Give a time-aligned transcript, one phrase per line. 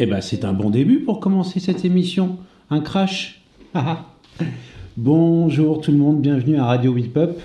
[0.00, 2.36] Eh ben, c'est un bon début pour commencer cette émission.
[2.70, 3.42] Un crash.
[4.96, 7.40] Bonjour tout le monde, bienvenue à Radio Whip Up.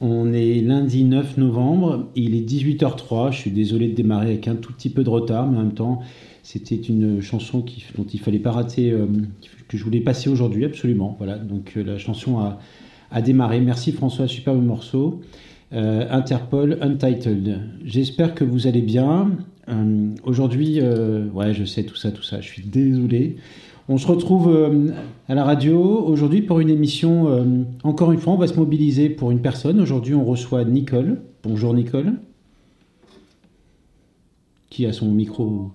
[0.00, 3.32] On est lundi 9 novembre, il est 18h03.
[3.32, 5.74] Je suis désolé de démarrer avec un tout petit peu de retard, mais en même
[5.74, 6.00] temps,
[6.44, 9.06] c'était une chanson qui, dont il fallait pas rater, euh,
[9.66, 11.16] que je voulais passer aujourd'hui, absolument.
[11.18, 12.60] Voilà, donc euh, la chanson a,
[13.10, 13.60] a, démarré.
[13.60, 15.22] Merci François, superbe morceau.
[15.72, 17.62] Euh, Interpol Untitled.
[17.84, 19.32] J'espère que vous allez bien.
[19.68, 22.40] Euh, aujourd'hui, euh, ouais, je sais tout ça, tout ça.
[22.40, 23.36] Je suis désolé.
[23.88, 24.90] On se retrouve euh,
[25.28, 27.66] à la radio aujourd'hui pour une émission.
[27.82, 29.80] encore une fois, on va se mobiliser pour une personne.
[29.80, 31.20] Aujourd'hui, on reçoit Nicole.
[31.42, 32.14] Bonjour Nicole.
[34.70, 35.70] Qui a son micro?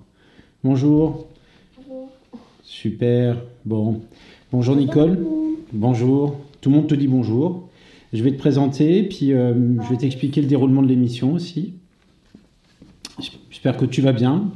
[0.63, 1.27] Bonjour.
[1.77, 2.09] Bonjour.
[2.63, 3.41] Super.
[3.65, 4.01] Bon.
[4.51, 5.19] Bonjour Nicole.
[5.73, 6.37] Bonjour.
[6.59, 7.69] Tout le monde te dit bonjour.
[8.13, 11.75] Je vais te présenter, puis je vais t'expliquer le déroulement de l'émission aussi.
[13.61, 14.49] J'espère que tu vas bien.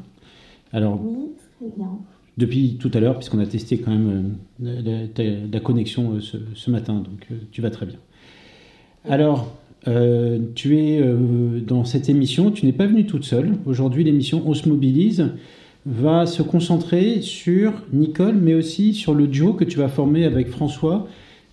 [0.74, 1.28] Alors, oui,
[1.60, 2.00] très bien.
[2.38, 6.20] Depuis tout à l'heure, puisqu'on a testé quand même euh, la, connexion euh,
[6.56, 8.00] ce, matin, donc euh, tu vas très bien.
[9.08, 9.54] Alors,
[10.56, 11.00] tu es
[11.68, 13.54] dans cette émission, tu n'es pas venue toute seule.
[13.68, 15.34] Aujourd'hui, l'émission On se mobilise
[15.86, 20.48] va se concentrer sur Nicole, mais aussi sur le duo que tu vas former avec
[20.48, 21.08] François,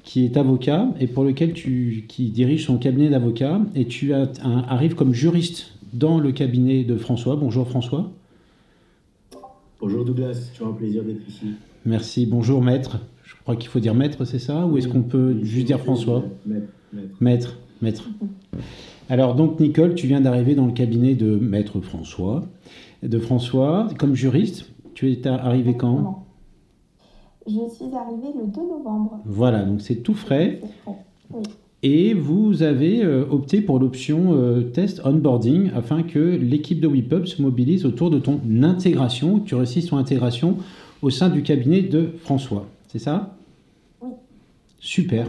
[0.04, 4.94] qui est avocat et pour lequel tu qui dirige son cabinet d'avocat et tu arrives
[4.94, 7.36] comme juriste dans le cabinet de François.
[7.36, 8.10] Bonjour François.
[9.80, 11.52] Bonjour Douglas, toujours un plaisir d'être ici.
[11.84, 12.98] Merci, bonjour maître.
[13.24, 14.66] Je crois qu'il faut dire maître, c'est ça?
[14.66, 16.22] Ou est-ce qu'on peut juste dire François?
[16.46, 16.68] Maître.
[17.20, 18.08] Maître, maître.
[19.08, 22.44] Alors donc Nicole, tu viens d'arriver dans le cabinet de maître François.
[23.02, 26.24] De François, comme juriste, tu es arrivé quand?
[27.46, 29.18] Je suis arrivée le 2 novembre.
[29.24, 30.60] Voilà, donc c'est tout frais.
[31.30, 31.42] Oui
[31.82, 37.26] et vous avez euh, opté pour l'option euh, test onboarding afin que l'équipe de WePub
[37.26, 40.58] se mobilise autour de ton intégration, que tu réussisses ton intégration
[41.02, 42.68] au sein du cabinet de François.
[42.86, 43.36] C'est ça?
[44.00, 44.10] Oui.
[44.78, 45.26] Super.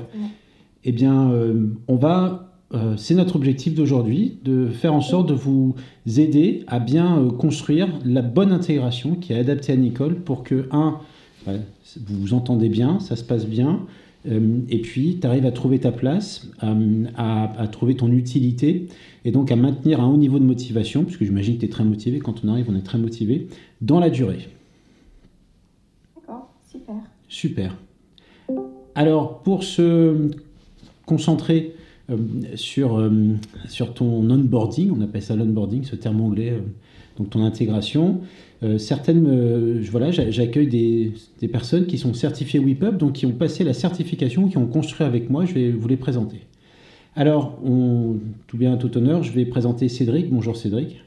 [0.84, 2.52] Eh bien, euh, on va.
[2.98, 5.76] c'est notre objectif d'aujourd'hui, de faire en sorte de vous
[6.06, 10.98] aider à bien construire la bonne intégration qui est adaptée à Nicole pour que, un,
[11.46, 13.82] vous vous entendez bien, ça se passe bien,
[14.26, 18.88] et puis, tu arrives à trouver ta place, euh, à, trouver ton utilité,
[19.26, 21.84] et donc à maintenir un haut niveau de motivation, puisque j'imagine que tu es très
[21.84, 23.48] motivé, quand on arrive, on est très motivé,
[23.82, 24.48] dans la durée.
[26.16, 26.96] D'accord, super.
[27.28, 27.78] Super.
[28.96, 30.30] Alors, pour se
[31.06, 31.76] concentrer
[32.10, 32.18] euh,
[32.56, 33.12] sur,
[33.68, 36.58] sur ton onboarding, on appelle ça l'onboarding, ce terme anglais,
[37.18, 38.22] donc ton intégration,
[38.64, 43.64] euh, certaines, euh, voilà, j'accueille des, personnes qui sont certifiées WIPUB, donc qui ont passé
[43.64, 45.46] la certification, qui ont construit avec moi.
[45.46, 46.42] Je vais vous les présenter.
[47.16, 50.30] Alors, on, tout bien à tout honneur, je vais présenter Cédric.
[50.30, 51.04] Bonjour Cédric.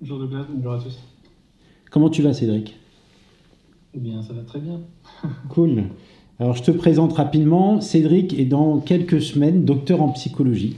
[0.00, 0.98] Bonjour Douglas, bonjour à tous.
[1.90, 2.76] Comment tu vas Cédric?
[3.94, 4.80] Eh bien, ça va très bien.
[5.48, 5.84] cool.
[6.38, 7.80] Alors, je te présente rapidement.
[7.80, 10.76] Cédric est dans quelques semaines docteur en psychologie.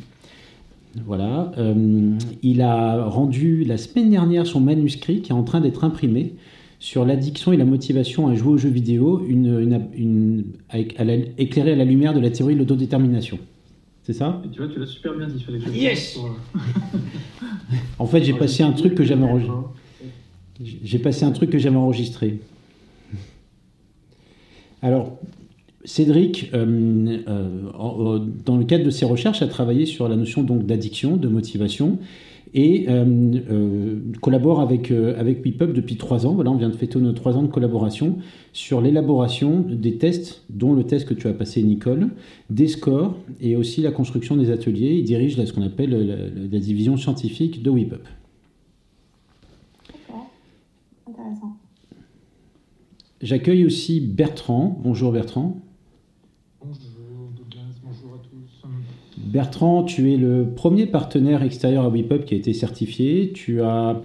[1.05, 1.53] Voilà.
[1.59, 6.35] Euh, il a rendu la semaine dernière son manuscrit qui est en train d'être imprimé
[6.79, 10.45] sur l'addiction et la motivation à jouer aux jeux vidéo, une,
[11.39, 13.39] éclairé à la lumière de la théorie de l'autodétermination.
[14.03, 14.41] C'est ça?
[14.53, 15.45] Tu vois, tu l'as super bien dit.
[15.75, 16.19] yes
[17.99, 19.57] En fait, j'ai passé un truc que j'avais enregistré.
[20.63, 22.41] J'ai passé un truc que j'avais enregistré.
[24.83, 25.19] Alors,
[25.87, 30.67] Cédric, euh, euh, dans le cadre de ses recherches, a travaillé sur la notion donc
[30.67, 31.99] d'addiction, de motivation,
[32.55, 36.35] et euh, collabore avec, avec WePub depuis trois ans.
[36.35, 38.17] Voilà, on vient de fêter nos trois ans de collaboration
[38.53, 42.09] sur l'élaboration des tests, dont le test que tu as passé, Nicole,
[42.51, 44.95] des scores et aussi la construction des ateliers.
[44.95, 48.01] Il dirige ce qu'on appelle la, division scientifique de WePub.
[51.09, 51.57] Intéressant.
[53.23, 54.81] J'accueille aussi Bertrand.
[54.83, 55.61] Bonjour Bertrand.
[59.37, 63.33] Bertrand, tu es le premier partenaire extérieur à WePub qui a été certifié.
[63.35, 64.01] Tu as,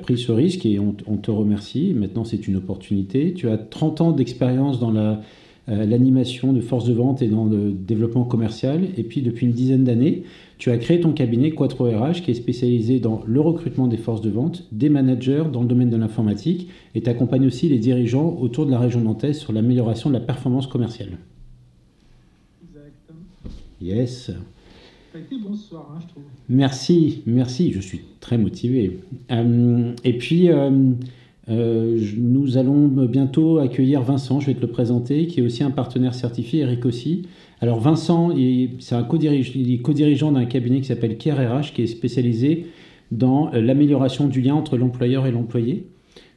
[0.00, 1.92] pris ce risque et on, te remercie.
[1.94, 3.34] Maintenant, c'est une opportunité.
[3.34, 5.16] Tu as 30 ans d'expérience dans euh,
[5.66, 8.88] l'animation de force de vente et dans le développement commercial.
[8.96, 10.22] Et puis, depuis une dizaine d'années,
[10.56, 14.22] tu as créé ton cabinet Quattro RH qui est spécialisé dans le recrutement des forces
[14.22, 18.34] de vente, des managers dans le domaine de l'informatique et tu accompagnes aussi les dirigeants
[18.40, 21.18] autour de la région nantaise sur l'amélioration de la performance commerciale.
[23.82, 24.30] Yes.
[25.12, 26.22] Ça a été bon ce soir, hein, je trouve.
[26.48, 29.00] Merci, merci, je suis très motivé.
[29.30, 30.70] Euh, et puis, euh,
[31.48, 35.72] euh, nous allons bientôt accueillir Vincent, je vais te le présenter, qui est aussi un
[35.72, 37.26] partenaire certifié, Eric aussi.
[37.60, 38.30] Alors Vincent,
[38.78, 42.66] c'est un il est co-dirigeant d'un cabinet qui s'appelle KRH, qui est spécialisé
[43.10, 45.86] dans l'amélioration du lien entre l'employeur et l'employé.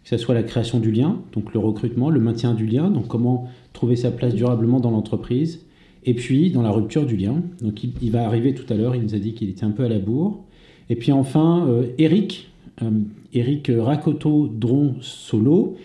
[0.03, 3.07] que ce soit la création du lien, donc le recrutement, le maintien du lien, donc
[3.07, 5.64] comment trouver sa place durablement dans l'entreprise,
[6.05, 7.41] et puis dans la rupture du lien.
[7.61, 9.83] Donc il, va arriver tout à l'heure, il nous a dit qu'il était un peu
[9.83, 10.43] à la bourre.
[10.89, 12.89] Et puis enfin, euh, Eric, euh,
[13.33, 15.75] Eric Rakoto Dron Solo,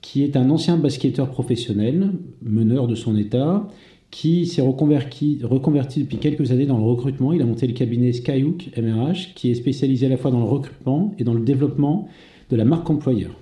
[0.00, 2.12] qui est un ancien basketteur professionnel,
[2.42, 3.68] meneur de son état,
[4.10, 7.32] qui s'est reconverti, reconverti depuis quelques années dans le recrutement.
[7.32, 10.44] Il a monté le cabinet Skyhook MRH, qui est spécialisé à la fois dans le
[10.44, 12.08] recrutement et dans le développement
[12.50, 13.32] de la marque employeur.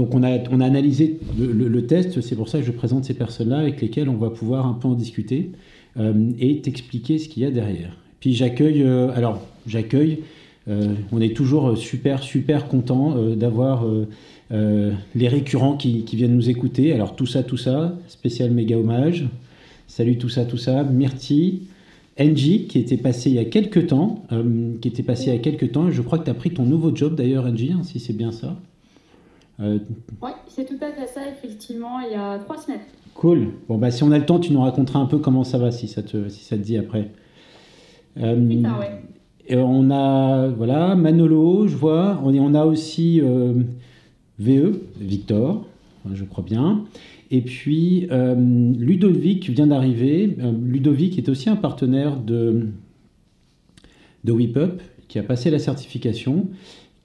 [0.00, 3.58] Donc on a, on analysé le, test, c'est pour ça que je présente ces personnes-là
[3.58, 5.50] avec lesquelles on va pouvoir un peu en discuter
[5.98, 7.98] euh, et t'expliquer ce qu'il y a derrière.
[8.18, 10.20] Puis j'accueille, euh, alors j'accueille,
[10.68, 13.84] euh, on est toujours super super content d'avoir
[14.50, 16.94] les récurrents qui, viennent nous écouter.
[16.94, 19.26] Alors tout ça, tout ça, spécial méga hommage.
[19.86, 21.64] Salut tout ça, tout ça, Myrti,
[22.18, 24.24] Angie qui était passé il y a quelques temps,
[24.80, 25.90] qui était passé il y a quelques temps.
[25.90, 28.32] Je crois que tu as pris ton nouveau job d'ailleurs, Angie, hein, si c'est bien
[28.32, 28.56] ça.
[29.60, 29.78] Euh,
[30.22, 32.80] oui, c'est tout à fait ça, effectivement, il y a trois semaines.
[33.14, 33.48] Cool.
[33.68, 35.70] Bon, bah, si on a le temps, tu nous raconteras un peu comment ça va,
[35.70, 37.10] si ça te, si ça te dit après.
[38.18, 38.62] Euh,
[39.46, 42.20] et on a, voilà, Manolo, je vois.
[42.24, 43.54] On, on a aussi euh,
[44.38, 45.66] VE, Victor,
[46.12, 46.84] je crois bien.
[47.30, 50.36] Et puis, Ludovic vient d'arriver.
[50.62, 52.66] Ludovic est aussi un partenaire de,
[54.24, 56.48] de WePup, qui a passé la certification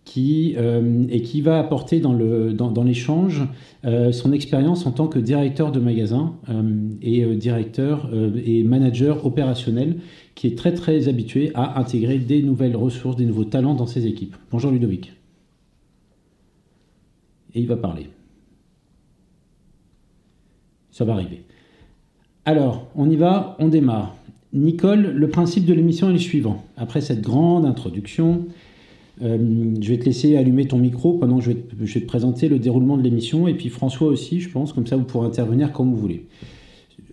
[0.05, 3.41] qui, euh, et qui va apporter dans, le, dans, l'échange
[3.83, 8.09] euh, son expérience en tant que directeur de magasin euh, et directeur
[8.45, 9.97] et manager opérationnel
[10.35, 14.05] qui est très très habitué à intégrer des nouvelles ressources, des nouveaux talents dans ses
[14.05, 14.35] équipes.
[14.51, 15.11] Bonjour Ludovic.
[17.55, 18.09] Et il va parler.
[20.91, 21.43] Ça va arriver.
[22.45, 24.15] Alors, on y va, on démarre.
[24.53, 26.63] Nicole, le principe de l'émission est le suivant.
[26.77, 28.45] Après cette grande introduction,
[29.21, 32.59] euh, je vais te laisser allumer ton micro pendant que je vais, te, présenter le
[32.59, 33.47] déroulement de l'émission.
[33.47, 36.25] Et puis François aussi, je pense, comme ça vous pourrez intervenir comme vous voulez.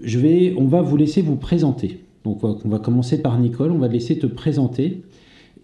[0.03, 2.01] Je vais, on va vous laisser vous présenter.
[2.25, 5.03] Donc on va, commencer par Nicole, on va te laisser te présenter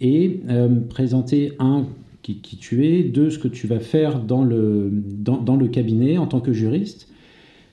[0.00, 1.86] et euh, présenter un
[2.22, 6.26] qui, tu es, deux ce que tu vas faire dans le, dans, le cabinet en
[6.26, 7.08] tant que juriste.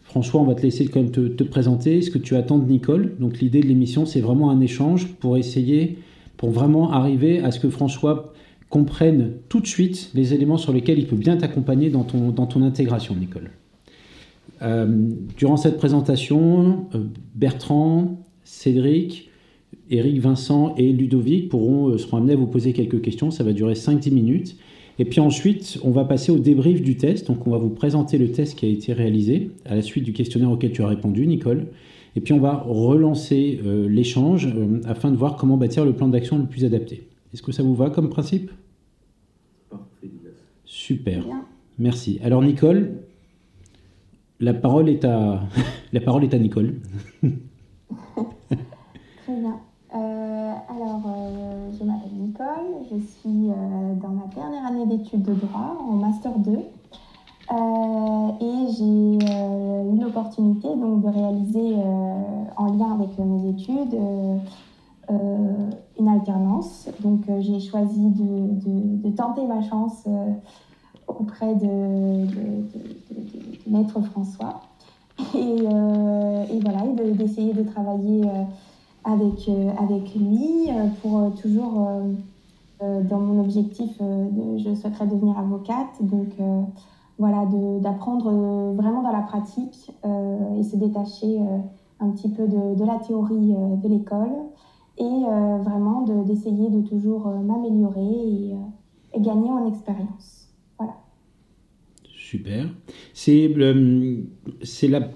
[0.04, 2.66] François, on va te laisser quand même te, te présenter ce que tu attends de
[2.66, 3.18] Nicole.
[3.20, 5.98] Donc l'idée de l'émission, c'est vraiment un échange pour essayer,
[6.38, 8.34] pour vraiment arriver à ce que François
[8.76, 12.46] comprenne tout de suite les éléments sur lesquels il peut bien t'accompagner dans ton, dans
[12.46, 13.52] ton intégration, Nicole.
[14.62, 17.06] Euh, durant cette présentation, euh,
[17.36, 19.30] Bertrand, Cédric,
[19.90, 23.32] Eric, Vincent et Ludovic pourront, euh, seront amenés à vous poser quelques questions.
[23.32, 24.58] Ça va durer 5-10 minutes.
[25.00, 27.28] Et puis ensuite, on va passer au débrief du test.
[27.28, 30.12] Donc, on va vous présenter le test qui a été réalisé à la suite du
[30.12, 31.68] questionnaire auquel tu as répondu, Nicole.
[32.18, 33.58] Et puis, on va relancer
[33.90, 34.50] l'échange
[34.86, 37.08] afin de voir comment bâtir le plan d'action le plus adapté.
[37.34, 38.52] Est-ce que ça vous va comme principe?
[40.86, 41.24] Super.
[41.80, 42.20] Merci.
[42.24, 43.02] Alors Nicole,
[44.40, 45.42] la parole est à,
[45.94, 46.80] la parole est à Nicole.
[47.24, 47.32] Très
[49.36, 49.60] bien.
[49.96, 55.34] Euh, alors, euh, je m'appelle Nicole, je suis euh, dans ma dernière année d'études de
[55.34, 56.52] droit, en Master 2.
[56.52, 59.20] et j'ai eu
[60.00, 61.78] l'opportunité donc, de réaliser,
[62.58, 64.00] en lien avec mes études,
[65.10, 66.90] une alternance.
[67.00, 70.08] Donc j'ai choisi de, tenter ma chance
[71.08, 72.26] auprès de,
[73.68, 74.62] Maître François.
[75.36, 76.84] Et, voilà,
[77.14, 78.24] d'essayer de, travailler
[79.04, 80.70] avec, avec lui
[81.02, 81.88] pour toujours
[82.82, 86.02] dans mon objectif, je souhaiterais devenir avocate.
[86.02, 86.30] Donc
[87.18, 87.46] voilà,
[87.80, 91.40] d'apprendre vraiment dans la pratique et se détacher
[92.00, 94.32] un petit peu de, la théorie de l'école
[94.98, 100.45] et euh, vraiment d'essayer de, toujours euh, m'améliorer et, euh, et, gagner en expérience.
[102.38, 102.66] Super.
[103.14, 103.54] C'est
[104.64, 105.10] c'est la.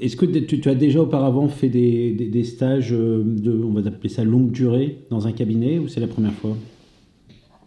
[0.00, 4.08] Est-ce que tu, tu, as déjà auparavant fait des, des, stages de, on va appeler
[4.08, 6.56] ça longue durée, dans un cabinet, ou c'est la première fois?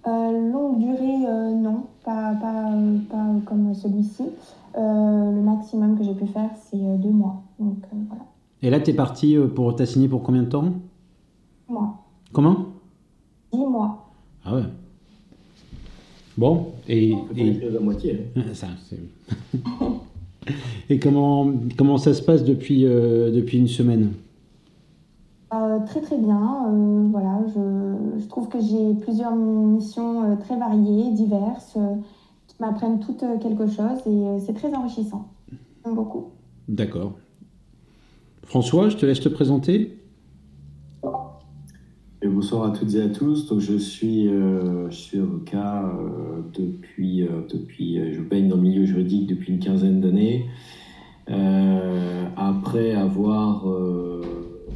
[0.05, 1.17] Longue durée,
[1.55, 2.71] non, pas, pas,
[3.09, 4.23] pas comme celui-ci.
[4.75, 7.43] le maximum que j'ai pu faire, c'est deux mois.
[7.59, 8.23] Donc, voilà.
[8.61, 10.71] Et là, tu es parti pour t'assigner pour combien de temps?
[11.67, 12.05] Mois.
[12.31, 12.67] Comment?
[13.51, 14.09] 10 mois.
[14.45, 14.63] Ah ouais.
[16.37, 17.15] Bon, et.
[17.35, 17.75] et...
[17.75, 18.27] à moitié.
[18.35, 18.41] Hein.
[18.53, 18.67] Ça,
[20.89, 24.11] et comment, comment ça se passe depuis, euh, depuis une semaine?
[25.53, 26.65] Euh, très très bien.
[26.67, 31.77] Euh, voilà, je, je, trouve que j'ai plusieurs missions très variées, diverses,
[32.47, 35.27] qui m'apprennent toutes quelque chose et c'est très enrichissant.
[35.85, 36.25] Beaucoup.
[36.67, 37.13] D'accord.
[38.43, 39.96] François, je te laisse te présenter.
[42.25, 43.45] Bonsoir à toutes et à tous.
[43.45, 44.27] Donc, je suis,
[44.89, 45.93] suis avocat
[46.57, 50.47] depuis, depuis, je baigne dans le milieu juridique depuis une quinzaine d'années.
[52.35, 53.65] après avoir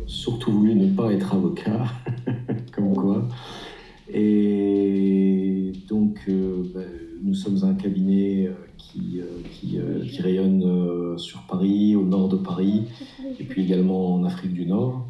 [0.05, 1.85] surtout voulu ne pas être avocat,
[2.75, 3.27] comme quoi.
[4.13, 6.85] Et donc, ben,
[7.23, 9.19] nous sommes un cabinet qui,
[9.51, 9.79] qui,
[10.21, 12.83] rayonne sur Paris, au nord de Paris,
[13.39, 15.07] et puis également en Afrique du Nord.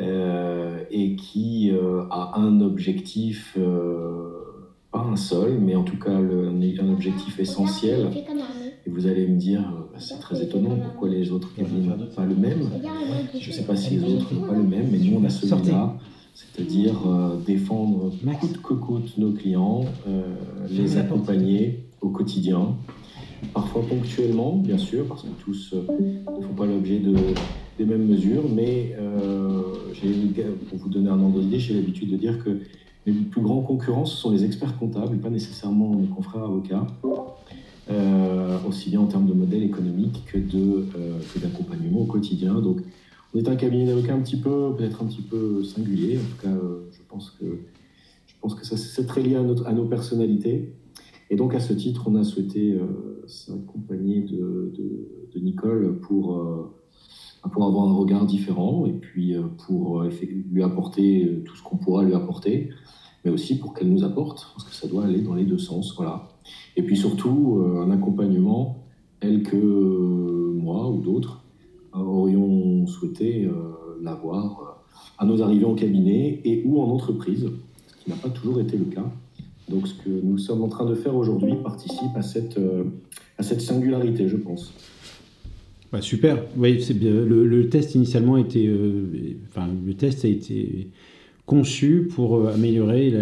[0.00, 4.28] Euh, et qui euh, a un objectif, euh,
[4.90, 8.10] pas un seul, mais en tout cas le, un objectif essentiel.
[8.86, 9.60] Et vous allez me dire,
[9.92, 12.70] bah, c'est très étonnant, pourquoi les autres n'ont pas le même?
[13.38, 15.30] Je ne sais pas si les autres n'ont pas le même, mais nous on a
[15.30, 15.96] celui-là,
[16.34, 16.94] c'est-à-dire
[17.46, 18.10] défendre
[18.40, 19.84] coûte que coûte nos clients,
[20.70, 22.74] les accompagner au quotidien,
[23.54, 27.14] parfois ponctuellement, bien sûr, parce que tous ne font pas l'objet de
[27.78, 29.62] des mêmes mesures, mais euh,
[30.68, 32.58] pour vous donner un ordre d'idée, j'ai l'habitude de dire que
[33.06, 36.86] les plus grands concurrents, sont les experts comptables, pas nécessairement mes confrères avocats,
[37.90, 42.54] euh, aussi bien en termes de modèle économique que euh, d'accompagnement au quotidien.
[42.60, 42.80] Donc,
[43.34, 46.18] on est un cabinet d'avocats un petit peu, peut-être un petit peu singulier.
[46.18, 46.56] En tout cas,
[46.92, 47.44] je pense que,
[48.26, 50.72] je pense que ça, c'est très lié à, notre, à, nos personnalités.
[51.30, 52.78] Et donc, à ce titre, on a souhaité
[53.26, 54.72] s'accompagner de,
[55.34, 56.40] de, Nicole pour
[57.52, 60.10] pour avoir un regard différent et puis euh, pour euh,
[60.50, 62.70] lui apporter euh, tout ce qu'on pourra lui apporter,
[63.24, 65.94] mais aussi pour qu'elle nous apporte, parce que ça doit aller dans les deux sens.
[65.96, 66.28] Voilà.
[66.76, 68.84] Et puis surtout, un accompagnement
[69.20, 71.42] tel que moi ou d'autres
[71.94, 73.48] aurions souhaité
[74.02, 74.84] l'avoir
[75.16, 77.48] à nos arrivées en cabinet et ou en entreprise,
[77.86, 79.10] ce qui n'a pas toujours été le cas.
[79.70, 82.60] Donc ce que nous sommes en train de faire aujourd'hui participe à cette,
[83.38, 84.74] à cette singularité, je pense.
[85.94, 86.42] Bah, super.
[86.58, 89.36] Le, test initialement était, euh,
[89.96, 90.88] test a été
[91.46, 93.12] conçu pour euh, améliorer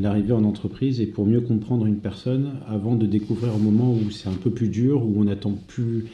[0.00, 4.10] l'arrivée en entreprise et pour mieux comprendre une personne avant de découvrir un moment où
[4.10, 6.06] c'est un peu plus dur, où on attend plus,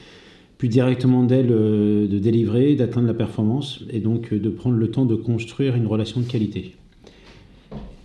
[0.57, 5.07] plus directement d'elle euh, de délivrer, d'atteindre la performance et donc de prendre le temps
[5.07, 6.75] de construire une relation de qualité.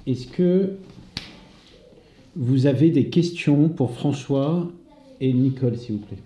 [0.05, 0.73] Est-ce que
[2.35, 4.71] vous avez des questions pour François
[5.19, 6.19] et Nicole, s'il vous plaît?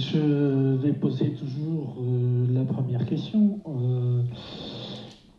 [0.00, 3.58] Je vais poser toujours euh, la première question.
[3.68, 4.22] Euh,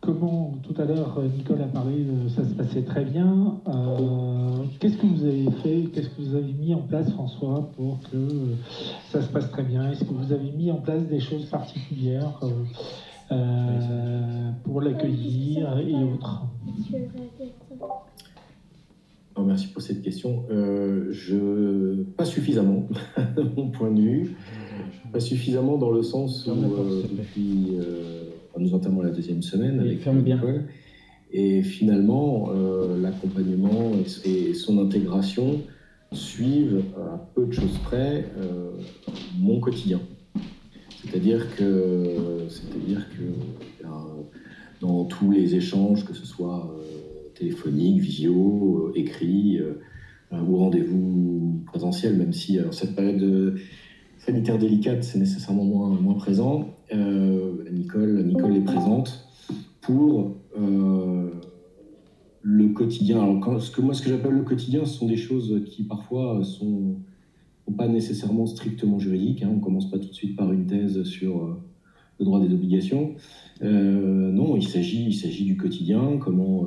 [0.00, 3.56] comment, tout à l'heure, Nicole a parlé de ça se passait très bien.
[3.66, 7.98] Euh, qu'est-ce que vous avez fait Qu'est-ce que vous avez mis en place, François, pour
[8.10, 8.54] que
[9.10, 9.90] ça se passe très bien?
[9.90, 12.38] Est-ce que vous avez mis en place des choses particulières
[14.64, 16.42] pour l'accueillir et autres?
[19.40, 20.44] Merci pour cette question.
[20.50, 22.02] Euh, je...
[22.16, 22.88] Pas suffisamment,
[23.36, 24.36] de mon point de vue.
[25.12, 27.76] Pas suffisamment dans le sens où, euh, depuis.
[27.78, 28.24] Euh,
[28.58, 30.38] nous entamons la deuxième semaine avec ferme bien.
[31.32, 32.50] Et finalement,
[33.00, 33.92] l'accompagnement
[34.26, 35.62] et son intégration
[36.12, 38.26] suivent à peu de choses près
[39.38, 40.02] mon quotidien.
[41.02, 43.88] C'est-à-dire que, c'est-à-dire que
[44.82, 46.70] dans tous les échanges, que ce soit
[47.42, 49.74] téléphonique, visio, euh, écrit euh,
[50.32, 53.58] ou rendez-vous présentiel, même si cette période
[54.16, 56.76] sanitaire délicate, c'est nécessairement moins, moins présent.
[56.94, 59.28] Euh, Nicole, Nicole est présente
[59.82, 60.36] pour
[62.44, 63.22] le quotidien.
[63.22, 66.42] Alors, ce que, moi, ce que j'appelle le quotidien, ce sont des choses qui parfois
[66.44, 66.96] sont
[67.76, 69.42] pas nécessairement strictement juridiques.
[69.42, 69.50] Hein.
[69.54, 71.58] On commence pas tout de suite par une thèse sur
[72.18, 73.16] le droit des obligations.
[73.60, 76.66] non, il s'agit, il s'agit du quotidien, comment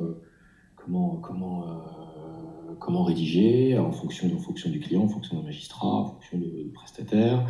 [0.88, 6.38] euh, comment rédiger en fonction, en fonction du client, en fonction d'un magistrat, en fonction
[6.38, 7.46] du prestataire,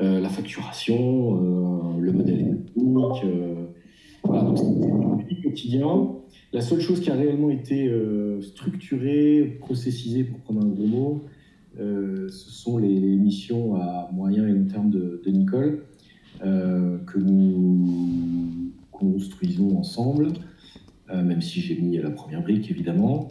[0.00, 3.24] euh, la facturation, euh, le modèle économique.
[4.24, 6.12] voilà, donc c'est du quotidien.
[6.52, 7.90] La seule chose qui a réellement été
[8.40, 11.24] structurée, processisée, pour prendre un gros mot,
[11.76, 15.84] ce sont les, missions à moyen et long terme de, de Nicole,
[16.40, 20.32] que nous construisons ensemble.
[21.10, 23.28] Euh, même si j'ai mis la première brique évidemment,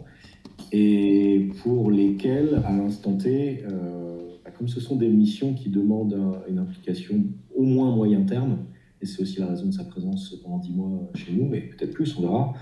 [0.72, 6.18] et pour lesquelles, à l'instant T, euh, bah, comme ce sont des missions qui demandent
[6.48, 8.58] une implication au moins moyen terme,
[9.00, 11.92] et c'est aussi la raison de sa présence pendant dix mois chez nous, mais peut-être
[11.92, 12.54] plus, on verra.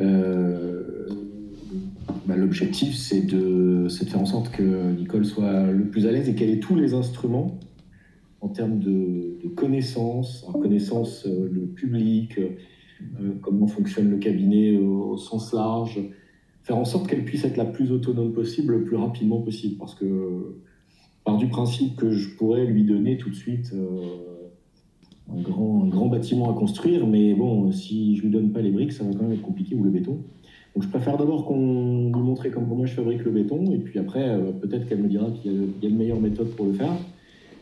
[0.00, 1.06] Euh,
[2.26, 6.28] bah, l'objectif, c'est de, de, faire en sorte que Nicole soit le plus à l'aise
[6.28, 7.58] et qu'elle ait tous les instruments
[8.42, 12.38] en termes de, connaissances, en connaissance le public,
[13.42, 16.00] comment fonctionne le cabinet au, sens large,
[16.62, 19.76] faire en sorte qu'elle puisse être la plus autonome possible le plus rapidement possible.
[19.78, 20.56] Parce que
[21.24, 23.74] pars du principe que je pourrais lui donner tout de suite
[25.32, 28.70] un, grand, un grand bâtiment à construire, mais bon, si je lui donne pas les
[28.70, 30.18] briques, ça va quand même être compliqué, ou le béton.
[30.74, 33.98] Donc je préfère d'abord qu'on lui montre comment moi je fabrique le béton, et puis
[33.98, 36.96] après, peut-être qu'elle me dira qu'il y, a une meilleure méthode pour le faire.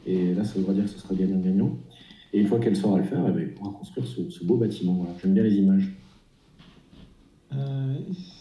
[0.06, 1.76] Et là, ça voudra dire que ce sera gagnant-gagnant.
[2.32, 5.06] Et une fois qu'elle saura le faire, eh ben, elle pourra construire ce, beau bâtiment.
[5.22, 5.90] J'aime bien les images.
[7.52, 7.94] Euh,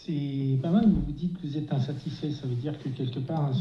[0.04, 3.52] c'est pas mal, vous dites que vous êtes insatisfait, ça veut dire que quelque part,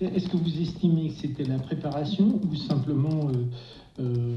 [0.00, 3.44] est-ce que vous estimez que c'était la préparation ou simplement euh,
[4.00, 4.36] euh,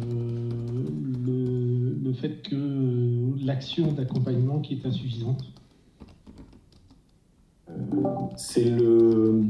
[1.26, 5.44] le, le, fait que l'action d'accompagnement qui est insuffisante?
[8.38, 9.44] C'est le.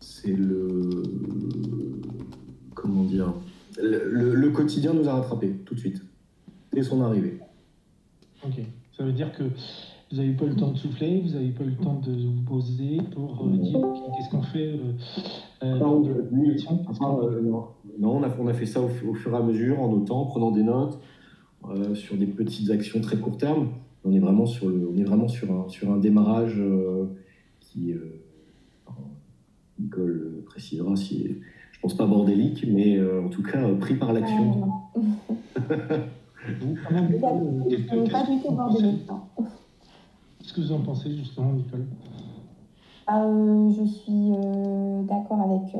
[0.00, 1.02] C'est le
[2.80, 3.32] comment dire,
[3.80, 6.02] le, quotidien nous a rattrapés tout de suite,
[6.72, 7.38] dès son arrivée.
[8.44, 8.60] Ok,
[8.96, 11.62] ça veut dire que vous n'avez pas eu le temps de souffler, vous n'avez pas
[11.62, 13.78] eu le temps de vous poser pour euh, dire
[14.16, 14.92] qu'est-ce qu'on fait euh,
[15.62, 16.02] euh, non,
[18.02, 20.50] on, a, on a fait ça au, fur et à mesure, en notant, en prenant
[20.50, 20.98] des notes,
[21.94, 23.68] sur des petites actions très court terme.
[24.04, 26.60] On est vraiment sur, le, on est vraiment sur, un, sur un démarrage
[27.60, 27.94] qui,
[29.78, 31.36] Nicole précisera si
[31.80, 34.70] je pense pas bordélique, mais euh, en tout cas euh, pris par l'action.
[38.10, 39.08] pas du tout bordélique.
[40.38, 41.86] Qu'est-ce que vous en pensez justement, Nicole?
[43.10, 44.32] Euh, je suis
[45.08, 45.74] d'accord avec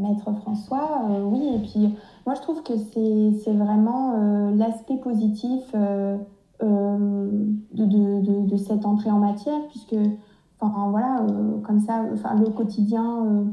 [0.00, 6.18] Maître François, oui, et puis moi je trouve que c'est vraiment l'aspect positif de,
[7.74, 9.94] de, de, cette entrée en matière, puisque,
[10.58, 11.26] enfin voilà,
[11.62, 13.44] comme ça, enfin, le quotidien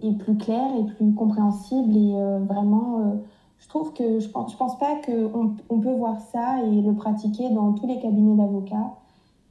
[0.00, 3.14] est plus clair et plus compréhensible et euh, vraiment euh,
[3.58, 6.94] je trouve que je pense, je pense pas qu'on on peut voir ça et le
[6.94, 8.98] pratiquer dans tous les cabinets d'avocats.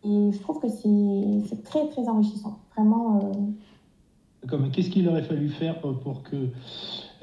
[0.03, 2.59] Et je trouve que c'est très, très enrichissant.
[2.75, 3.19] Vraiment.
[3.23, 4.69] Euh...
[4.73, 6.49] Qu'est-ce qu'il aurait fallu faire pour que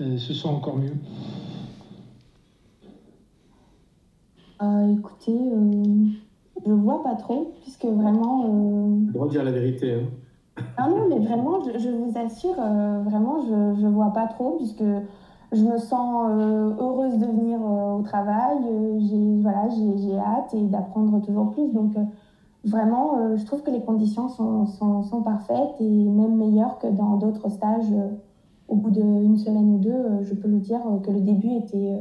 [0.00, 0.94] euh, ce soit encore mieux?
[4.90, 5.38] Écoutez,
[6.66, 8.46] je vois pas trop, puisque vraiment.
[9.06, 9.94] Le droit de dire la vérité.
[9.94, 10.06] Hein.
[10.76, 14.84] Ah non, mais vraiment, je, vous assure, euh, vraiment, je ne vois pas trop, puisque
[15.52, 18.58] je me sens euh, heureuse de venir euh, au travail.
[18.98, 21.68] j'ai voilà, j'ai hâte et d'apprendre toujours plus.
[21.72, 21.92] Donc,
[22.64, 27.16] vraiment, je trouve que les conditions sont, sont, sont, parfaites et même meilleures que dans
[27.16, 27.92] d'autres stages.
[28.68, 32.00] au bout d'une semaine ou deux, je peux le dire que le début était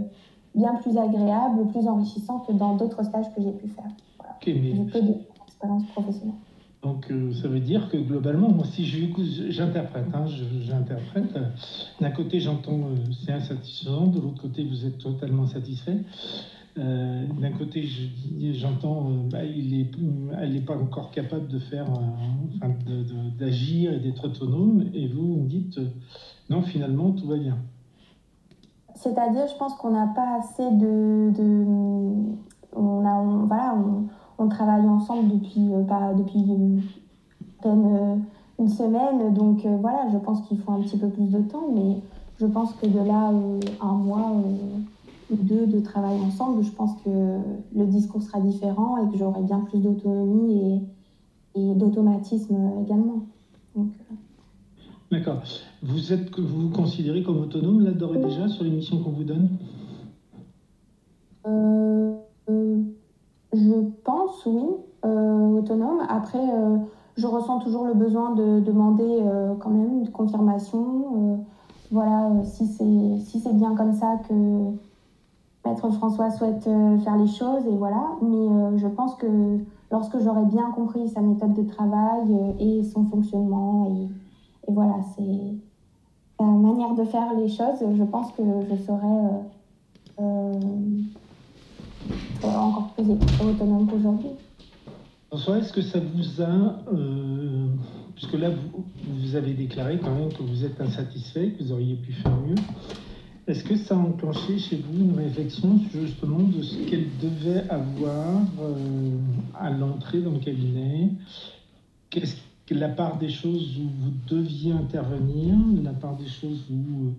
[0.55, 3.91] bien plus agréable, plus enrichissant que dans d'autres stages que j'ai pu faire.
[4.17, 4.35] Voilà.
[4.43, 6.35] J'ai peu d'expérience professionnelle.
[6.83, 10.25] Donc euh, ça veut dire que globalement, moi si j'interprète, hein,
[10.61, 11.49] j'interprète, euh,
[11.99, 15.97] d'un côté j'entends euh, c'est insatisfaisant, de l'autre côté vous êtes totalement satisfait.
[16.75, 17.89] d'un côté
[18.53, 19.87] j'entends il
[20.39, 21.87] elle n'est pas encore capable de faire,
[23.39, 25.79] d'agir et d'être autonome, et vous vous dites
[26.51, 27.57] non finalement tout va bien.
[28.93, 31.31] C'est-à-dire je pense qu'on n'a pas assez de,
[32.75, 34.07] on a, voilà, on
[34.45, 36.43] travaille ensemble depuis, euh, pas, depuis
[37.61, 38.15] peine euh,
[38.59, 39.33] une semaine.
[39.33, 41.97] Donc euh, voilà, je pense qu'il faut un petit peu plus de temps, mais
[42.39, 43.31] je pense que de là
[43.81, 44.31] un mois
[45.31, 47.09] ou deux de travail ensemble, je pense que
[47.75, 50.83] le discours sera différent et que j'aurai bien plus d'autonomie
[51.55, 53.23] et, et d'automatisme également.
[55.11, 55.41] D'accord.
[55.81, 59.11] Vous êtes, vous vous considérez comme autonome là d'ores et déjà sur les missions qu'on
[59.11, 59.49] vous donne?
[63.53, 64.65] Je pense, oui,
[65.05, 66.01] euh, autonome.
[66.09, 66.77] Après, euh,
[67.15, 71.45] je ressens toujours le besoin de demander euh, quand même une confirmation.
[71.91, 74.33] voilà, si c'est si bien comme ça que
[75.65, 76.63] Maître François souhaite
[77.03, 78.03] faire les choses, et voilà.
[78.21, 79.59] Mais je pense que
[79.91, 85.55] lorsque j'aurai bien compris sa méthode de travail et son fonctionnement, et, et voilà, c'est
[86.37, 89.07] sa manière de faire les choses, je pense que je saurai
[92.43, 93.05] encore plus.
[95.29, 97.67] François, est-ce que ça vous a, euh,
[98.15, 101.95] puisque là vous, vous, avez déclaré quand même que vous êtes insatisfait, que vous auriez
[101.95, 102.55] pu faire mieux,
[103.47, 108.41] est-ce que ça a enclenché chez vous une réflexion justement de ce qu'elle devait avoir
[108.61, 109.17] euh,
[109.57, 111.11] à l'entrée dans le cabinet?
[112.09, 117.07] Qu'est-ce que la part des choses où vous deviez intervenir, la part des choses où
[117.07, 117.11] euh,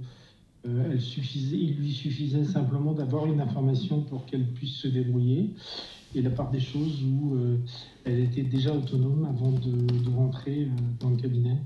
[1.00, 5.50] suffisait, il lui suffisait simplement d'avoir une information pour qu'elle puisse se débrouiller.
[6.14, 7.58] Et la part des choses où euh,
[8.04, 10.66] elle était déjà autonome avant de, rentrer euh,
[11.00, 11.58] dans le cabinet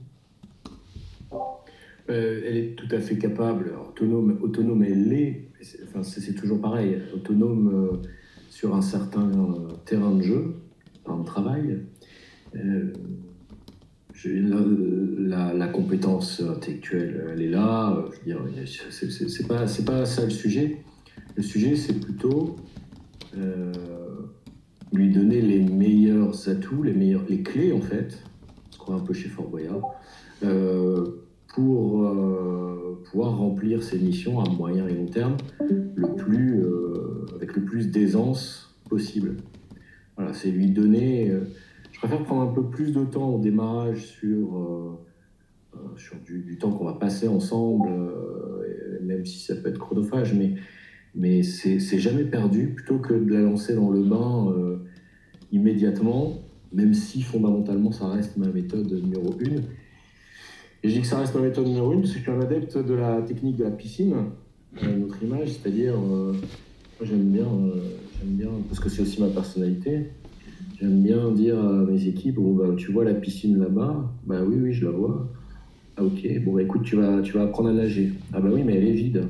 [2.09, 5.49] Elle est tout à fait capable, autonome, autonome elle l'est,
[5.85, 8.03] enfin, c'est toujours pareil, autonome
[8.51, 9.31] sur un certain
[9.85, 10.57] terrain de jeu,
[11.07, 11.79] un travail.
[14.25, 18.05] La, la, compétence intellectuelle, elle est là.
[18.13, 18.69] Je veux dire,
[19.69, 20.79] c'est pas, ça le sujet.
[21.37, 22.57] Le sujet, c'est plutôt
[23.37, 23.73] euh,
[24.93, 28.23] lui donner les meilleurs atouts, les, meilleurs, les clés, en fait,
[28.71, 29.83] ce qu'on a un peu chez Fort Boyard,
[30.45, 31.23] euh,
[31.55, 35.37] pour euh, pouvoir remplir ses missions à moyen et long terme
[35.95, 36.63] le plus,
[37.35, 39.37] avec le plus d'aisance possible.
[40.17, 41.33] Voilà, c'est lui donner
[42.03, 44.99] préfère prendre un peu plus de temps au démarrage sur, euh,
[45.77, 50.35] euh, sur du, temps qu'on va passer ensemble, euh, même si ça peut être chronophage,
[50.35, 50.55] mais,
[51.15, 54.53] mais c'est jamais perdu, plutôt que de la lancer dans le bain
[55.53, 56.41] immédiatement,
[56.73, 59.63] même si fondamentalement ça reste ma méthode numéro une.
[60.83, 62.41] Et je dis que ça reste ma méthode numéro une parce que je suis un
[62.41, 64.15] adepte de la technique de la piscine,
[64.83, 65.95] notre image, c'est-à-dire,
[67.01, 67.47] j'aime bien,
[68.19, 70.11] j'aime bien, parce que c'est aussi ma personnalité,
[70.83, 74.13] J'aime bien dire à mes équipes, bah, tu vois la piscine là-bas?
[74.27, 75.29] Bah oui, oui, je la vois.
[75.97, 78.11] Ah ok, bon bah écoute, tu vas, tu vas apprendre à nager.
[78.33, 79.29] Ah bah oui, mais elle est vide.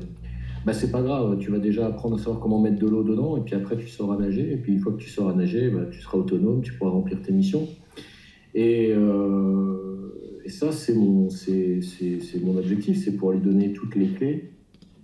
[0.65, 3.37] Bah c'est pas grave, tu vas déjà apprendre à savoir comment mettre de l'eau dedans,
[3.37, 5.85] et puis après tu sauras nager, et puis une fois que tu sauras nager, bah,
[5.91, 7.67] tu seras autonome, tu pourras remplir tes missions.
[8.55, 11.81] Et, euh, et ça, c'est mon, c'est,
[12.43, 14.53] mon objectif, c'est pour lui donner toutes les clés,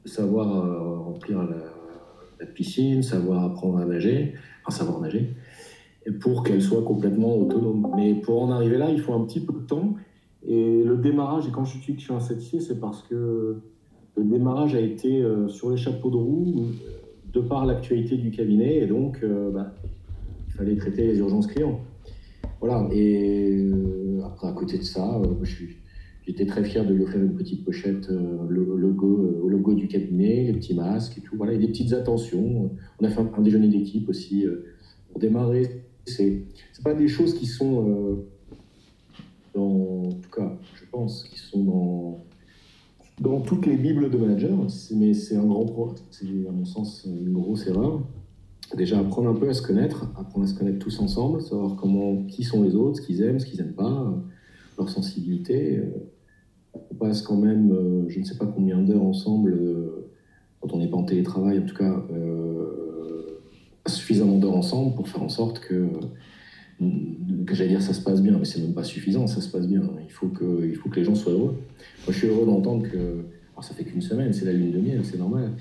[0.04, 1.58] savoir euh, remplir la,
[2.40, 4.34] la, piscine, savoir apprendre à nager,
[4.66, 5.30] enfin savoir nager,
[6.14, 7.92] pour qu'elle soit complètement autonome.
[7.96, 9.96] Mais pour en arriver là, il faut un petit peu de temps.
[10.48, 13.62] Et le démarrage, et quand je dis que je suis insatisfait, c'est parce que
[14.16, 18.32] le démarrage a été euh, sur les chapeaux de roue euh, de par l'actualité du
[18.32, 19.74] cabinet, et donc euh, bah,
[20.48, 21.80] il fallait traiter les urgences clients.
[22.60, 23.70] Voilà, et
[24.26, 25.22] après, à côté de ça,
[26.26, 30.44] j'étais très fier de lui offrir une petite pochette, le logo, au logo du cabinet,
[30.44, 32.72] les petits masques et tout, voilà, et des petites attentions.
[33.00, 34.46] On a fait un déjeuner d'équipe aussi
[35.10, 36.44] pour démarrer c'est
[36.84, 38.28] pas des choses qui sont euh,
[39.54, 42.26] dans, en tout cas, je pense, qui sont dans
[43.20, 44.56] dans toutes les bibles de managers,
[44.96, 48.02] mais c'est un grand, c'est à mon sens une grosse erreur.
[48.78, 52.24] Déjà apprendre un peu à se connaître, apprendre à se connaître tous ensemble, savoir comment,
[52.28, 54.14] qui sont les autres, ce qu'ils aiment, ce qu'ils n'aiment pas,
[54.78, 55.82] leur sensibilité.
[56.74, 60.12] On passe quand même, euh, je ne sais pas combien d'heures ensemble, euh,
[60.62, 62.04] quand on n'est pas en télétravail, en tout cas,
[63.96, 65.90] suffisamment d'heures ensemble pour faire en sorte que,
[67.46, 69.68] que j'allais dire ça se passe bien, mais c'est même pas suffisant, ça se passe
[69.68, 69.82] bien.
[70.04, 71.58] Il faut que, il faut que les gens soient heureux.
[72.06, 72.98] Moi, je suis heureux d'entendre que,
[73.52, 75.52] alors ça fait qu'une semaine, c'est la lune de miel, c'est normal.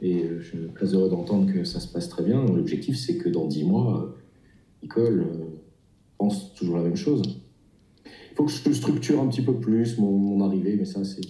[0.00, 2.44] Et je suis très heureux d'entendre que ça se passe très bien.
[2.46, 4.14] L'objectif, c'est que dans dix mois,
[4.82, 5.44] Nicole euh,
[6.16, 7.22] pense toujours la même chose.
[8.06, 11.22] Il faut que je structure un petit peu plus mon, arrivée, mais ça, c'est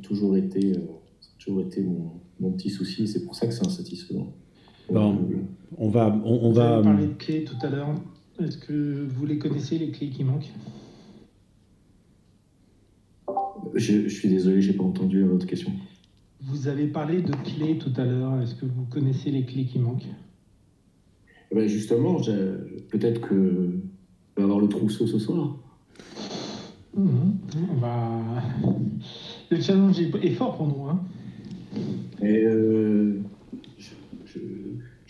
[0.00, 0.80] toujours été, euh,
[1.38, 1.82] toujours été
[2.40, 3.06] mon petit souci.
[3.06, 4.32] C'est pour ça que c'est insatisfaisant.
[4.90, 5.18] Bon,
[5.76, 6.78] on va, on, va.
[6.78, 7.94] Vous parlé de clés tout à l'heure.
[8.40, 10.52] Est-ce que vous les connaissez les clés qui manquent?
[13.74, 15.72] Je, suis désolé, j'ai pas entendu votre question.
[16.40, 18.40] Vous avez parlé de clés tout à l'heure.
[18.40, 20.08] Est-ce que vous connaissez les clés qui manquent?
[21.50, 22.16] Eh ben Justement,
[22.90, 25.56] peut-être que je vais avoir le trousseau ce soir.
[26.96, 27.38] Mhm.
[29.50, 30.84] Le challenge est fort pour nous.
[30.84, 31.00] Hein.
[32.22, 33.20] Et euh,
[33.78, 34.38] je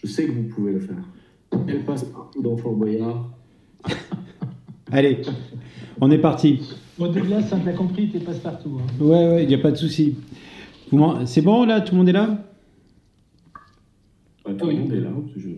[0.09, 0.97] sais que vous pouvez le faire.
[1.67, 3.31] Elle passe partout dans Fort Boyard.
[4.93, 5.19] Allez,
[6.01, 6.61] on est parti.
[6.99, 8.79] Bon, Douglas, ça, t'as compris, t'es passe partout.
[8.81, 9.05] Hein.
[9.05, 10.17] Ouais, ouais, il n'y a pas de souci.
[11.27, 12.45] C'est bon là Tout le monde est là?
[14.45, 15.11] Tout le monde est là.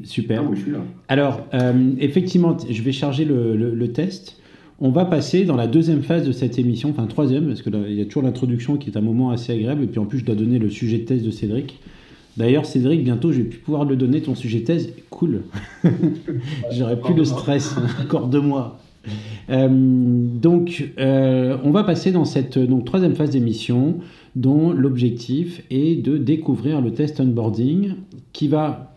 [0.02, 0.42] Super.
[0.44, 0.80] Ah, je suis là.
[1.06, 4.40] Alors, euh, effectivement, je vais charger le, le, test.
[4.80, 8.00] On va passer dans la deuxième phase de cette émission, enfin troisième, parce qu'il y
[8.00, 10.34] a toujours l'introduction qui est un moment assez agréable, et puis en plus je dois
[10.34, 11.78] donner le sujet de test de Cédric.
[12.40, 14.94] D'ailleurs, Cédric, bientôt, je vais plus pouvoir le donner, ton sujet thèse.
[15.10, 15.42] Cool.
[16.72, 18.80] J'aurais plus le stress, encore deux mois.
[19.50, 23.98] Euh, donc, euh, on va passer dans cette donc, troisième phase d'émission,
[24.36, 27.96] dont l'objectif est de découvrir le test onboarding,
[28.32, 28.96] qui va...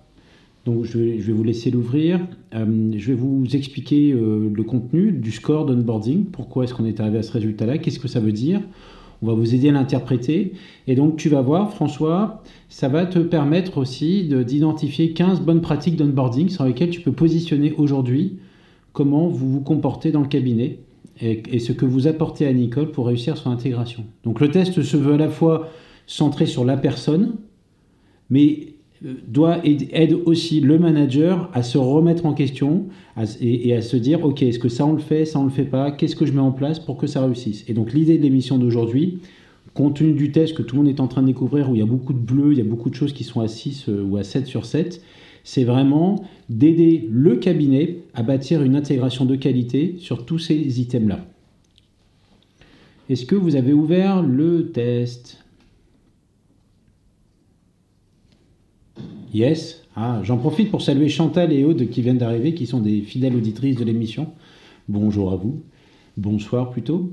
[0.64, 2.22] Donc, je vais, vous laisser l'ouvrir.
[2.56, 6.24] Euh, je vais vous expliquer le contenu du score d'onboarding.
[6.28, 7.78] Pourquoi est-ce qu'on est arrivé à ce résultat-là?
[7.78, 8.62] Qu'est-ce que ça veut dire?
[9.24, 10.54] On va vous aider à l'interpréter.
[10.88, 15.96] Et donc, tu vas voir, François, ça va te permettre aussi d'identifier 15 bonnes pratiques
[15.96, 18.38] d'onboarding sur lesquelles tu peux positionner aujourd'hui
[18.92, 20.80] comment vous vous comportez dans le cabinet
[21.22, 24.04] et, ce que vous apportez à Nicole pour réussir son intégration.
[24.26, 25.70] Donc, le test se veut à la fois
[26.06, 27.36] centré sur la personne,
[28.30, 28.73] mais
[29.28, 32.86] doit aider aussi le manager à se remettre en question
[33.42, 35.66] et, à se dire ok est-ce que ça on le fait ça on le fait
[35.66, 37.66] pas qu'est-ce que je mets en place pour que ça réussisse?
[37.68, 39.20] Et donc l'idée de l'émission d'aujourd'hui
[39.74, 41.80] compte tenu du test que tout le monde est en train de découvrir où il
[41.80, 43.90] y a beaucoup de bleus il y a beaucoup de choses qui sont à 6
[43.90, 45.02] euh, ou à 7 sur 7
[45.44, 51.10] c'est vraiment d'aider le cabinet à bâtir une intégration de qualité sur tous ces items
[51.10, 51.26] là
[53.10, 55.43] Est-ce que vous avez ouvert le test?
[59.34, 59.82] Yes.
[59.96, 63.36] Ah, j'en profite pour saluer Chantal et Aude qui viennent d'arriver, qui sont des fidèles
[63.36, 64.32] auditrices de l'émission.
[64.88, 65.64] Bonjour à vous.
[66.18, 67.12] Bonsoir plutôt.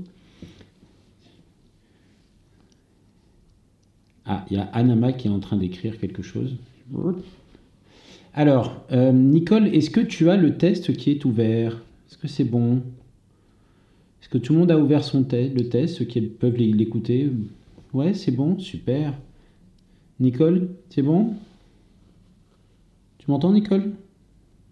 [4.25, 6.57] Ah, il y a Anama qui est en train d'écrire quelque chose.
[8.35, 11.81] Alors, euh, Nicole, est-ce que tu as le test qui est ouvert?
[12.07, 12.83] Est-ce que c'est bon?
[14.21, 17.31] Est-ce que tout le monde a ouvert son le test, ceux qui peuvent l'écouter?
[17.93, 19.17] Ouais, c'est bon, super.
[20.19, 21.33] Nicole, c'est bon?
[23.23, 23.91] Tu m'entends, Nicole?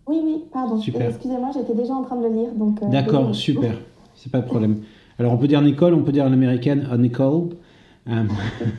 [0.07, 0.79] Oui, oui, pardon.
[0.79, 1.07] Super.
[1.09, 2.51] Excusez-moi, j'étais déjà en train de le lire.
[2.55, 2.81] donc.
[2.81, 3.75] euh, D'accord, super.
[4.15, 4.77] C'est pas de problème.
[5.19, 7.49] Alors, on peut dire Nicole, on peut dire l'américaine euh, Nicole.
[8.07, 8.23] Euh,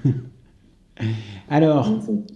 [1.49, 1.89] Alors,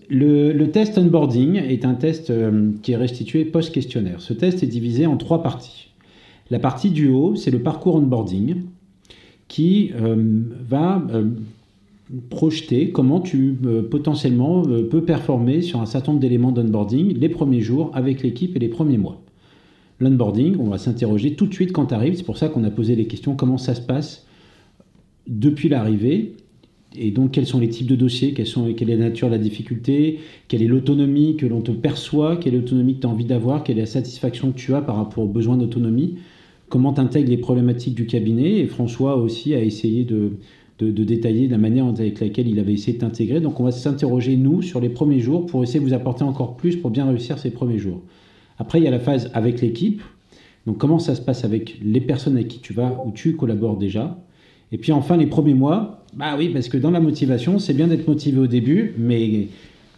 [0.09, 4.21] le, le test onboarding est un test euh, qui est restitué post-questionnaire.
[4.21, 5.89] Ce test est divisé en trois parties.
[6.51, 8.63] La partie du haut, c'est le parcours onboarding
[9.49, 11.31] qui euh, va euh,
[12.31, 17.29] projeter comment tu euh, potentiellement euh, peux performer sur un certain nombre d'éléments d'onboarding les
[17.29, 19.23] premiers jours avec l'équipe et les premiers mois.
[20.01, 22.17] L'onboarding, on va s'interroger tout de suite quand tu arrives.
[22.17, 23.37] C'est pour ça qu'on a posé les questions.
[23.37, 24.27] Comment ça se passe
[25.29, 26.35] depuis l'arrivée?
[26.97, 28.35] Et donc, quels sont les types de dossiers?
[28.35, 30.21] Quelles sont, Quelle est la nature de la difficulté?
[30.49, 32.37] Quelle est l'autonomie que l'on te perçoit?
[32.37, 33.65] Quelle est l'autonomie que tu as envie d'avoir?
[33.65, 36.19] Quelle est la satisfaction que tu as par rapport aux besoins d'autonomie?
[36.69, 38.59] Comment tu intègres les problématiques du cabinet?
[38.59, 40.33] Et François aussi a essayé de,
[40.79, 43.41] de, détailler la manière avec laquelle il avait essayé de t'intégrer.
[43.41, 46.57] Donc, on va s'interroger, nous, sur les premiers jours pour essayer de vous apporter encore
[46.57, 48.03] plus pour bien réussir ces premiers jours.
[48.59, 50.03] Après, il y a la phase avec l'équipe.
[50.67, 53.77] Donc, comment ça se passe avec les personnes avec qui tu vas ou tu collabores
[53.77, 54.19] déjà?
[54.73, 57.87] Et puis enfin, les premiers mois, bah oui, parce que dans la motivation, c'est bien
[57.87, 59.49] d'être motivé au début, mais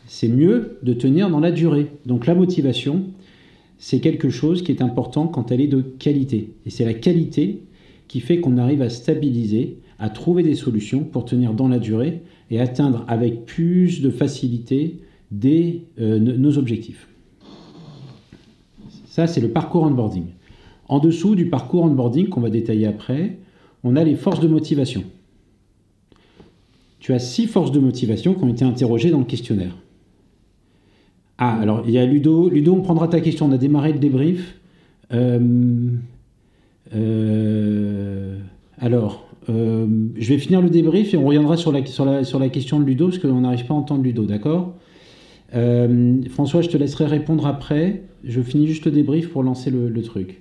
[0.07, 1.87] c'est mieux de tenir dans la durée.
[2.05, 3.05] Donc la motivation,
[3.79, 6.51] c'est quelque chose qui est important quand elle est de qualité.
[6.67, 7.63] Et c'est la qualité
[8.09, 12.23] qui fait qu'on arrive à stabiliser, à trouver des solutions pour tenir dans la durée
[12.51, 15.01] et atteindre avec plus de facilité
[15.45, 17.09] euh, nos objectifs.
[19.07, 20.27] Ça, c'est le parcours onboarding.
[20.89, 23.39] En dessous du parcours onboarding qu'on va détailler après,
[23.83, 25.05] on a les forces de motivation.
[26.99, 29.77] Tu as six forces de motivation qui ont été interrogées dans le questionnaire.
[31.39, 32.49] Ah, alors il y a Ludo.
[32.49, 33.47] Ludo, on prendra ta question.
[33.47, 34.59] On a démarré le débrief.
[35.13, 35.89] Euh,
[36.95, 38.39] euh,
[38.79, 43.09] alors, euh, je vais finir le débrief et on reviendra sur la, question de Ludo
[43.09, 44.75] parce qu'on n'arrive pas à entendre Ludo, d'accord?
[45.55, 48.03] Euh, François, je te laisserai répondre après.
[48.25, 50.41] Je finis juste le débrief pour lancer le, truc.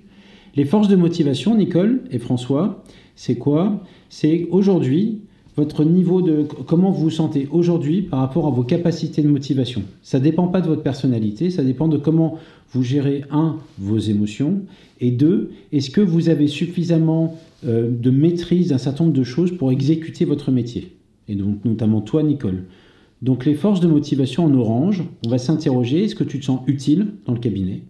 [0.56, 2.82] Les forces de motivation, Nicole et François,
[3.14, 3.84] c'est quoi?
[4.08, 5.20] C'est aujourd'hui
[5.56, 9.82] votre niveau de comment vous vous sentez aujourd'hui par rapport à vos capacités de motivation?
[10.02, 12.38] Ça dépend pas de votre personnalité, ça dépend de comment
[12.72, 14.62] vous gérez un vos émotions
[15.00, 19.56] et deux, est-ce que vous avez suffisamment euh, de maîtrise d'un certain nombre de choses
[19.56, 20.96] pour exécuter votre métier
[21.28, 22.64] et donc notamment toi Nicole.
[23.22, 26.60] Donc les forces de motivation en orange, on va s'interroger est-ce que tu te sens
[26.66, 27.82] utile dans le cabinet?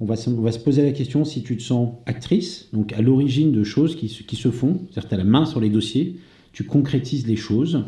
[0.00, 2.92] On va, se, on va, se, poser la question si tu te sens actrice, donc
[2.92, 5.70] à l'origine de choses qui, qui se font, c'est-à-dire tu as la main sur les
[5.70, 6.16] dossiers,
[6.52, 7.84] tu concrétises les choses,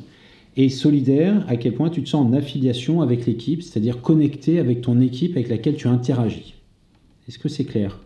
[0.57, 4.81] et solidaire, à quel point tu te sens en affiliation avec l'équipe, c'est-à-dire connecté avec
[4.81, 6.55] ton équipe avec laquelle tu interagis.
[7.29, 8.01] Est-ce que c'est clair?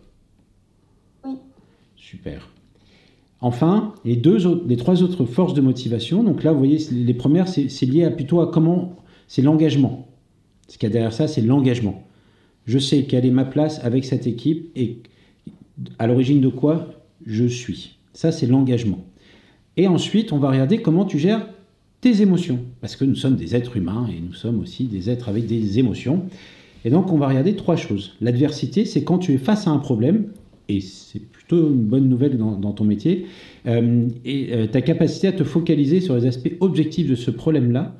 [1.25, 1.33] Oui.
[1.95, 2.47] Super.
[3.41, 4.21] Enfin, les,
[4.77, 8.41] trois autres forces de motivation, donc là, vous voyez, les premières, c'est lié à, plutôt
[8.41, 8.95] à comment,
[9.27, 10.07] c'est l'engagement.
[10.67, 12.03] Ce qu'il y a derrière ça, c'est l'engagement.
[12.65, 14.97] Je sais quelle est ma place avec cette équipe et
[15.99, 16.87] à l'origine de quoi
[17.25, 17.97] je suis.
[18.13, 19.05] Ça, c'est l'engagement.
[19.77, 21.47] Et ensuite, on va regarder comment tu gères
[22.01, 22.59] tes émotions.
[22.81, 25.77] Parce que nous sommes des êtres humains et nous sommes aussi des êtres avec des
[25.79, 26.25] émotions.
[26.85, 28.15] Et donc, on va regarder trois choses.
[28.21, 30.27] L'adversité, c'est quand tu es face à un problème,
[30.69, 33.27] et c'est plutôt une bonne nouvelle dans, ton métier,
[33.67, 37.95] euh, et euh, ta capacité à te focaliser sur les aspects objectifs de ce problème-là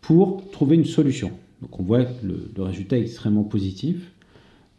[0.00, 1.30] pour trouver une solution.
[1.62, 4.12] Donc on voit le, le, résultat est extrêmement positif.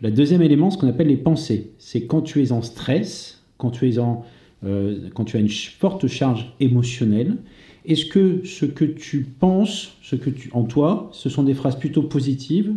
[0.01, 3.71] Le deuxième élément, ce qu'on appelle les pensées, c'est quand tu es en stress, quand
[3.71, 4.25] tu, es en,
[4.65, 7.37] euh, quand tu as une forte charge émotionnelle,
[7.85, 11.77] est-ce que ce que tu penses, ce que tu, en toi, ce sont des phrases
[11.77, 12.73] plutôt positives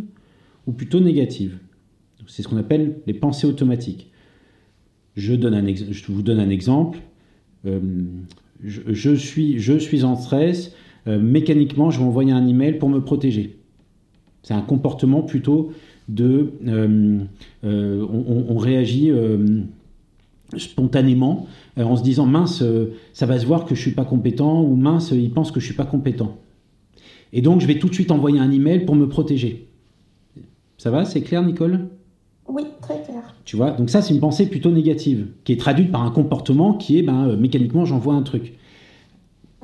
[0.67, 1.57] ou plutôt négatives?
[2.27, 4.09] C'est ce qu'on appelle les pensées automatiques.
[5.15, 6.99] Je, vous donne un exemple.
[7.65, 7.79] Euh,
[8.63, 10.73] je, suis, je suis en stress.
[11.07, 13.57] Euh, mécaniquement, je vais envoyer un email pour me protéger.
[14.41, 15.71] C'est un comportement plutôt
[16.09, 16.53] de...
[16.67, 17.19] Euh,
[17.63, 19.11] on, on, réagit
[20.57, 21.47] spontanément
[21.77, 22.63] en se disant mince,
[23.13, 25.65] ça va se voir que je suis pas compétent ou mince, il pense que je
[25.65, 26.37] suis pas compétent.
[27.31, 29.67] Et donc je vais tout de suite envoyer un email pour me protéger.
[30.77, 31.87] Ça va, c'est clair, Nicole?
[32.47, 33.35] Oui, très clair.
[33.45, 36.73] Tu vois, donc ça c'est une pensée plutôt négative qui est traduite par un comportement
[36.73, 38.53] qui est ben, mécaniquement j'envoie un truc.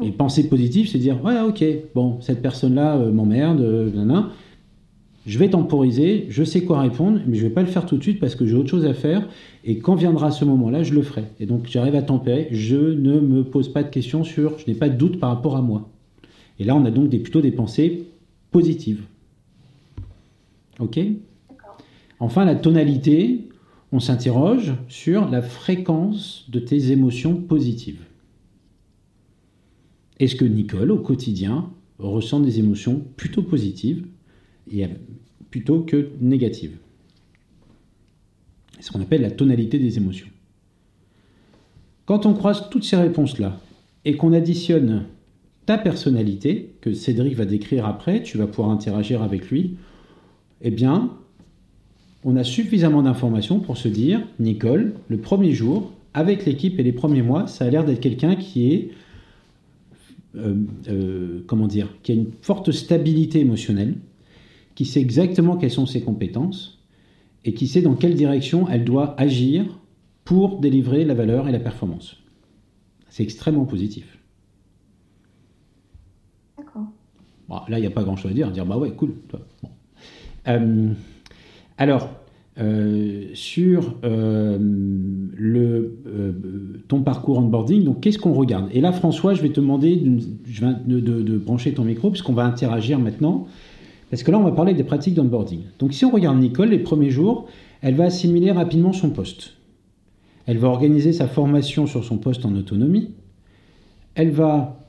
[0.02, 1.64] Et penser positif, c'est dire ouais, ok,
[1.94, 4.22] bon, cette personne-là euh, m'emmerde, euh,
[5.26, 8.02] Je vais temporiser, je sais quoi répondre, mais je vais pas le faire tout de
[8.02, 9.28] suite parce que j'ai autre chose à faire.
[9.66, 11.26] Et quand viendra ce moment-là, je le ferai.
[11.42, 12.48] Et donc j'arrive à tempérer.
[12.52, 15.58] Je ne me pose pas de questions sur, je n'ai pas de doute par rapport
[15.58, 15.90] à moi.
[16.60, 18.06] Et là, on a donc des, plutôt des pensées
[18.52, 19.04] positives.
[20.80, 20.98] Ok?
[22.20, 23.50] Enfin, la tonalité,
[23.92, 28.04] on s'interroge sur la fréquence de tes émotions positives.
[30.20, 34.06] Est-ce que Nicole, au quotidien, ressent des émotions plutôt positives
[35.50, 36.78] plutôt que négatives?
[38.76, 40.28] C'est ce qu'on appelle la tonalité des émotions.
[42.06, 43.60] Quand on croise toutes ces réponses-là
[44.04, 45.06] et qu'on additionne
[45.66, 49.78] ta personnalité, que Cédric va décrire après, tu vas pouvoir interagir avec lui,
[50.62, 51.12] eh bien,
[52.24, 56.92] on a suffisamment d'informations pour se dire, Nicole, le premier jour, avec l'équipe et les
[56.92, 58.92] premiers mois, ça a l'air d'être quelqu'un qui est
[60.36, 60.56] euh,
[60.88, 63.96] euh, comment dire, qui a une forte stabilité émotionnelle,
[64.76, 66.80] qui sait exactement quelles sont ses compétences
[67.46, 69.80] et qui sait dans quelle direction elle doit agir
[70.26, 72.18] pour délivrer la valeur et la performance.
[73.10, 74.20] C'est extrêmement positif.
[76.58, 76.86] D'accord.
[77.68, 78.52] là, il n'y a pas grand-chose à dire.
[78.52, 79.16] Dire, bah ouais, cool.
[80.48, 80.94] Euh,
[81.80, 82.10] alors,
[82.60, 84.60] euh, sur euh,
[85.40, 86.34] euh,
[86.90, 87.86] ton parcours onboarding.
[87.86, 88.68] Donc, qu'est-ce qu'on regarde?
[88.74, 93.00] Et là, François, je vais te demander de, de, brancher ton micro, puisqu'on va interagir
[93.00, 93.48] maintenant.
[94.10, 95.62] Parce que là, on va parler des pratiques d'onboarding.
[95.80, 97.48] Donc, si on regarde Nicole, les premiers jours,
[97.82, 99.54] elle va assimiler rapidement son poste.
[100.46, 103.12] Elle va organiser sa formation sur son poste en autonomie.
[104.16, 104.86] Elle va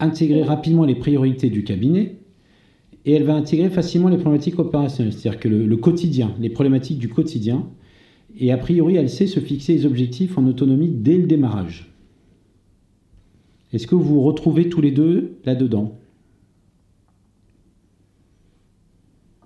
[0.00, 2.19] intégrer rapidement les priorités du cabinet
[3.04, 7.08] et elle va intégrer facilement les problématiques opérationnelles, c'est-à-dire que le, quotidien, les problématiques du
[7.08, 7.66] quotidien,
[8.38, 11.92] et a priori, elle sait se fixer les objectifs en autonomie dès le démarrage.
[13.72, 15.98] Est-ce que vous vous retrouvez tous les deux là-dedans?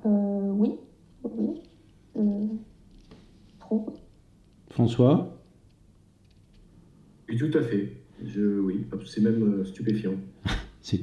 [0.07, 0.71] Euh, Oui,
[1.25, 1.61] oui.
[2.17, 2.47] Euh,
[3.61, 3.87] trop.
[4.71, 5.39] François?
[7.29, 7.93] Oui, tout à fait.
[8.25, 10.15] Je, oui, c'est même euh, stupéfiant.
[10.81, 11.01] c'est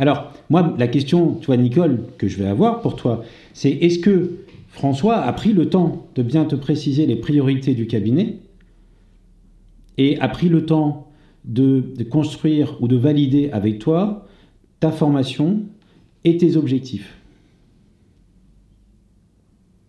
[0.00, 3.98] alors, moi, la question, tu vois, Nicole, que je vais avoir pour toi, c'est est-ce
[3.98, 8.38] que François a pris le temps de bien te préciser les priorités du cabinet
[9.98, 11.08] et a pris le temps
[11.44, 14.26] de, construire ou de valider avec toi
[14.80, 15.64] ta formation
[16.24, 17.20] et tes objectifs?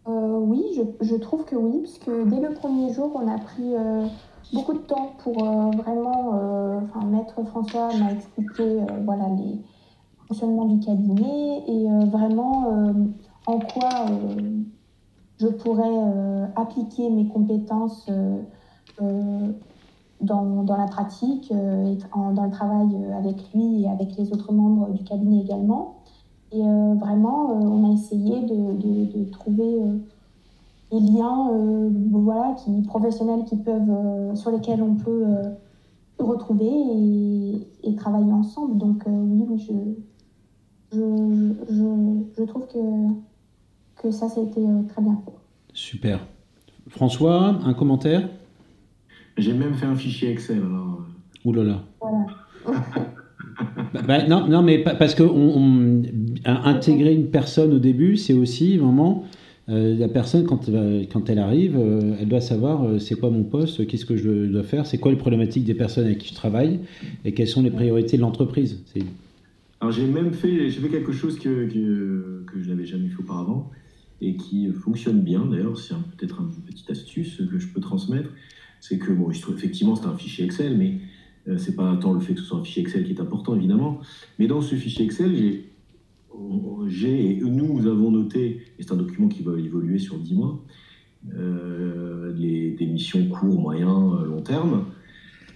[0.09, 0.61] Euh, Oui,
[0.99, 4.05] je, trouve que oui, puisque dès le premier jour, on a pris euh,
[4.51, 9.61] beaucoup de temps pour euh, vraiment, enfin, Maître François m'a expliqué les,
[10.31, 12.93] fonctionnement du cabinet et euh, vraiment euh,
[13.47, 14.61] en quoi euh,
[15.41, 18.07] je pourrais appliquer mes compétences
[20.21, 25.03] dans, la pratique et dans le travail avec lui et avec les autres membres du
[25.03, 25.95] cabinet également.
[26.51, 29.79] Et vraiment, on a essayé de, trouver
[30.91, 31.49] des liens
[32.11, 35.25] voilà, qui, professionnels qui peuvent, sur lesquels on peut
[36.19, 38.77] retrouver et, et, travailler ensemble.
[38.77, 39.73] Donc oui, je,
[40.93, 41.53] je,
[42.37, 45.31] je, trouve que, que ça, c'était euh, très bien fait.
[45.73, 46.19] Super.
[46.89, 48.27] François, un commentaire?
[49.37, 50.57] J'ai même fait un fichier Excel.
[50.57, 51.05] Alors...
[51.45, 51.83] Ouh là là.
[52.01, 52.25] Voilà.
[53.93, 56.01] Bah, bah, non, non, mais parce que on,
[56.45, 59.25] intégrer une personne au début, c'est aussi vraiment
[59.69, 60.69] euh, la personne quand,
[61.11, 64.63] quand elle arrive, euh, elle doit savoir c'est quoi mon poste, qu'est-ce que je dois
[64.63, 66.79] faire, c'est quoi les problématiques des personnes avec qui je travaille
[67.23, 68.81] et quelles sont les priorités de l'entreprise.
[68.93, 69.03] C'est
[69.81, 71.65] alors j'ai même fait, j'ai quelque chose que,
[72.45, 73.71] que, je n'avais jamais fait auparavant
[74.21, 78.29] et qui fonctionne bien d'ailleurs, c'est peut-être une petite astuce que je peux transmettre,
[78.79, 80.99] c'est que bon, je trouve effectivement c'est un fichier Excel, mais
[81.47, 83.55] euh, c'est pas tant le fait que ce soit un fichier Excel qui est important
[83.55, 83.99] évidemment,
[84.37, 85.71] mais dans ce fichier Excel, j'ai,
[86.87, 90.63] j'ai nous avons noté, et c'est un document qui va évoluer sur 10 mois,
[91.35, 94.85] euh, des missions court, moyen, long terme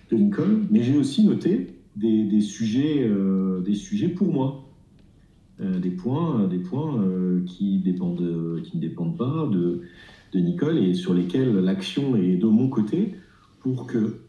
[0.09, 4.61] de Lincoln, mais j'ai aussi noté des, sujets, euh, des sujets pour moi.
[5.61, 9.83] Euh, des points, des points euh, qui, dépendent, qui ne dépendent pas de,
[10.33, 13.15] de Nicole et sur lesquels l'action est de mon côté
[13.61, 14.19] pour que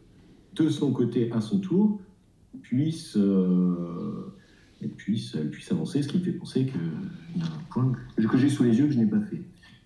[0.55, 1.99] de son côté, à son tour,
[2.61, 3.17] puisse,
[4.81, 7.91] elle puisse, elle puisse avancer, ce qui me fait penser qu'il y a un point
[8.15, 9.41] que, j'ai sous les yeux que je n'ai pas fait.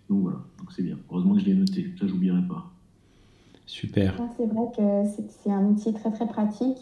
[0.10, 0.98] Donc voilà, donc c'est bien.
[1.10, 2.72] Heureusement que je l'ai noté, ça j'oublierai pas.
[3.66, 4.16] Super.
[4.38, 6.78] C'est vrai que c'est un outil très très pratique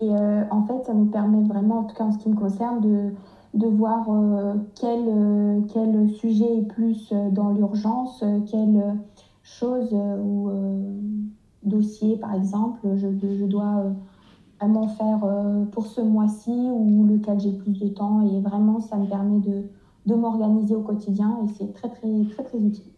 [0.00, 2.36] et euh, en fait, ça nous permet vraiment, en tout cas en ce qui me
[2.36, 3.10] concerne, de,
[3.54, 8.96] de voir euh, quel, euh, quel sujet est plus dans l'urgence, quelle
[9.42, 10.50] chose ou
[11.62, 13.92] dossier, par exemple, je, je dois
[14.58, 15.20] vraiment faire
[15.72, 18.26] pour ce mois-ci ou lequel j'ai plus de temps.
[18.26, 19.64] Et vraiment, ça me permet de,
[20.06, 22.92] de m'organiser au quotidien et c'est très, très, très, très utile.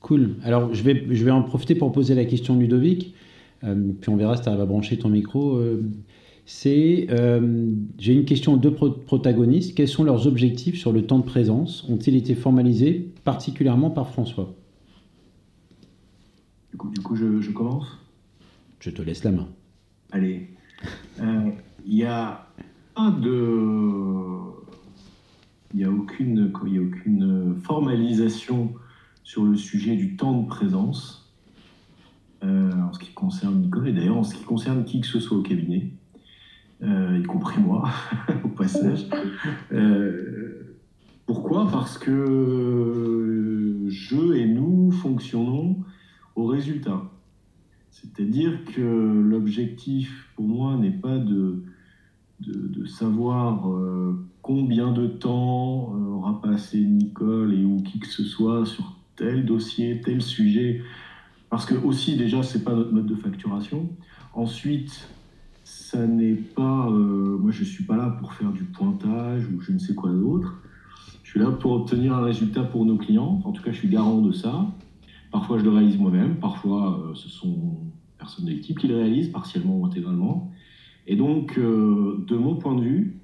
[0.00, 0.36] Cool.
[0.44, 3.14] Alors, je vais, je vais en profiter pour poser la question Ludovic,
[4.00, 5.60] puis on verra si tu vas brancher ton micro
[6.46, 9.74] c'est euh, j'ai une question de protagonistes.
[9.74, 11.88] Quels sont leurs objectifs sur le temps de présence?
[11.88, 14.54] Ont-ils été formalisés particulièrement par François?
[16.70, 17.98] Du coup, du coup je, commence?
[18.80, 19.48] Je te laisse la main.
[20.12, 20.48] Allez.
[21.20, 21.50] Euh,
[21.86, 22.46] il n'y a
[22.94, 24.52] pas de.
[25.72, 28.74] Il n'y a, aucune, a aucune formalisation
[29.24, 31.23] sur le sujet du temps de présence euh,
[32.44, 35.36] en ce qui concerne Nicole et d'ailleurs en ce qui concerne qui que ce soit
[35.36, 35.90] au cabinet.
[36.82, 37.88] Euh, y compris moi,
[38.44, 39.06] au passage.
[39.72, 40.76] Euh,
[41.26, 41.68] pourquoi?
[41.70, 45.78] Parce que je et nous fonctionnons
[46.36, 47.10] au résultat.
[47.90, 51.62] C'est-à-dire que l'objectif pour moi n'est pas de,
[52.86, 58.96] savoir euh, combien de temps aura passé Nicole et ou qui que ce soit sur
[59.16, 60.82] tel dossier, tel sujet.
[61.54, 63.88] Parce que aussi déjà, c'est pas notre mode de facturation.
[64.32, 65.08] Ensuite,
[65.62, 66.88] ça n'est pas.
[66.88, 69.94] Euh, moi, je ne suis pas là pour faire du pointage ou je ne sais
[69.94, 70.60] quoi d'autre.
[71.22, 73.40] Je suis là pour obtenir un résultat pour nos clients.
[73.44, 74.66] En tout cas, je suis garant de ça.
[75.30, 76.40] Parfois, je le réalise moi-même.
[76.40, 77.78] Parfois, euh, ce sont
[78.18, 80.50] personnes de l'équipe qui le réalisent, partiellement ou intégralement.
[81.06, 83.20] Et donc, euh, de mon point de vue,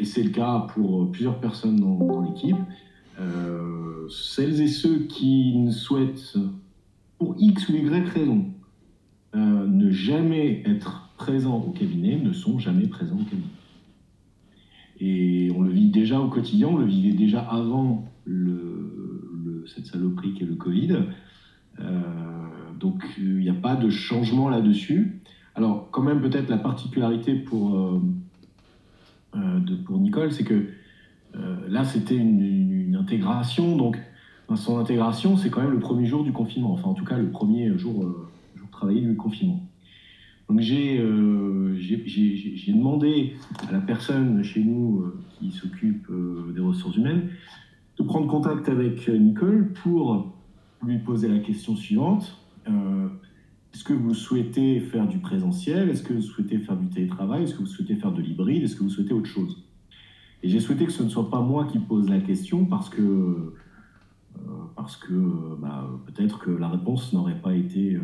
[0.00, 2.56] et c'est le cas pour plusieurs personnes dans, dans l'équipe,
[4.08, 6.36] celles et ceux qui souhaitent,
[7.18, 8.46] pour X ou Y raison,
[9.34, 13.44] ne jamais être présents au cabinet ne sont jamais présents au cabinet.
[14.98, 18.04] Et on le vit déjà au quotidien, on le vivait déjà avant
[19.66, 20.96] cette saloperie qu'est le Covid.
[21.80, 22.00] Euh,
[22.78, 25.20] donc il n'y a pas de changement là-dessus.
[25.54, 28.00] Alors quand même peut-être la particularité pour, euh,
[29.36, 30.68] euh, pour Nicole, c'est que
[31.68, 33.76] là c'était une, une, intégration.
[33.76, 33.98] Donc
[34.54, 36.72] son intégration, c'est quand même le premier jour du confinement.
[36.72, 38.02] Enfin en tout cas le premier jour,
[38.54, 39.66] jour travaillé du confinement.
[40.48, 43.34] Donc euh, j'ai demandé
[43.68, 47.30] à la personne chez nous euh, qui s'occupe euh, des ressources humaines
[47.98, 50.32] de prendre contact avec Nicole pour
[50.84, 52.36] lui poser la question suivante.
[52.66, 55.88] Est-ce que vous souhaitez faire du présentiel?
[55.88, 57.44] Est-ce que vous souhaitez faire du télétravail?
[57.44, 58.62] Est-ce que vous souhaitez faire de l'hybride?
[58.62, 59.64] Est-ce que vous souhaitez autre chose?
[60.42, 63.54] Et j'ai souhaité que ce ne soit pas moi qui pose la question parce que,
[64.74, 67.98] parce que bah, peut-être que la réponse n'aurait pas été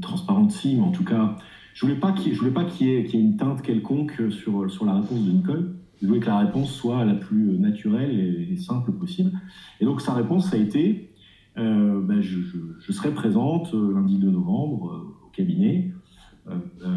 [0.00, 1.36] transparente si, mais en tout cas,
[1.74, 5.24] je voulais pas qu'il, voulais pas qu'il y, ait, une teinte quelconque sur, la réponse
[5.24, 5.74] de Nicole.
[6.00, 8.18] Je voulais que la réponse soit la plus naturelle
[8.50, 9.32] et, simple possible.
[9.80, 11.14] Et donc sa réponse a été,
[11.56, 15.92] euh, ben, je, serai présente euh, lundi 2 novembre euh, au cabinet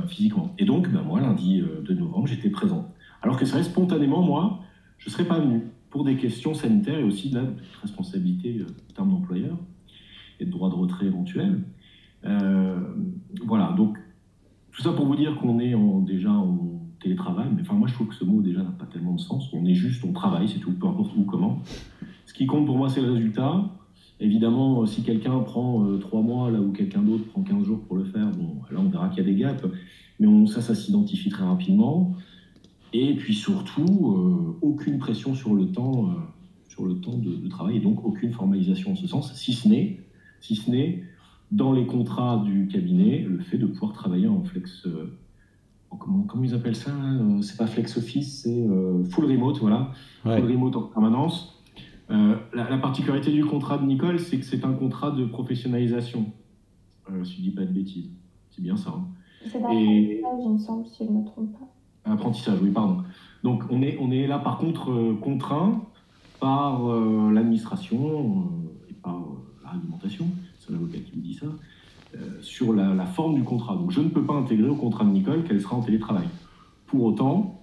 [0.08, 0.56] physiquement.
[0.58, 2.92] Et donc, ben, moi, lundi 2 novembre, j'étais présent.
[3.22, 4.62] Alors que ça spontanément, moi,
[4.98, 5.62] je ne serais pas venu
[5.96, 7.46] pour des questions sanitaires et aussi de la
[7.82, 9.58] responsabilité en termes d'employeur
[10.42, 11.62] et de droit de retrait éventuel.
[12.26, 12.82] Euh,
[13.46, 13.98] voilà, donc
[14.74, 15.74] tout ça pour vous dire qu'on est
[16.06, 19.14] déjà en télétravail, mais enfin moi je trouve que ce mot déjà n'a pas tellement
[19.14, 19.48] de sens.
[19.54, 21.62] On est juste, on travaille, c'est tout, peu importe où, comment.
[22.26, 23.64] Ce qui compte pour moi c'est le résultat.
[24.20, 27.96] Évidemment, si quelqu'un prend euh, trois mois là où quelqu'un d'autre prend 15 jours pour
[27.96, 29.64] le faire, bon, là on verra qu'il y a des gaps,
[30.20, 32.18] mais ça, ça s'identifie très rapidement.
[32.98, 36.10] Et puis surtout, euh, aucune pression sur le temps,
[36.70, 39.68] sur le temps de, de, travail, et donc aucune formalisation en ce sens, si ce
[39.68, 40.00] n'est,
[40.40, 41.04] si ce n'est
[41.52, 44.86] dans les contrats du cabinet le fait de pouvoir travailler en flex.
[44.86, 45.18] Euh,
[45.98, 49.92] comment, comment, ils appellent ça euh, C'est pas flex office, c'est euh, full remote, voilà.
[50.24, 51.64] Full remote en permanence.
[52.10, 56.26] la, particularité du contrat de Nicole, c'est que c'est un contrat de professionnalisation.
[57.24, 58.10] si je dis pas de bêtises.
[58.50, 58.92] C'est bien ça.
[58.96, 59.08] Hein.
[59.46, 61.75] C'est l'apprentissage, il me semble, si je ne me trompe pas.
[62.06, 63.04] Apprentissage, oui, pardon.
[63.44, 65.84] Donc on est, là par contre contraint
[66.40, 66.88] par
[67.32, 68.50] l'administration
[68.90, 69.22] et par
[69.64, 70.28] la réglementation
[70.66, 71.48] c'est l'avocat qui me dit ça,
[72.16, 73.76] euh, sur la, forme du contrat.
[73.76, 76.28] Donc je ne peux pas intégrer au contrat de Nicole qu'elle sera en télétravail.
[76.88, 77.62] Pour autant,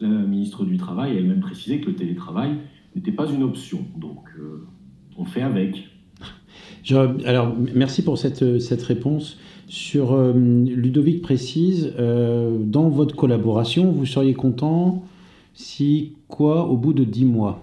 [0.00, 2.56] la ministre du Travail a elle-même précisé que le télétravail
[2.94, 3.84] n'était pas une option.
[3.96, 4.66] Donc euh,
[5.16, 5.88] on fait avec.
[7.24, 9.38] alors merci pour cette réponse.
[9.68, 15.02] Sur euh, Ludovic précise, dans votre collaboration, vous seriez content
[15.54, 17.62] si quoi au bout de 10 mois?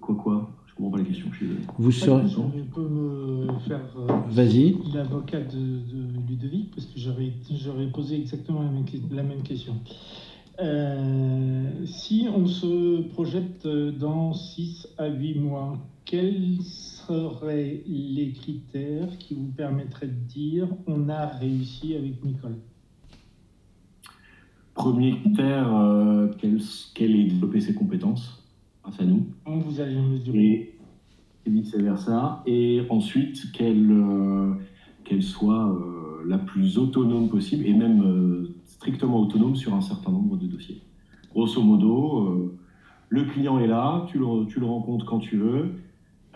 [0.00, 0.50] Quoi quoi?
[0.66, 1.26] Je comprends pas la question.
[1.78, 2.28] Vous serez.
[2.28, 3.80] Je peux me faire.
[3.96, 4.76] Euh, Vas-y.
[4.92, 9.74] L'avocat de, Ludovic, parce que j'aurais posé exactement la même, la même question.
[10.60, 16.58] Euh, si on se projette dans 6 à 8 mois, quel
[17.06, 22.56] seraient les critères qui vous permettraient de dire on a réussi avec Nicole
[24.74, 26.28] Premier critère, euh,
[26.94, 28.42] qu'elle ait développé ses compétences
[28.82, 29.26] grâce à nous.
[29.46, 30.76] vous allez mesurer.
[31.46, 32.42] Et, vice-versa.
[32.46, 39.74] Et ensuite, qu'elle euh, soit euh, la plus autonome possible, et même strictement autonome sur
[39.74, 40.82] un certain nombre de dossiers.
[41.32, 42.56] Grosso modo,
[43.08, 45.74] le client est là, tu le, tu le rencontres quand tu veux,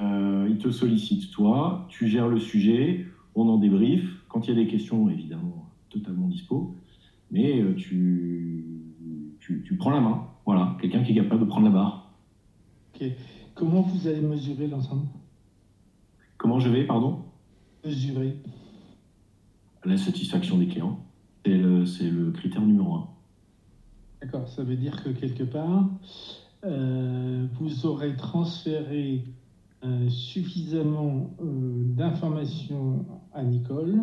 [0.00, 4.04] il te sollicite toi, tu gères le sujet, on en débrief.
[4.28, 6.76] Quand il y a des questions, évidemment, totalement dispo
[7.30, 8.84] mais euh, tu,
[9.40, 10.28] tu, prends la main.
[10.44, 12.12] Voilà, quelqu'un qui est capable de prendre la barre.
[12.94, 13.06] Ok.
[13.54, 15.06] Comment vous allez mesurer l'ensemble?
[16.36, 17.24] Comment je vais, pardon?
[17.84, 18.36] Mesurer.
[19.84, 20.98] La satisfaction des clients.
[21.44, 23.08] C'est le, le, critère numéro un.
[24.20, 25.88] D'accord, ça veut dire que quelque part,
[26.64, 29.37] euh, vous aurez transféré euh,
[30.08, 34.02] suffisamment d'informations à Nicole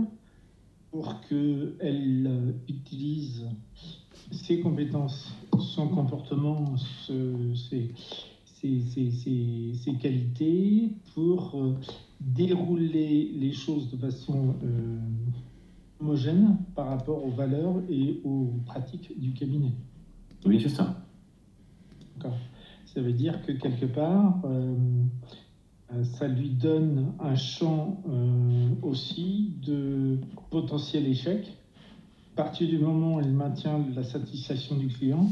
[0.95, 3.45] pour qu'elle euh, utilise
[4.31, 7.91] ses compétences, son comportement, ses,
[9.99, 11.75] qualités pour euh,
[12.21, 14.97] dérouler les choses de façon euh,
[15.99, 19.73] homogène par rapport aux valeurs et aux pratiques du cabinet.
[20.45, 21.05] Oui, c'est ça.
[22.15, 22.37] D'accord.
[22.85, 24.73] Ça veut dire que quelque part, euh,
[26.03, 30.17] ça lui donne un champ euh, aussi de
[30.49, 31.57] potentiel échec.
[32.33, 35.31] À partir du moment où elle maintient la satisfaction du client,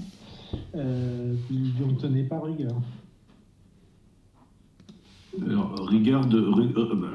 [0.76, 2.76] euh, vous ne lui en tenez pas rigueur.
[5.38, 6.39] rigueur de.
[6.95, 7.08] Bah,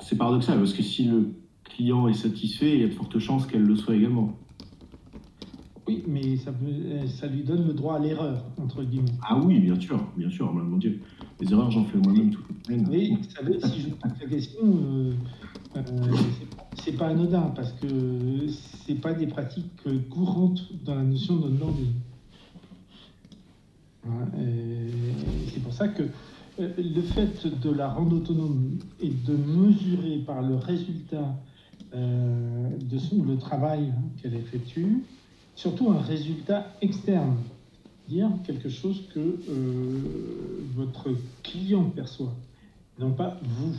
[0.00, 1.34] c'est paradoxal, parce que si le
[1.64, 4.38] client est satisfait, il y a de fortes chances qu'elle le soit également.
[5.88, 6.52] Oui, mais ça,
[7.08, 9.10] ça lui donne le droit à l'erreur, entre guillemets.
[9.22, 11.00] Ah oui, bien sûr, bien sûr, mon Dieu.
[11.40, 12.88] Les erreurs, j'en fais moi-même toutes les semaines.
[12.88, 15.12] Oui, vous savez, si je pose la question, euh,
[15.76, 15.80] euh,
[16.84, 17.88] c'est pas anodin, parce que
[18.86, 21.92] c'est pas des pratiques courantes dans la notion de onboarding.
[25.52, 26.04] c'est pour ça que
[26.60, 31.34] euh, le fait de la rendre autonome et de mesurer par le résultat
[31.92, 35.02] de son, le travail qu'elle effectue,
[35.54, 37.36] surtout un résultat externe,
[38.08, 40.00] dire quelque chose que euh,
[40.74, 41.10] votre
[41.42, 42.34] client perçoit,
[42.98, 43.74] non pas vous,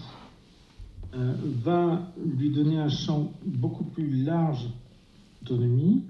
[1.15, 4.69] euh, va lui donner un champ beaucoup plus large
[5.41, 6.03] d'autonomie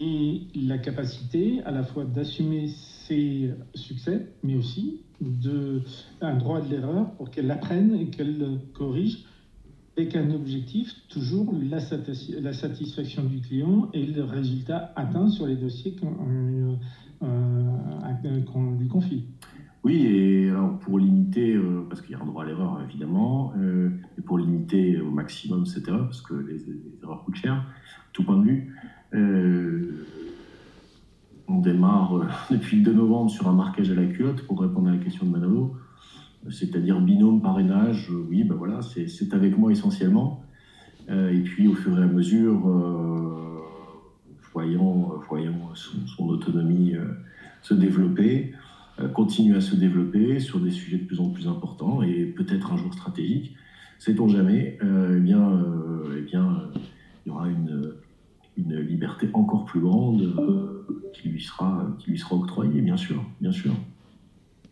[0.00, 5.82] et la capacité à la fois d'assumer ses succès, mais aussi de,
[6.20, 9.24] un droit de l'erreur pour qu'elle apprenne et qu'elle corrige
[9.98, 11.80] avec un objectif, toujours la,
[12.52, 16.76] satisfaction du client et le résultat atteint sur les dossiers qu'on euh,
[17.24, 19.24] euh, lui confie.
[19.82, 23.52] Oui, et alors pour limiter, euh, parce qu'il y a un droit à l'erreur évidemment,
[24.16, 26.64] et pour limiter au maximum cette erreur, parce que les,
[27.02, 27.66] erreurs coûtent cher,
[28.12, 28.72] tout point de vue,
[31.48, 34.92] on démarre depuis le 2 novembre sur un marquage à la culotte pour répondre à
[34.92, 35.76] la question de Manolo
[36.50, 40.44] c'est-à-dire binôme, parrainage, euh, oui, ben voilà, c'est avec moi essentiellement.
[41.10, 43.60] Euh, et puis au fur et à mesure, euh,
[44.52, 46.94] voyant, voyant son, autonomie
[47.62, 48.52] se développer,
[49.14, 52.76] continue à se développer sur des sujets de plus en plus importants et peut-être un
[52.76, 53.54] jour stratégiques,
[53.98, 55.64] sait-on jamais, eh bien,
[56.16, 56.62] eh bien,
[57.24, 57.92] il y aura une,
[58.56, 60.34] une liberté encore plus grande
[61.12, 63.72] qui, lui sera, qui lui sera octroyée, bien sûr, bien sûr.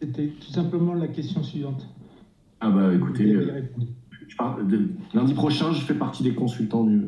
[0.01, 1.89] C'était tout simplement la question suivante.
[2.61, 3.63] Ah bah écoutez, euh,
[5.15, 7.03] lundi prochain, je fais partie des consultants du.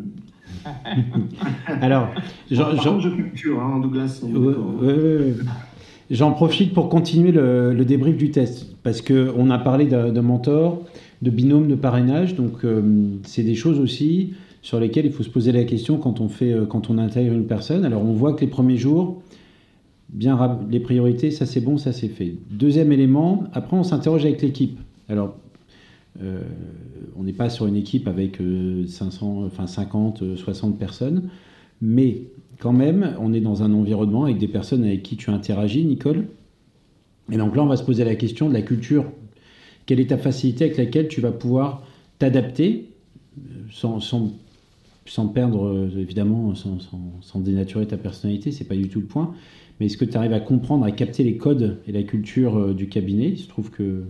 [1.66, 2.08] Alors,
[2.50, 4.22] j'en je culture, hein, Douglas.
[6.10, 10.82] J'en profite pour continuer le, débrief du test parce que on a parlé de, mentor,
[11.20, 12.82] de binôme, de parrainage, donc euh,
[13.24, 14.32] c'est des choses aussi
[14.62, 17.34] sur lesquelles il faut se poser la question quand on fait, euh, quand on intègre
[17.34, 17.84] une personne.
[17.84, 19.22] Alors on voit que les premiers jours,
[20.08, 22.34] bien les priorités, ça c'est bon, ça c'est fait.
[22.50, 24.78] Deuxième élément, après on s'interroge avec l'équipe.
[25.08, 25.36] Alors,
[26.22, 26.42] euh,
[27.16, 31.30] on n'est pas sur une équipe avec 500, euh, enfin 50, 60 euh, personnes,
[31.80, 32.24] mais
[32.58, 36.26] quand même, on est dans un environnement avec des personnes avec qui tu interagis, Nicole.
[37.30, 39.04] Et donc là, on va se poser la question de la culture.
[39.86, 41.84] Quelle est ta facilité avec laquelle tu vas pouvoir
[42.18, 42.90] t'adapter
[43.70, 44.00] sans,
[45.32, 46.78] perdre, évidemment, sans,
[47.20, 49.34] sans, dénaturer ta personnalité, c'est pas du tout le point,
[49.78, 52.74] mais est-ce que tu arrives à comprendre, à capter les codes et la culture euh,
[52.74, 53.28] du cabinet?
[53.28, 54.04] Il se trouve que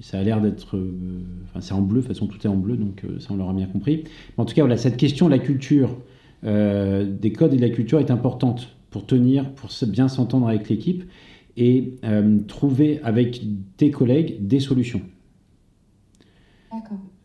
[0.00, 0.76] ça a l'air d'être.
[0.76, 3.28] Euh, enfin, c'est en bleu, de toute façon, tout est en bleu, donc euh, ça,
[3.30, 4.04] on l'aura bien compris.
[4.04, 5.96] Mais en tout cas, voilà, cette question de la culture,
[6.42, 11.04] des codes et de la culture est importante pour tenir, pour bien s'entendre avec l'équipe
[11.56, 11.98] et
[12.48, 13.42] trouver avec
[13.76, 15.02] tes collègues des solutions.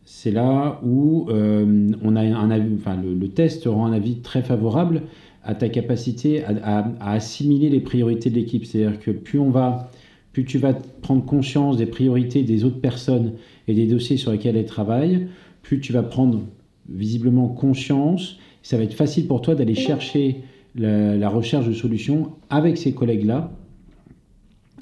[0.06, 5.02] c'est là où on a un avis, enfin, le, test rend un avis très favorable
[5.48, 8.66] à ta capacité à, assimiler les priorités de l'équipe.
[8.66, 9.90] C'est-à-dire que plus on va,
[10.34, 13.34] plus tu vas prendre conscience des priorités des autres personnes
[13.68, 15.28] et des dossiers sur lesquels elles travaillent,
[15.64, 16.42] plus tu vas prendre
[16.90, 18.38] visiblement conscience.
[18.62, 20.42] Ça va être facile pour toi d'aller chercher
[20.76, 23.50] la, recherche de solutions avec ces collègues-là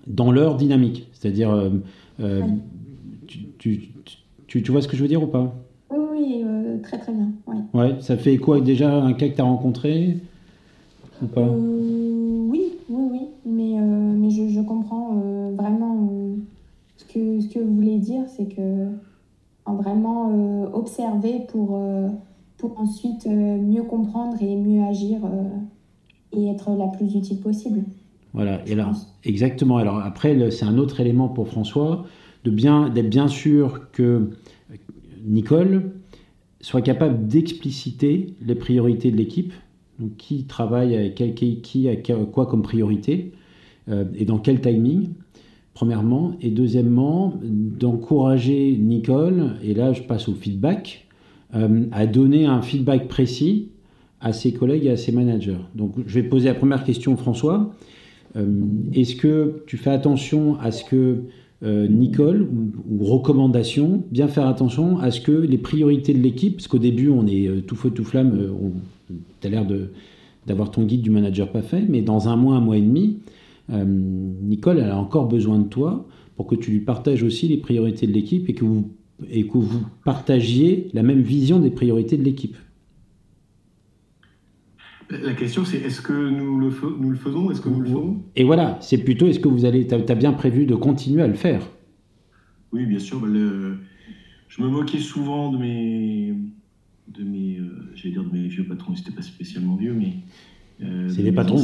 [0.08, 1.08] dans leur dynamique.
[1.14, 1.70] C'est-à-dire, euh,
[2.22, 2.42] euh,
[3.60, 3.92] tu,
[4.48, 5.56] tu, vois ce que je veux dire ou pas?
[5.92, 7.32] Oui, euh, très très bien.
[7.74, 7.96] Ouais.
[8.00, 10.18] ça fait quoi déjà un cas que tu as rencontré?
[11.22, 11.48] Ou pas?
[11.48, 13.22] Oui, oui, oui.
[13.46, 15.22] Mais, mais je, je comprends
[15.56, 16.10] vraiment
[16.98, 18.88] ce, que, ce que vous voulez dire, c'est que
[19.68, 20.32] vraiment
[20.74, 21.80] observer pour,
[22.58, 25.20] pour ensuite mieux comprendre et mieux agir
[26.32, 27.84] et être la plus utile possible.
[28.34, 28.92] Voilà, et là,
[29.24, 29.78] exactement.
[29.78, 32.06] Alors après, c'est un autre élément pour François,
[32.44, 34.32] de bien, d'être bien sûr que
[35.26, 35.94] Nicole
[36.62, 39.54] soit capable d'expliciter les priorités de l'équipe,
[40.18, 41.96] qui travaille avec qui, a
[42.32, 43.32] quoi comme priorité,
[43.90, 45.10] euh, et dans quel timing,
[45.74, 51.08] premièrement, et deuxièmement, d'encourager Nicole, et là je passe au feedback,
[51.54, 53.70] euh, à donner un feedback précis
[54.22, 55.58] à ses collègues et à ses managers.
[55.76, 57.74] Donc je vais poser la première question, François.
[58.36, 61.24] Euh, est-ce que tu fais attention à ce que
[61.64, 62.48] Nicole,
[62.92, 67.10] ou, recommandation, bien faire attention à ce que les priorités de l'équipe, parce qu'au début
[67.10, 68.52] on est tout feu tout flamme,
[69.08, 69.66] tu as l'air
[70.46, 73.20] d'avoir ton guide du manager pas fait, mais dans un mois, un mois et demi,
[73.70, 78.08] Nicole, elle a encore besoin de toi pour que tu lui partages aussi les priorités
[78.08, 78.92] de l'équipe et que vous,
[79.30, 82.58] et que vous partagiez la même vision des priorités de l'équipe.
[85.10, 88.24] La question, c'est est-ce que nous le, nous le faisons Est-ce que nous le faisons
[88.36, 91.28] Et voilà, c'est plutôt est-ce que vous allez, tu as, bien prévu de continuer à
[91.28, 91.62] le faire?
[92.72, 93.20] Oui, bien sûr.
[93.20, 96.34] Bah, je me moquais souvent de mes,
[97.08, 98.94] de mes, euh, dire de mes vieux patrons.
[98.94, 100.18] Ils n'étaient pas spécialement vieux, mais
[100.82, 101.64] euh, c'est les patrons.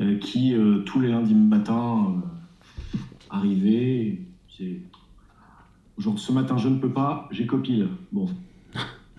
[0.00, 0.54] Euh, qui
[0.86, 2.22] tous les lundis matin
[3.30, 4.20] arrivaient.
[5.98, 7.88] Genre ce matin je ne peux pas, j'ai copile.
[8.12, 8.28] Bon.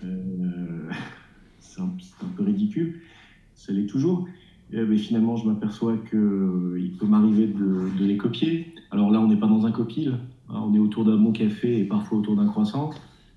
[1.60, 1.90] c'est un,
[2.36, 3.00] peu ridicule,
[3.54, 4.26] ça l'est toujours.
[4.72, 8.72] Mais finalement, je m'aperçois qu'il euh, peut m'arriver de, les copier.
[8.90, 11.80] Alors là, on n'est pas dans un copil, hein, on est autour d'un bon café
[11.80, 12.90] et parfois autour d'un croissant,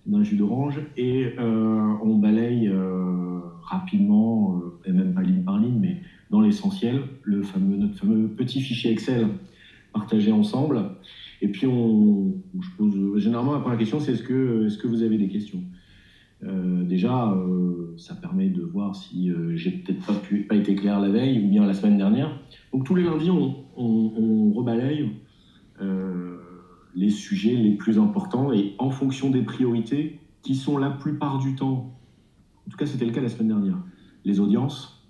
[0.05, 5.77] d'un jus d'orange, et euh, on balaye euh, rapidement, et même pas ligne par ligne,
[5.79, 9.27] mais dans l'essentiel, le fameux, notre fameux petit fichier Excel
[9.93, 10.81] partagé ensemble.
[11.41, 15.03] Et puis, on, je pose généralement la première question, c'est est-ce que, -ce que vous
[15.03, 15.63] avez des questions?
[16.45, 20.13] Euh, déjà, euh, ça permet de voir si euh, j'ai peut-être pas,
[20.49, 22.37] pas été clair la veille ou bien la semaine dernière.
[22.73, 25.09] Donc tous les lundis, on, on, rebalaye
[26.95, 31.55] les sujets les plus importants et en fonction des priorités qui sont la plupart du
[31.55, 31.97] temps,
[32.67, 33.77] en tout cas c'était le cas la semaine dernière,
[34.25, 35.07] les audiences,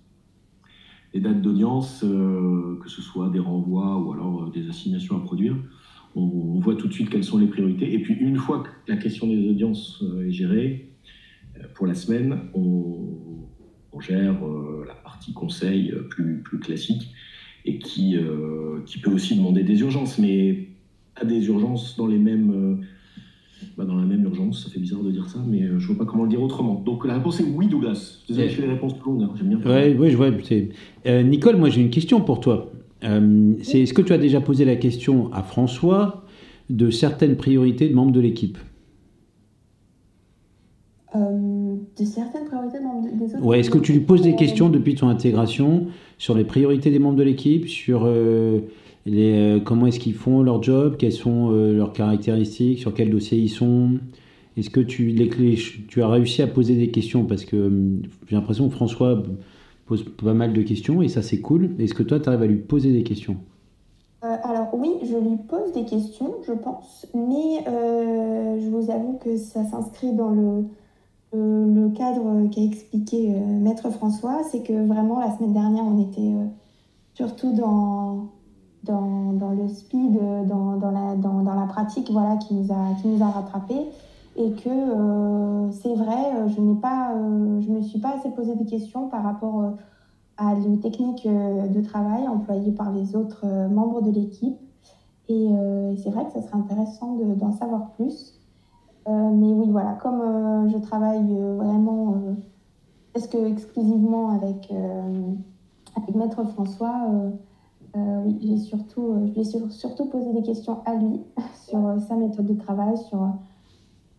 [1.14, 5.56] les dates d'audience, que ce soit des renvois ou alors des assignations à produire,
[6.16, 7.94] on, on, voit tout de suite quelles sont les priorités.
[7.94, 10.94] Et puis une fois que la question des audiences est gérée,
[11.74, 17.14] pour la semaine, on, gère euh, la partie conseil euh, plus, plus classique
[17.64, 20.68] et qui, euh, qui peut aussi demander des urgences, mais
[21.16, 22.80] pas des urgences dans les mêmes.
[23.78, 25.98] Bah, dans la même urgence, ça fait bizarre de dire ça, mais je ne vois
[25.98, 26.76] pas comment le dire autrement.
[26.86, 28.20] Donc la réponse est oui, Douglas.
[28.28, 29.32] Désolé, je fais les réponses plus longues, hein.
[29.38, 29.96] j'aime bien.
[29.98, 30.30] Oui, je vois.
[31.24, 32.72] Nicole, moi j'ai une question pour toi.
[33.02, 36.24] c'est est-ce que tu as déjà posé la question à François
[36.70, 38.58] de certaines priorités de membres de l'équipe?
[41.16, 43.46] Euh, de certaines priorités des autres?
[43.46, 45.88] Ouais, est-ce que tu lui poses des questions depuis ton intégration
[46.18, 48.62] sur les priorités des membres de l'équipe, sur euh,
[49.08, 53.50] euh, comment est-ce qu'ils font leur job, quelles sont leurs caractéristiques, sur quel dossier ils
[53.50, 54.00] sont?
[54.56, 57.26] Est-ce que tu, les, tu as réussi à poser des questions?
[57.26, 57.72] Parce que
[58.28, 59.24] j'ai l'impression que François
[59.86, 61.72] pose pas mal de questions et ça c'est cool.
[61.80, 63.38] Est-ce que toi tu arrives à lui poser des questions?
[64.22, 69.64] Alors oui, je lui pose des questions, je pense, mais je vous avoue que ça
[69.66, 70.66] s'inscrit dans le,
[71.94, 76.46] cadre qu'a expliqué euh, Maître François, c'est que vraiment la semaine dernière, on était euh,
[77.14, 78.30] surtout dans,
[78.84, 83.90] dans, le speed, dans, la, dans, la pratique voilà, qui, nous a, a rattrapés.
[84.36, 86.76] Et que euh, c'est vrai, je n'ai
[87.62, 89.74] je me suis pas assez posé des questions par rapport
[90.38, 94.58] à les techniques de travail employées par les autres membres de l'équipe.
[95.30, 95.50] Et
[95.98, 98.40] c'est vrai que ça serait intéressant d'en savoir plus.
[99.08, 102.16] Euh, mais oui, voilà, comme euh, je travaille euh, vraiment
[103.12, 104.72] presque exclusivement avec,
[105.96, 107.08] avec Maître François,
[107.96, 111.20] oui, j'ai surtout, je lui ai surtout posé des questions à lui
[111.68, 113.28] sur sa méthode de travail, sur,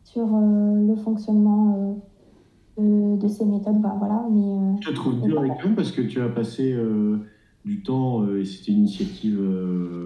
[0.04, 2.02] sur le fonctionnement
[2.78, 3.80] de, ces méthodes.
[3.80, 6.76] Bah, voilà, mais, je te trouve dur avec eux parce que tu as passé
[7.64, 9.40] du temps, et c'était une initiative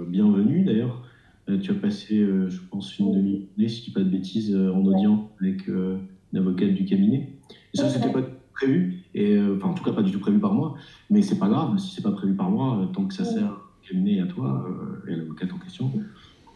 [0.09, 1.03] bienvenue d'ailleurs.
[1.61, 5.27] tu as passé, je pense, une demi-journée, si je dis pas de bêtises, en audience
[5.41, 7.39] avec une avocate du cabinet.
[7.75, 8.23] Et ça, c'était pas
[8.59, 10.75] prévu, et, enfin, en tout cas, pas du tout prévu par moi,
[11.11, 13.87] mais c'est pas grave si c'est pas prévu par moi, tant que ça sert au
[13.87, 14.67] cabinet et à toi
[15.09, 15.93] et à l'avocate en question.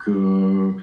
[0.04, 0.74] Que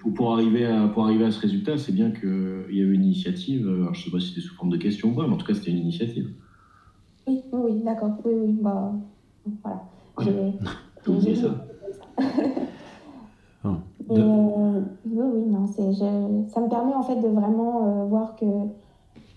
[0.00, 2.92] pour, pour, arriver à, pour arriver à ce résultat, c'est bien qu'il y a eu
[2.92, 3.68] une initiative.
[3.68, 5.36] Alors, je ne sais pas si c'était sous forme de question ou pas, mais en
[5.36, 6.30] tout cas, c'était une initiative.
[7.26, 8.16] Oui, oui, d'accord.
[8.24, 8.92] Oui, oui, bah,
[9.62, 9.82] voilà.
[11.20, 11.66] J'ai ça.
[13.64, 13.68] oh,
[14.10, 18.46] euh, oui, oui, non, je, ça me permet en fait de vraiment euh, voir que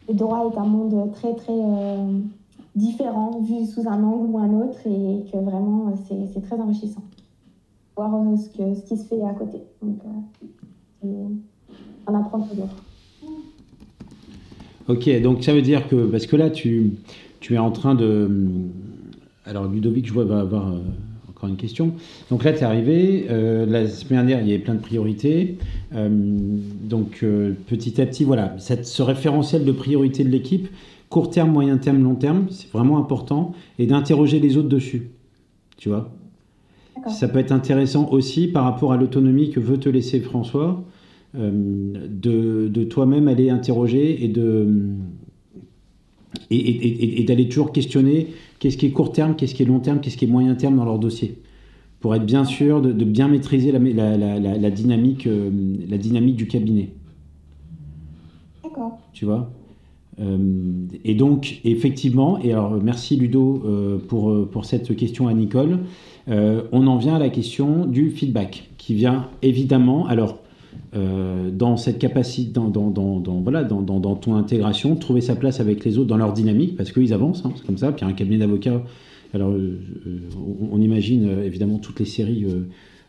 [0.08, 2.20] le droit est un monde très, très euh,
[2.76, 7.04] différent, vu sous un angle ou un autre, et que vraiment, c'est très enrichissant
[7.96, 9.60] voir euh, ce, que, ce qui se fait à côté.
[9.82, 10.00] Donc,
[11.06, 11.08] euh,
[12.08, 12.70] on apprend toujours.
[14.88, 16.94] Ok, donc ça veut dire que, parce que là, tu,
[17.40, 18.30] tu es en train de...
[19.46, 20.80] Alors Ludovic, je vois, va avoir euh,
[21.42, 21.94] encore une question.
[22.30, 25.58] Donc là, tu es arrivé, la semaine dernière, il y avait plein de priorités.
[25.92, 27.26] donc
[27.68, 30.68] petit à petit, voilà, cette, ce référentiel de priorité de l'équipe,
[31.10, 35.10] court terme, moyen terme, long terme, c'est vraiment important, et d'interroger les autres dessus.
[35.78, 36.12] Tu vois
[37.08, 40.84] ça peut être intéressant aussi par rapport à l'autonomie que veut te laisser François,
[41.38, 41.52] euh,
[42.08, 44.68] de, toi-même aller interroger et de
[46.50, 48.28] et, d'aller toujours questionner
[48.62, 50.78] qu'est-ce qui est court terme, qu'est-ce qui est long terme, qu'est-ce qui est moyen terme
[50.78, 51.40] dans leur dossier,
[52.00, 53.80] pour être bien sûr de, bien maîtriser la,
[54.18, 55.50] la, dynamique, euh,
[55.90, 56.94] la dynamique du cabinet.
[58.64, 59.00] D'accord.
[59.14, 59.52] Tu vois?
[60.20, 60.38] Euh,
[61.04, 63.64] et donc, effectivement, et alors merci Ludo
[64.08, 65.80] pour, pour cette question à Nicole.
[66.28, 70.40] Euh, on en vient à la question du feedback, qui vient évidemment, alors,
[70.96, 76.34] euh, dans cette capacité, dans, ton intégration, trouver sa place avec les autres dans leur
[76.34, 77.92] dynamique, parce qu'ils avancent, hein, c'est comme ça.
[77.92, 78.84] Puis un cabinet d'avocats,
[79.34, 79.80] alors euh,
[80.72, 82.46] on, imagine évidemment toutes les séries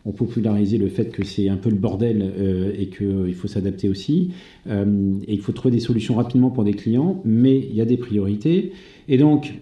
[0.05, 2.33] ont popularisé le fait que c'est un peu le bordel
[2.77, 4.31] et qu'il faut s'adapter aussi.
[4.69, 7.97] et il faut trouver des solutions rapidement pour des clients, mais il y a des
[7.97, 8.73] priorités.
[9.09, 9.61] Et donc,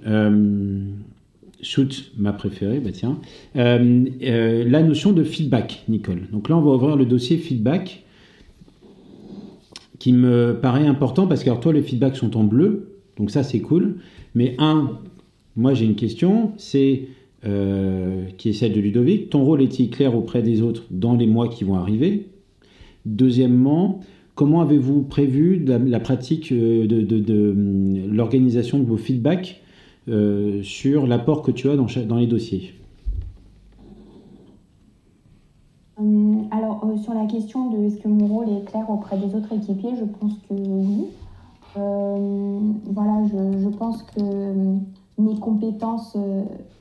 [1.62, 3.18] Shoot, ma préférée, bah tiens.
[3.56, 6.22] Euh, euh, la notion de feedback, Nicole.
[6.32, 8.04] Donc là, on va ouvrir le dossier feedback
[10.00, 13.44] qui me paraît important parce que alors, toi, les feedbacks sont en bleu, donc ça,
[13.44, 13.98] c'est cool.
[14.34, 14.98] Mais un,
[15.54, 17.06] moi, j'ai une question, c'est
[17.46, 19.30] euh, qui est celle de Ludovic.
[19.30, 22.26] Ton rôle est-il clair auprès des autres dans les mois qui vont arriver?
[23.04, 24.00] Deuxièmement,
[24.34, 27.54] comment avez-vous prévu la, pratique de, de
[28.10, 29.60] l'organisation de vos feedbacks
[30.08, 32.72] euh, sur l'apport que tu as dans, dans les dossiers?
[36.00, 39.34] Euh, Alors, euh, sur la question de est-ce que mon rôle est clair auprès des
[39.34, 41.06] autres équipiers, je pense que oui.
[41.74, 44.20] voilà, je, pense que
[45.18, 46.16] mes compétences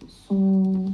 [0.07, 0.85] sont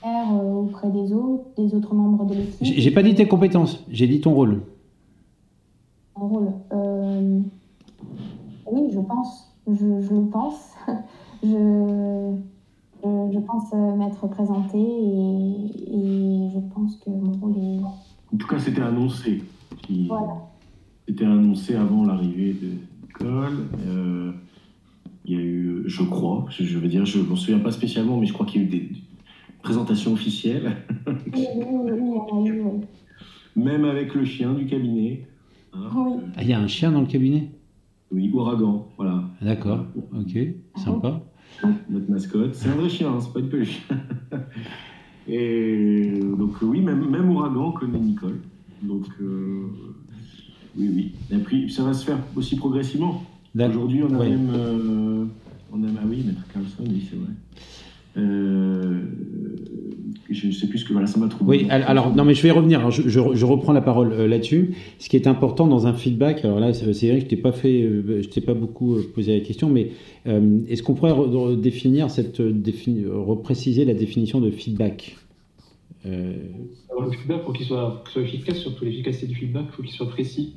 [0.00, 2.58] claires auprès des autres, des autres membres de l'équipe.
[2.60, 4.62] J'ai pas dit tes compétences, j'ai dit ton rôle.
[6.18, 6.52] Mon rôle
[8.70, 9.52] Oui, je pense.
[9.66, 10.72] Je, je le pense.
[11.42, 12.36] je,
[13.02, 17.80] je, pense m'être présentée et, je pense que mon rôle est.
[18.32, 19.42] En tout cas, c'était annoncé.
[20.08, 20.46] Voilà.
[21.08, 22.68] C'était annoncé avant l'arrivée de
[23.02, 23.66] l'école.
[23.86, 24.32] Euh,
[25.24, 28.18] il y a eu, je crois, je, veux dire, je ne m'en souviens pas spécialement,
[28.18, 28.90] mais je crois qu'il y a eu des
[29.62, 30.76] présentations officielles.
[31.06, 31.92] Oui, oui,
[32.32, 32.80] oui, oui,
[33.56, 35.26] Même avec le chien du cabinet.
[35.72, 35.90] Hein.
[36.36, 37.50] Ah, il y a un chien dans le cabinet?
[38.12, 39.24] Oui, ouragan, voilà.
[39.42, 39.84] D'accord,
[40.16, 40.38] ok,
[40.76, 41.22] sympa.
[41.88, 43.82] Notre mascotte, c'est un vrai chien, hein, c'est pas une peluche.
[45.28, 48.38] Et donc oui, même, même ouragan connaît Nicole.
[48.82, 49.66] Donc euh,
[50.76, 51.14] oui, oui.
[51.30, 53.24] Et puis ça va se faire aussi progressivement.
[53.58, 55.24] Aujourd'hui, on a même, euh,
[55.72, 57.32] on a, ah oui, Maître Carlson, oui, c'est vrai.
[58.18, 59.02] Euh,
[60.30, 61.64] je ne sais plus ce que m'a trouvé.
[61.64, 62.90] Oui, alors non, mais je vais revenir.
[62.90, 64.74] je, je, reprends la parole euh, là-dessus.
[64.98, 67.52] Ce qui est important dans un feedback, alors là, c'est vrai que je t'ai pas
[67.52, 69.90] fait, euh, je t'ai pas beaucoup posé la question, mais
[70.24, 71.14] est-ce qu'on pourrait
[71.56, 75.16] définir cette, repréciser la définition de feedback?
[76.04, 80.08] Le feedback, pour qu'il soit, soit, efficace, surtout l'efficacité du feedback, il faut qu'il soit
[80.08, 80.54] précis.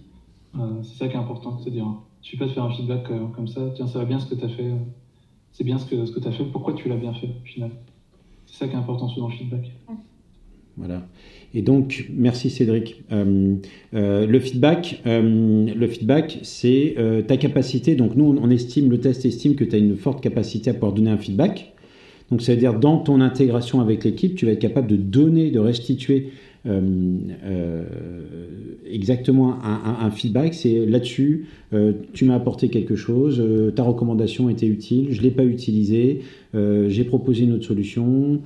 [0.84, 1.86] c'est ça qui est important, c'est-à-dire,
[2.22, 3.72] je ne suis pas de faire un feedback comme ça.
[3.76, 4.72] Tiens, ça va bien ce que tu as fait
[5.52, 7.46] c'est bien ce que, ce que tu as fait, pourquoi tu l'as bien fait au
[7.46, 7.72] final?
[8.52, 9.72] C'est ça qui est important souvent le feedback.
[10.78, 11.06] Voilà.
[11.54, 13.04] Et donc, merci Cédric.
[13.12, 13.56] Euh,
[13.94, 16.96] euh, le feedback, euh, le feedback, c'est
[17.28, 17.96] ta capacité.
[17.96, 20.94] Donc, nous, on estime, le test estime que tu as une forte capacité à pouvoir
[20.94, 21.74] donner un feedback.
[22.32, 25.50] Donc, ça veut dire dans ton intégration avec l'équipe, tu vas être capable de donner,
[25.50, 26.32] de restituer
[28.86, 33.44] exactement un, feedback, c'est là-dessus, euh, tu m'as apporté quelque chose,
[33.76, 36.22] ta recommandation était utile, je ne l'ai pas utilisée,
[36.54, 38.42] j'ai proposé une autre solution,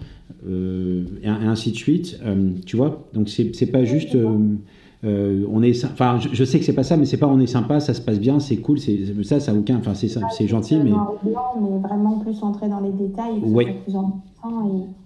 [0.47, 2.20] et, ainsi de suite.
[2.66, 4.16] tu vois Donc c'est pas juste.
[4.16, 7.80] on est, enfin, je, sais que c'est pas ça, mais c'est pas on est sympa,
[7.80, 10.78] ça se passe bien, c'est cool, c'est ça, ça a aucun, enfin c'est c'est gentil,
[10.78, 10.91] mais.
[10.91, 15.03] mais vraiment plus entrer dans les détails, plus et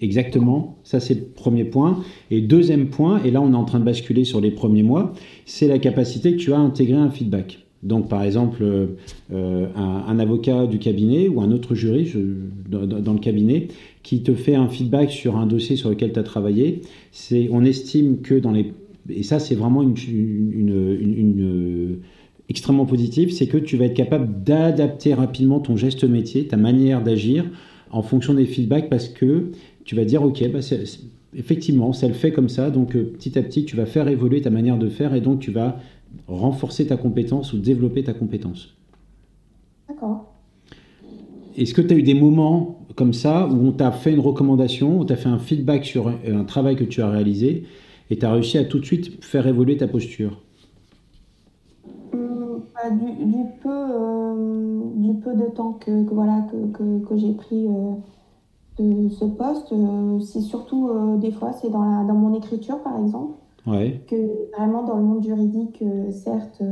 [0.00, 2.02] Exactement, ça c'est le premier point.
[2.30, 5.12] Et deuxième point, et là on est en train de basculer sur les premiers mois,
[5.44, 7.66] c'est la capacité que tu as à intégrer un feedback.
[7.82, 8.62] Donc par exemple,
[9.32, 12.10] euh, un, avocat du cabinet ou un autre jury
[12.68, 13.68] dans, le cabinet
[14.02, 16.80] qui te fait un feedback sur un dossier sur lequel tu as travaillé,
[17.12, 18.72] c'est, on estime que dans les...
[19.10, 21.98] Et ça c'est vraiment une, une
[22.48, 27.02] extrêmement positive, c'est que tu vas être capable d'adapter rapidement ton geste métier, ta manière
[27.02, 27.44] d'agir
[27.96, 29.50] en fonction des feedbacks parce que
[29.84, 30.60] tu vas dire, OK, bah
[31.34, 34.42] effectivement, ça le fait comme ça, donc euh, petit à petit, tu vas faire évoluer
[34.42, 35.80] ta manière de faire et donc tu vas
[36.26, 38.74] renforcer ta compétence ou développer ta compétence.
[39.88, 40.32] D'accord.
[41.56, 45.00] Est-ce que tu as eu des moments comme ça où on t'a fait une recommandation,
[45.00, 47.64] où tu as fait un feedback sur un travail que tu as réalisé
[48.10, 50.42] et tu as réussi à tout de suite faire évoluer ta posture?
[52.90, 57.92] Du, peu, euh, du peu de temps que, voilà, que, que, j'ai pris euh,
[58.78, 62.98] de ce poste, euh, c'est surtout des fois, c'est dans, la, dans mon écriture par
[62.98, 63.34] exemple,
[64.06, 65.82] que vraiment dans le monde juridique,
[66.12, 66.62] certes,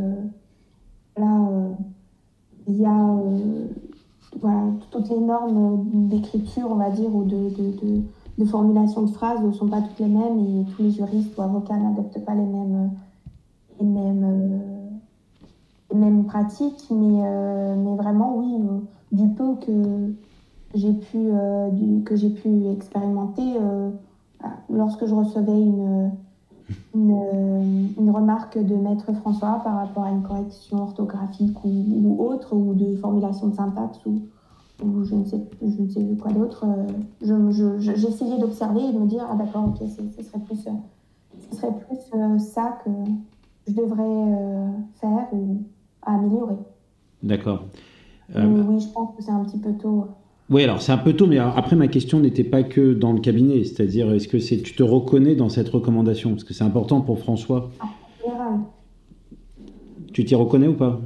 [1.16, 1.48] là,
[2.66, 3.16] il y a
[4.40, 8.02] voilà, toutes les normes d'écriture, on va dire, ou de, de,
[8.38, 11.42] de, formulation de phrases ne sont pas toutes les mêmes et tous les juristes ou
[11.42, 12.90] avocats n'adoptent pas les mêmes,
[13.80, 14.83] les mêmes
[15.92, 18.78] même pratique, mais, euh, mais vraiment, oui, euh,
[19.12, 20.12] du peu que
[20.74, 21.70] j'ai pu, euh,
[22.02, 23.58] pu expérimenter,
[24.70, 26.10] lorsque je recevais une,
[26.94, 32.96] une, remarque de maître François par rapport à une correction orthographique ou, autre, ou de
[32.96, 34.22] formulation de syntaxe, ou,
[34.84, 36.66] ou je, ne sais, je ne sais quoi d'autre,
[37.20, 40.66] j'essayais d'observer et de me dire, ah d'accord, ok, ce serait plus,
[41.50, 42.90] ce serait plus ça que
[43.68, 45.28] je devrais faire.
[45.32, 45.58] Ou,
[46.04, 46.56] à améliorer.
[47.22, 47.64] D'accord.
[48.36, 50.06] Euh, oui, je pense que c'est un petit peu tôt.
[50.50, 53.20] Oui, alors c'est un peu tôt, mais après ma question n'était pas que dans le
[53.20, 56.30] cabinet, c'est-à-dire est-ce que c'est, tu te reconnais dans cette recommandation?
[56.30, 57.70] Parce que c'est important pour François.
[57.80, 58.60] En général.
[60.12, 61.00] Tu t'y reconnais ou pas?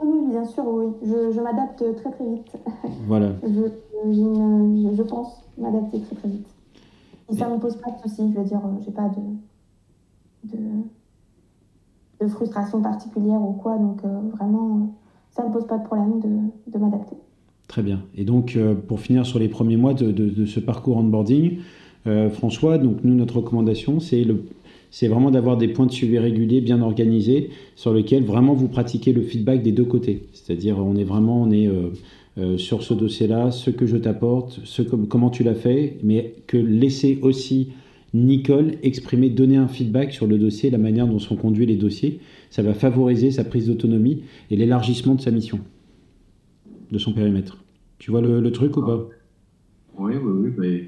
[0.00, 0.86] Oui, bien sûr, oui.
[1.02, 2.56] Je, m'adapte très très vite.
[3.06, 3.32] Voilà.
[3.42, 3.68] je,
[4.12, 6.46] je, pense m'adapter très très vite.
[7.30, 10.58] Et ça ne me pose pas de soucis, je veux dire, j'ai pas de, de
[12.24, 13.78] de frustration particulière ou quoi.
[13.78, 14.94] Donc euh, vraiment,
[15.30, 17.16] ça ne pose pas de problème de, m'adapter.
[17.68, 18.02] Très bien.
[18.16, 21.58] Et donc, euh, pour finir sur les premiers mois de, ce parcours onboarding,
[22.06, 24.44] euh, François, donc nous, notre recommandation, c'est le
[24.90, 29.12] c'est vraiment d'avoir des points de suivi réguliers, bien organisés, sur lesquels vraiment vous pratiquez
[29.12, 30.28] le feedback des deux côtés.
[30.32, 31.68] C'est-à-dire, on est vraiment, on est
[32.58, 37.18] sur ce dossier-là, ce que je t'apporte, ce, comment tu l'as fait, mais que laisser
[37.22, 37.70] aussi
[38.14, 42.20] Nicole exprimer, donner un feedback sur le dossier, la manière dont sont conduits les dossiers.
[42.48, 45.58] Ça va favoriser sa prise d'autonomie et l'élargissement de sa mission,
[46.92, 47.58] de son périmètre.
[47.98, 49.08] Tu vois le, truc ou pas?
[49.98, 50.50] Oui, oui, oui.
[50.56, 50.84] Mais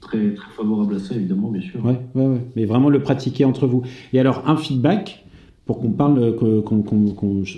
[0.00, 1.80] très, très favorable à ça, évidemment, bien sûr.
[1.84, 2.40] Oui, ouais, ouais.
[2.56, 3.82] Mais vraiment le pratiquer entre vous.
[4.14, 5.26] Et alors, un feedback,
[5.66, 6.64] pour qu'on parle, qu'on,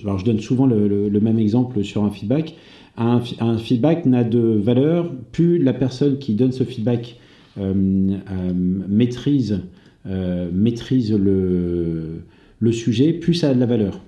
[0.02, 2.56] alors je donne souvent le, même exemple sur un feedback.
[2.96, 7.23] Un, un feedback n'a de valeur plus la personne qui donne ce feedback euh, euh,
[7.56, 9.60] maîtrise,
[10.06, 12.22] euh, maîtrise le,
[12.58, 14.00] le sujet, plus ça a de la valeur.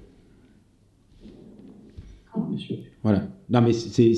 [3.02, 3.28] Voilà.
[3.50, 4.14] Non, mais c'est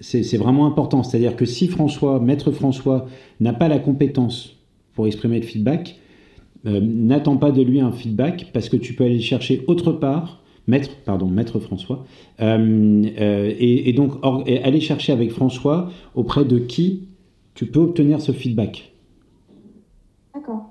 [0.00, 1.02] c'est vraiment important.
[1.02, 3.06] C'est-à-dire que si François, maître François,
[3.40, 4.56] n'a pas la compétence
[4.94, 5.98] pour exprimer le feedback,
[6.64, 10.90] n'attends pas de lui un feedback parce que tu peux aller chercher autre part maître,
[11.04, 12.04] pardon, maître François,
[12.40, 17.02] euh, euh, et, donc aller chercher avec François auprès de qui
[17.54, 18.92] tu peux obtenir ce feedback?
[20.34, 20.70] D'accord.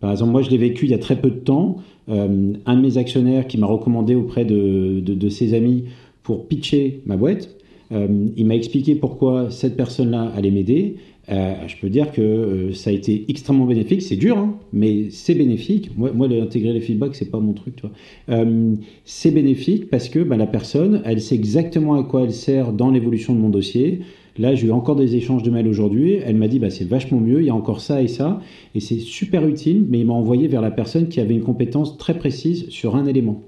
[0.00, 1.76] Par exemple, moi je l'ai vécu il y a très peu de temps.
[2.08, 5.84] Euh, un de mes actionnaires qui m'a recommandé auprès de, de, ses amis
[6.22, 7.54] pour pitcher ma boîte,
[7.90, 10.96] il m'a expliqué pourquoi cette personne-là allait m'aider.
[11.30, 14.02] Euh, je peux dire que euh, ça a été extrêmement bénéfique.
[14.02, 15.90] C'est dur, hein, mais c'est bénéfique.
[15.96, 17.76] Moi, moi intégrer les feedbacks, c'est pas mon truc.
[17.76, 17.86] Tu.
[18.30, 18.74] Euh,
[19.04, 22.90] c'est bénéfique parce que bah, la personne, elle sait exactement à quoi elle sert dans
[22.90, 24.00] l'évolution de mon dossier.
[24.38, 26.14] Là, j'ai eu encore des échanges de mails aujourd'hui.
[26.24, 28.40] Elle m'a dit, bah, c'est vachement mieux, il y a encore ça et ça.
[28.74, 31.98] Et c'est super utile, mais il m'a envoyé vers la personne qui avait une compétence
[31.98, 33.42] très précise sur un élément.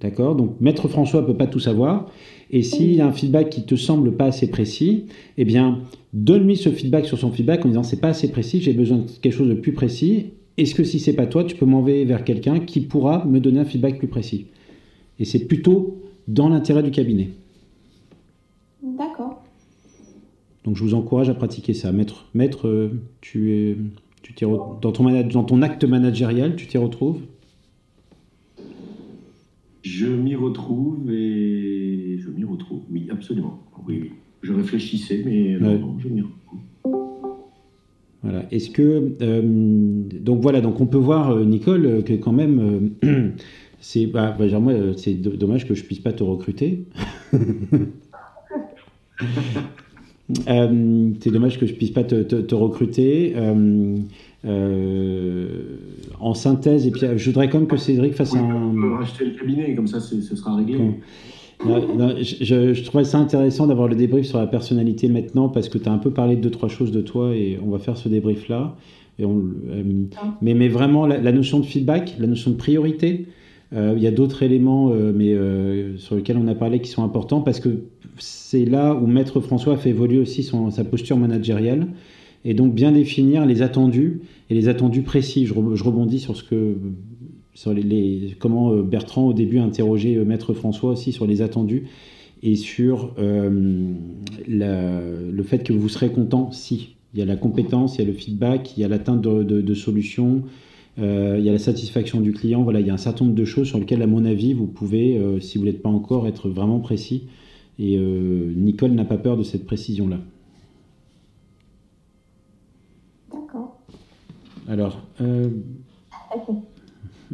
[0.00, 0.34] D'accord?
[0.34, 2.10] Donc, Maître François ne peut pas tout savoir.
[2.50, 5.06] Et s'il y a un feedback qui te semble pas assez précis,
[5.38, 5.80] eh bien,
[6.12, 9.10] donne-lui ce feedback sur son feedback en disant c'est pas assez précis, j'ai besoin de
[9.22, 10.26] quelque chose de plus précis.
[10.56, 13.60] Est-ce que si c'est pas toi, tu peux m'envoyer vers quelqu'un qui pourra me donner
[13.60, 14.46] un feedback plus précis?
[15.18, 17.30] Et c'est plutôt dans l'intérêt du cabinet.
[18.82, 19.42] D'accord.
[20.64, 21.92] Donc je vous encourage à pratiquer ça.
[21.92, 22.90] Maître, maître euh,
[23.20, 23.76] tu es,
[24.22, 27.20] tu dans, ton dans ton acte managérial, tu t'y retrouves?
[29.84, 33.62] Je m'y retrouve et je m'y retrouve, oui, absolument.
[33.86, 34.10] Oui, oui.
[34.40, 36.60] Je réfléchissais, mais non, je m'y retrouve.
[38.22, 38.46] Voilà.
[38.50, 39.42] Est-ce que euh,
[40.22, 42.92] donc voilà, donc on peut voir euh, Nicole que quand même
[43.80, 46.86] c'est bah, bah moi c'est dommage que je puisse pas te recruter.
[50.48, 53.34] Euh, c'est dommage que je puisse pas te, recruter.
[54.46, 55.78] Euh, euh,
[56.20, 58.40] en synthèse, et puis je voudrais quand même que Cédric fasse un.
[58.40, 60.78] On peut racheter le cabinet, comme ça ce sera réglé.
[61.64, 65.88] je, je, trouvais ça intéressant d'avoir le débrief sur la personnalité maintenant parce que tu
[65.88, 68.08] as un peu parlé de deux, trois choses de toi et on va faire ce
[68.08, 68.76] débrief-là.
[69.18, 69.42] Et on,
[70.16, 70.36] ah.
[70.40, 73.26] mais, mais vraiment, la, notion de feedback, la notion de priorité,
[73.72, 75.36] il y a d'autres éléments mais,
[75.96, 77.84] sur lesquels on a parlé qui sont importants parce que
[78.18, 81.88] c'est là où Maître François a fait évoluer aussi sa posture managériale
[82.44, 84.20] et donc bien définir les attendus
[84.50, 85.46] et les attendus précis.
[85.46, 86.76] Je, rebondis sur ce que
[87.54, 91.40] sur les, comment euh, Bertrand au début a interrogé euh, Maître François aussi sur les
[91.40, 91.84] attendus
[92.42, 93.92] et sur euh,
[94.46, 98.08] le fait que vous serez content si il y a la compétence, il y a
[98.08, 100.42] le feedback, il y a l'atteinte de, solutions,
[100.98, 101.04] il
[101.40, 102.64] y a la satisfaction du client.
[102.64, 104.66] Voilà, il y a un certain nombre de choses sur lesquelles, à mon avis, vous
[104.66, 107.28] pouvez, si vous n'êtes pas encore, être vraiment précis
[107.78, 110.18] et Nicole n'a pas peur de cette précision-là.
[114.68, 115.48] Alors, euh,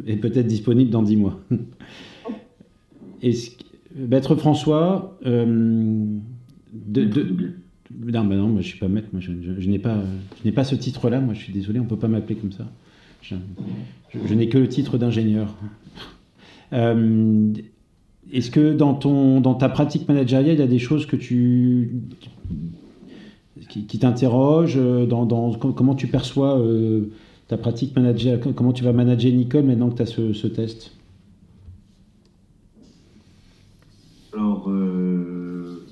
[0.05, 1.39] est peut-être disponible dans 10 mois.
[3.21, 3.51] Est-ce
[3.95, 6.05] Maître François, euh,
[6.73, 7.03] de,
[7.99, 9.31] non, bah non, moi, je suis pas maître, moi, je,
[9.69, 9.97] n'ai pas,
[10.39, 12.65] je n'ai pas ce titre-là, moi je suis désolé, on peut pas m'appeler comme ça.
[13.21, 13.35] Je,
[14.13, 15.55] je n'ai que le titre d'ingénieur.
[16.73, 17.53] Euh,
[18.31, 21.91] est-ce que dans, ton, dans ta pratique managériale, il y a des choses que tu,
[23.69, 27.11] qui, t'interrogent euh, dans, comment tu perçois euh,
[27.47, 30.91] ta pratique managériale Comment tu vas manager Nicole maintenant que tu as ce, test?
[34.33, 35.85] Alors, euh,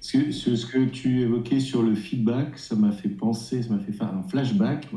[0.00, 4.12] ce, que tu évoquais sur le feedback, ça m'a fait penser, ça m'a fait faire
[4.14, 4.88] un flashback.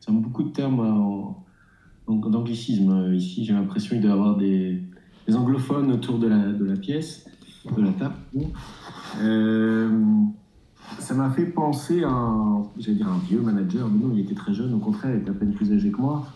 [0.00, 1.42] Ça beaucoup de termes en
[2.06, 3.14] donc d'anglicisme.
[3.14, 4.80] Ici, j'ai l'impression qu'il doit y avoir des,
[5.34, 7.26] anglophones autour de la pièce,
[7.74, 8.14] de la table.
[9.20, 9.88] Euh,
[10.98, 14.34] ça m'a fait penser à un, j'allais dire un vieux manager, mais non, il était
[14.34, 16.26] très jeune, au contraire, il était à peine plus âgé que moi,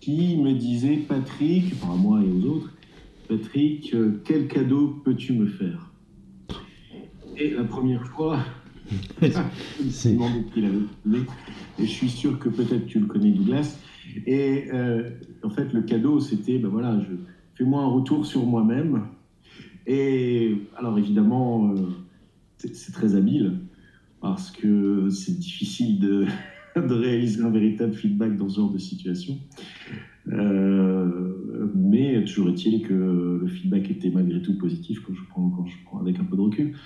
[0.00, 2.72] qui me disait Patrick, enfin à moi et aux autres,
[3.28, 5.90] Patrick, euh, quel cadeau peux-tu me faire?
[7.36, 8.38] Et la première fois,
[9.90, 10.78] suis demandé qui l'avait
[11.78, 13.78] et je suis sûr que peut-être tu le connais, Douglas.
[14.26, 15.10] Et euh,
[15.42, 17.14] en fait, le cadeau, c'était, ben voilà, je,
[17.54, 19.06] fais-moi un retour sur moi-même.
[19.92, 21.74] Et alors évidemment, euh,
[22.58, 23.54] c'est, très habile
[24.20, 25.98] parce que c'est difficile
[26.76, 29.36] de, réaliser un véritable feedback dans ce genre de situation.
[30.28, 36.20] Euh, mais toujours est-il que le feedback était malgré tout positif quand je prends, avec
[36.20, 36.76] un peu de recul.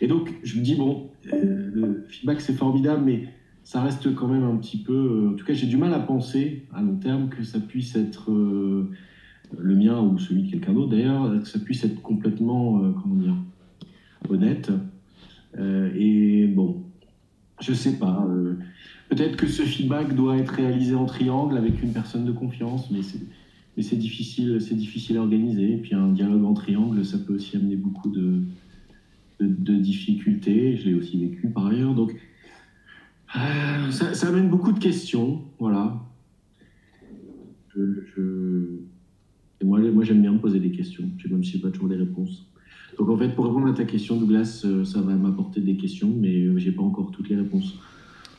[0.00, 3.28] Et donc, je me dis, bon, le feedback c'est formidable, mais
[3.62, 4.94] ça reste quand même un petit peu.
[4.94, 7.94] Euh, en tout cas, j'ai du mal à penser à long terme que ça puisse
[7.94, 8.90] être euh,
[9.58, 13.16] le mien ou celui de quelqu'un d'autre d'ailleurs, que ça puisse être complètement, euh, comment
[13.16, 13.36] dire,
[14.28, 14.70] honnête.
[15.58, 16.82] et bon,
[17.60, 18.26] je sais pas.
[19.08, 23.02] Peut-être que ce feedback doit être réalisé en triangle avec une personne de confiance, mais
[23.82, 25.72] c'est difficile, difficile à organiser.
[25.72, 28.42] Et puis un dialogue en triangle, ça peut aussi amener beaucoup de,
[29.40, 30.76] difficultés.
[30.76, 31.94] Je l'ai aussi vécu par ailleurs.
[31.94, 32.14] Donc
[33.36, 36.00] euh, ça, amène beaucoup de questions, voilà.
[39.64, 41.96] Moi, moi j'aime bien me poser des questions, même si je n'ai pas toujours des
[41.96, 42.46] réponses.
[42.98, 46.12] Donc en fait, pour répondre à ta question, Douglas, euh, ça va m'apporter des questions,
[46.16, 47.74] mais euh, j'ai pas encore toutes les réponses.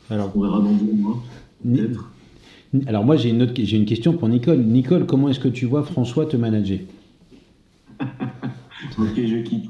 [0.09, 1.21] Alors, on verra dans deux mois,
[1.63, 2.11] peut-être.
[2.87, 4.59] Alors moi, j'ai une, autre, j'ai une question pour Nicole.
[4.59, 6.79] Nicole, comment est-ce que tu vois François te manager?
[8.99, 9.65] Ok, je quitte.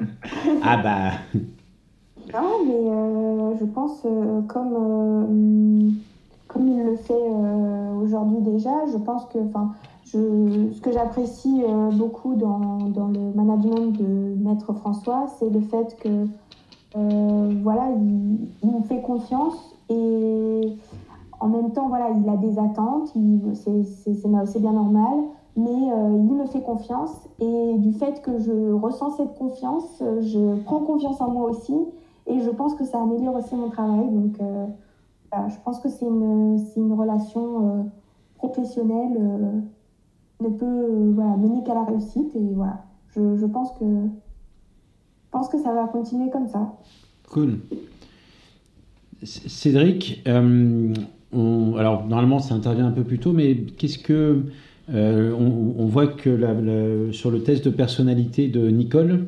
[0.62, 1.12] ah bah...
[2.32, 5.90] Non, mais euh, je pense euh, comme, euh,
[6.46, 7.14] comme il le fait
[8.08, 9.38] aujourd'hui déjà, je pense que
[10.04, 16.26] je, ce que j'apprécie beaucoup dans, le management de Maître François, c'est le fait que
[17.62, 20.76] voilà, il, il, fait confiance et
[21.40, 23.12] en même temps, voilà, il a des attentes,
[23.54, 25.18] c'est bien normal,
[25.56, 27.28] mais il me fait confiance.
[27.40, 31.74] Et du fait que je ressens cette confiance, je prends confiance en moi aussi.
[32.26, 34.08] Et je pense que ça améliore aussi mon travail.
[34.10, 34.38] Donc,
[35.32, 37.90] je pense que c'est une, relation
[38.38, 39.62] professionnelle
[40.40, 42.34] ne peut voilà, mener qu'à la réussite.
[42.34, 42.84] Et voilà,
[43.14, 43.84] je, je pense que
[45.30, 46.74] pense que ça va continuer comme ça.
[47.30, 47.58] Cool.
[49.22, 50.94] Cédric, euh,
[51.32, 54.42] alors normalement ça intervient un peu plus tôt, mais qu'est-ce que
[54.94, 59.26] euh, on, voit que sur le test de personnalité de Nicole,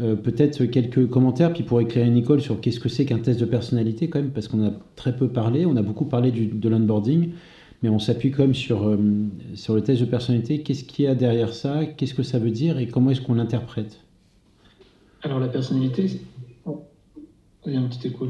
[0.00, 3.44] euh, peut-être quelques commentaires, puis pour éclairer Nicole sur qu'est-ce que c'est qu'un test de
[3.44, 6.68] personnalité quand même, parce qu'on a très peu parlé, on a beaucoup parlé du, de
[6.68, 7.30] l'onboarding,
[7.82, 8.96] mais on s'appuie quand même sur,
[9.54, 10.62] sur le test de personnalité.
[10.62, 11.84] Qu'est-ce qu'il y a derrière ça?
[11.84, 12.78] Qu'est-ce que ça veut dire?
[12.78, 14.00] Et comment est-ce qu'on l'interprète?
[15.22, 16.20] Alors la personnalité,
[17.66, 18.28] il y a un petit écho.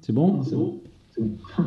[0.00, 0.42] C'est bon?
[0.42, 0.80] C'est bon.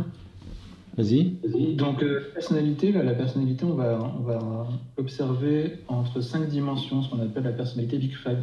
[0.98, 1.32] Vas-y.
[1.76, 7.10] Donc, euh, personnalité, là, la personnalité, on va, on va observer entre cinq dimensions, ce
[7.10, 8.40] qu'on appelle la personnalité Big Five.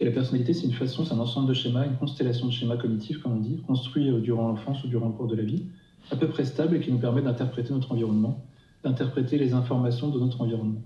[0.00, 2.76] Et la personnalité, c'est une façon, c'est un ensemble de schémas, une constellation de schémas
[2.76, 5.64] cognitifs, comme on dit, construits euh, durant l'enfance ou durant le cours de la vie,
[6.10, 8.44] à peu près stable et qui nous permet d'interpréter notre environnement,
[8.82, 10.80] d'interpréter les informations de notre environnement.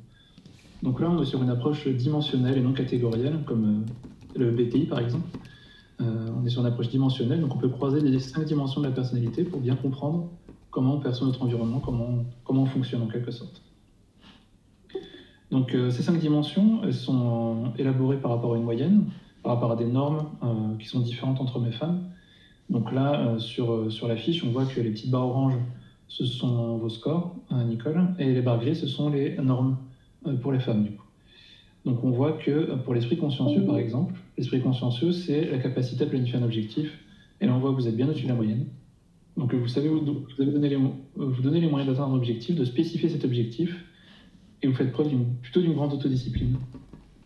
[0.83, 3.85] Donc là, on est sur une approche dimensionnelle et non catégorielle, comme
[4.37, 5.27] euh, le BTI par exemple.
[6.01, 8.87] Euh, on est sur une approche dimensionnelle, donc on peut croiser les cinq dimensions de
[8.87, 10.29] la personnalité pour bien comprendre
[10.71, 13.63] comment on perçoit notre environnement, comment, comment on fonctionne en quelque sorte.
[15.51, 19.07] Donc euh, ces cinq dimensions, elles sont élaborées par rapport à une moyenne,
[19.43, 20.29] par rapport à des normes
[20.79, 22.03] qui sont différentes entre hommes et femmes.
[22.71, 25.55] Donc là, sur, sur la fiche, on voit que les petites barres oranges,
[26.09, 29.77] ce sont vos scores, Nicole, et les barres grises, ce sont les normes
[30.43, 31.05] pour les femmes, du coup.
[31.85, 36.07] Donc on voit que pour l'esprit consciencieux, par exemple, l'esprit consciencieux, c'est la capacité à
[36.07, 36.99] planifier un objectif.
[37.41, 38.67] Et là, on voit que vous êtes bien au-dessus de la moyenne.
[39.39, 40.03] Donc vous savez, vous,
[40.37, 43.85] vous donnez les moyens d'atteindre un objectif, de spécifier cet objectif,
[44.63, 45.09] et vous faites preuve
[45.43, 46.57] plutôt d'une grande autodiscipline.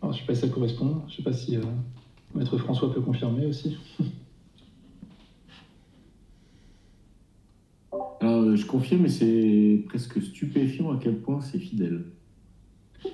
[0.01, 1.61] Alors, je ne sais pas si ça correspond, je ne sais pas si euh,
[2.35, 3.77] Maître François peut confirmer aussi.
[8.23, 12.05] Alors, je confirme, mais c'est presque stupéfiant à quel point c'est fidèle.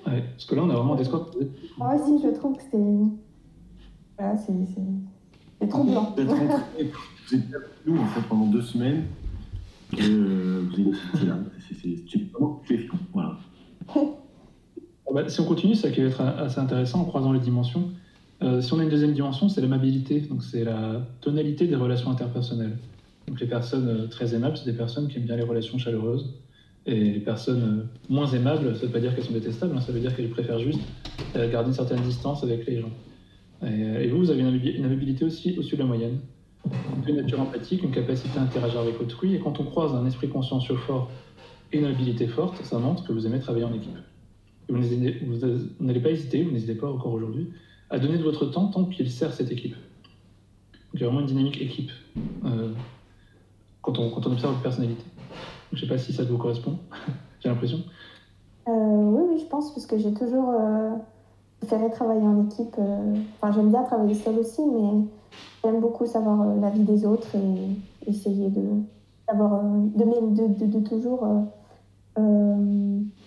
[0.06, 1.32] Ouais, parce que là, on a vraiment des scores.
[1.80, 2.78] Moi aussi, je trouve que c'est.
[4.20, 4.54] Voilà, c'est.
[5.60, 6.14] C'est troublant.
[6.16, 7.44] Vous êtes vous êtes
[7.88, 9.06] nous, en fait, pendant deux semaines.
[9.98, 11.40] Et, euh, vous êtes là.
[11.82, 12.62] C'est vraiment
[13.12, 13.40] Voilà.
[13.96, 17.90] Ah bah, si on continue, ça qui va être assez intéressant en croisant les dimensions.
[18.44, 20.22] Euh, si on a une deuxième dimension, c'est l'amabilité.
[20.22, 22.78] Donc, c'est la tonalité des relations interpersonnelles.
[23.30, 26.34] Donc, les personnes euh, très aimables, c'est des personnes qui aiment bien les relations chaleureuses.
[26.88, 29.82] Et les personnes euh, moins aimables, ça ne veut pas dire qu'elles sont détestables, hein,
[29.82, 30.80] ça veut dire qu'elles préfèrent juste
[31.36, 32.92] euh, garder une certaine distance avec les gens.
[33.62, 36.20] Et, vous, vous avez une amabilité aussi au-dessus de la moyenne.
[37.06, 40.30] Une nature empathique, une capacité à interagir avec autrui, et quand on croise un esprit
[40.30, 41.12] consciencieux fort
[41.74, 43.98] et une habilité forte, ça montre que vous aimez travailler en équipe.
[44.70, 44.78] vous
[45.82, 47.50] n'allez pas hésiter, vous n'hésitez pas encore aujourd'hui,
[47.90, 49.74] à donner de votre temps tant qu'il sert cette équipe.
[49.74, 51.92] Donc il y a vraiment une dynamique équipe
[53.82, 55.04] quand, on, quand on observe votre personnalité.
[55.72, 56.78] Je ne sais pas si ça vous correspond,
[57.40, 57.80] j'ai l'impression.
[58.68, 60.92] Euh, oui, oui, je pense, parce que j'ai toujours euh,
[61.60, 62.76] préféré travailler en équipe.
[62.78, 65.06] Euh, enfin, j'aime bien travailler seul aussi, mais
[65.64, 68.62] j'aime beaucoup savoir la vie des autres et essayer de,
[69.34, 71.28] de, de, toujours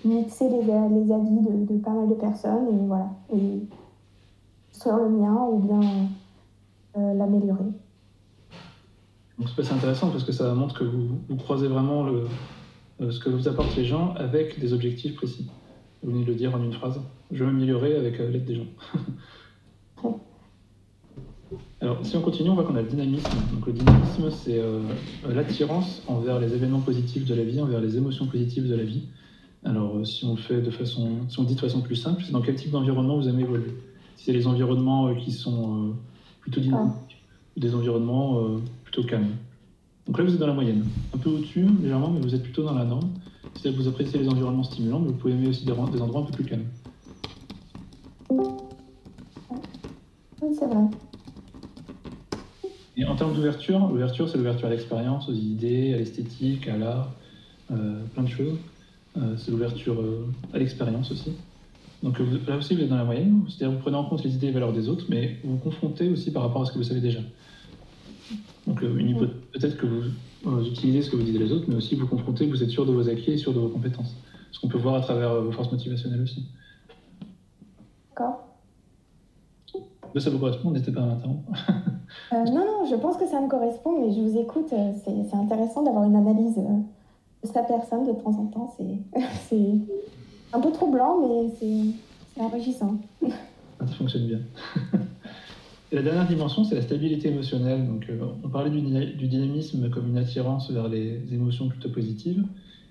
[0.05, 3.11] mixer les, avis de, pas mal de personnes et voilà.
[3.33, 3.63] Et
[4.73, 5.81] sur le mien ou bien
[6.97, 7.73] l'améliorer.
[9.39, 12.27] Donc c'est intéressant parce que ça montre que vous, vous croisez vraiment le,
[13.03, 15.47] euh, ce que vous apportent les gens avec des objectifs précis.
[16.03, 17.01] Vous venez de le dire en une phrase.
[17.31, 18.67] Je vais m'améliorer avec euh, l'aide des gens.
[21.81, 23.29] Alors, si on continue, on voit qu'on a le dynamisme.
[23.53, 24.81] Donc, le dynamisme, c'est euh,
[25.29, 29.09] l'attirance envers les événements positifs de la vie, envers les émotions positives de la vie.
[29.65, 32.31] Alors, si on le fait de façon, si on dit de façon plus simple, c'est
[32.31, 33.75] dans quel type d'environnement vous aimez évoluer?
[34.17, 35.95] Si c'est les environnements qui sont
[36.41, 37.21] plutôt dynamiques,
[37.57, 38.61] ou des environnements
[38.93, 39.29] plutôt calme.
[40.07, 40.85] Donc là, vous êtes dans la moyenne.
[41.15, 43.09] Un peu au-dessus, légèrement, mais vous êtes plutôt dans la norme.
[43.55, 46.25] C'est-à-dire que vous appréciez les environnements stimulants, mais vous pouvez aimer aussi des, endroits un
[46.25, 46.67] peu plus calmes.
[48.31, 48.45] Oui,
[50.59, 50.85] c'est vrai.
[52.97, 57.13] Et en termes d'ouverture, l'ouverture, c'est l'ouverture à l'expérience, aux idées, à l'esthétique, à l'art,
[57.71, 58.59] euh, plein de choses.
[59.17, 61.33] Euh, c'est l'ouverture euh, à l'expérience aussi.
[62.03, 64.35] Donc là aussi, vous êtes dans la moyenne, c'est-à-dire que vous prenez en compte les
[64.35, 66.79] idées et valeurs des autres, mais vous vous confrontez aussi par rapport à ce que
[66.79, 67.21] vous savez déjà.
[68.67, 72.07] Donc euh, peut-être que vous, utilisez ce que vous dites les autres, mais aussi vous
[72.07, 74.15] confrontez, vous êtes sûr de vos acquis et sûr de vos compétences.
[74.53, 76.47] Ce qu'on peut voir à travers euh, vos forces motivationnelles aussi.
[78.11, 78.45] D'accord.
[80.19, 81.51] Ça vous correspond, n'hésitez pas à m'interrompre.
[82.33, 84.69] non, non, je pense que ça me correspond, mais je vous écoute.
[84.69, 88.77] c'est intéressant d'avoir une analyse de sa personne de temps en temps.
[89.49, 89.59] C'est
[90.53, 92.97] un peu troublant, mais c'est enrichissant.
[93.23, 94.41] Ça fonctionne bien.
[95.93, 97.87] Et la dernière dimension, c'est la stabilité émotionnelle.
[97.87, 98.81] Donc, euh, on parlait du,
[99.29, 102.43] dynamisme comme une attirance vers les émotions plutôt positives.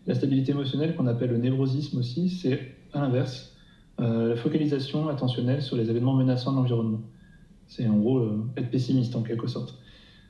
[0.06, 2.60] La stabilité émotionnelle, qu'on appelle le névrosisme aussi, c'est
[2.94, 3.56] à l'inverse,
[3.99, 7.02] euh, la focalisation attentionnelle sur les événements menaçants de l'environnement.
[7.65, 9.73] C'est en gros euh, être pessimiste en quelque sorte.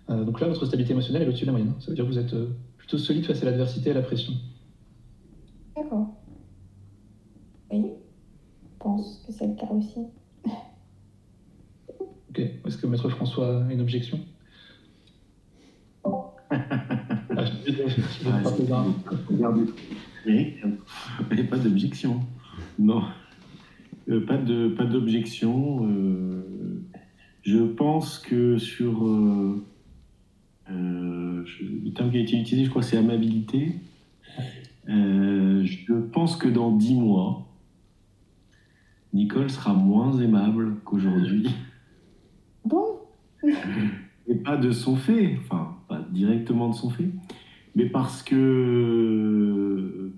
[0.08, 1.74] donc là, votre stabilité émotionnelle est au-dessus de la moyenne.
[1.80, 2.36] Ça veut dire que vous êtes
[2.78, 4.34] plutôt solide face à l'adversité et à la pression.
[5.76, 6.08] D'accord.
[7.70, 7.82] Oui,
[8.64, 10.08] je pense que c'est le cas aussi.
[12.66, 14.20] Est-ce que Maître François a une objection?
[16.54, 16.66] Ah,
[21.50, 22.20] pas d'objection.
[22.78, 23.04] Non.
[24.10, 25.88] Euh, pas de pas d'objection.
[25.90, 26.44] Euh,
[27.44, 29.64] je pense que sur euh,
[30.70, 33.76] le terme qui a été utilisé, je crois que c'est amabilité.
[34.88, 37.48] je pense que dans dix mois,
[39.14, 41.50] Nicole sera moins aimable qu'aujourd'hui.
[42.66, 43.00] Bon.
[44.28, 47.10] Et pas de son fait, enfin, pas directement de son fait,
[47.76, 50.12] mais parce que.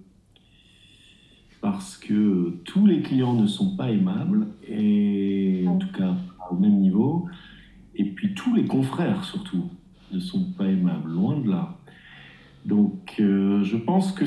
[1.61, 6.13] Parce que tous les clients ne sont pas aimables, et en tout cas
[6.51, 7.25] au même niveau,
[7.95, 9.69] et puis tous les confrères surtout
[10.11, 11.77] ne sont pas aimables, loin de là.
[12.65, 14.25] Donc euh, je pense que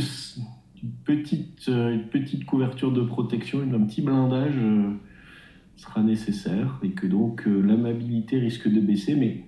[0.83, 4.57] une petite, euh, une petite couverture de protection, un petit blindage.
[4.57, 4.93] Euh,
[5.77, 9.45] sera nécessaire et que donc euh, l'amabilité risque de baisser, mais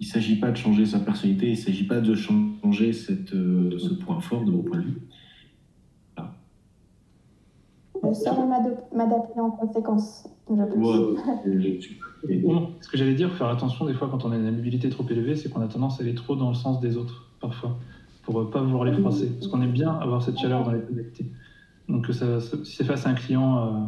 [0.00, 3.34] il ne s'agit pas de changer sa personnalité, il ne s'agit pas de changer cette,
[3.34, 5.00] euh, ce point fort de mon point de vue.
[8.02, 10.28] Je saurais m'adapter en conséquence.
[10.48, 15.36] Ce que j'allais dire, faire attention des fois quand on a une amabilité trop élevée,
[15.36, 17.78] c'est qu'on a tendance à aller trop dans le sens des autres, parfois,
[18.24, 19.30] pour ne pas vouloir les froisser.
[19.30, 21.26] Parce qu'on aime bien avoir cette chaleur dans les tonalités.
[21.88, 23.58] Donc ça, si c'est face à un client...
[23.58, 23.86] Euh,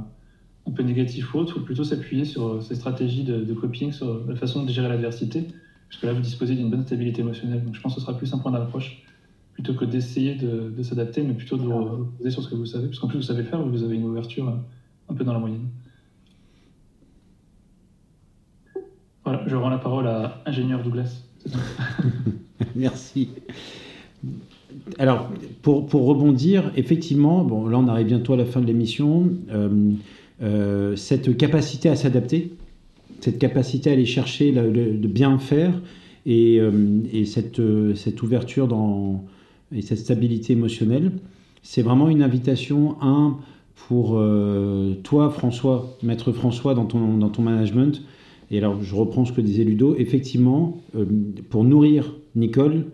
[0.67, 4.27] un peu négatif ou autre, faut plutôt s'appuyer sur euh, ces stratégies de, coping, sur
[4.27, 5.47] la façon de gérer l'adversité,
[5.89, 7.65] puisque là, vous disposez d'une bonne stabilité émotionnelle.
[7.65, 9.03] Donc je pense que ce sera plus un point d'approche,
[9.53, 12.87] plutôt que d'essayer de, s'adapter, mais plutôt de vous reposer sur ce que vous savez,
[12.87, 14.57] parce qu'en plus, vous savez faire, vous avez une ouverture euh,
[15.09, 15.69] un peu dans la moyenne.
[19.25, 21.23] Voilà, je rends la parole à ingénieur Douglas.
[22.77, 23.29] Merci.
[24.99, 25.31] Alors,
[25.63, 29.31] pour, pour, rebondir, effectivement, bon, là on arrive bientôt à la fin de l'émission.
[29.51, 29.93] Euh,
[30.43, 32.53] euh, cette capacité à s'adapter,
[33.21, 35.81] cette capacité à aller chercher de bien faire
[36.27, 38.69] et, euh, cette, euh, cette, ouverture
[39.75, 41.13] et cette stabilité émotionnelle,
[41.63, 43.39] c'est vraiment une invitation, un,
[43.89, 44.21] pour
[45.03, 48.03] toi, François, maître François, dans ton, dans ton management.
[48.51, 49.95] Et alors, je reprends ce que disait Ludo.
[49.99, 50.81] Effectivement,
[51.51, 52.87] pour nourrir Nicole,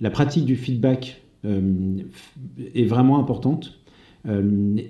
[0.00, 3.78] la pratique du feedback est vraiment importante.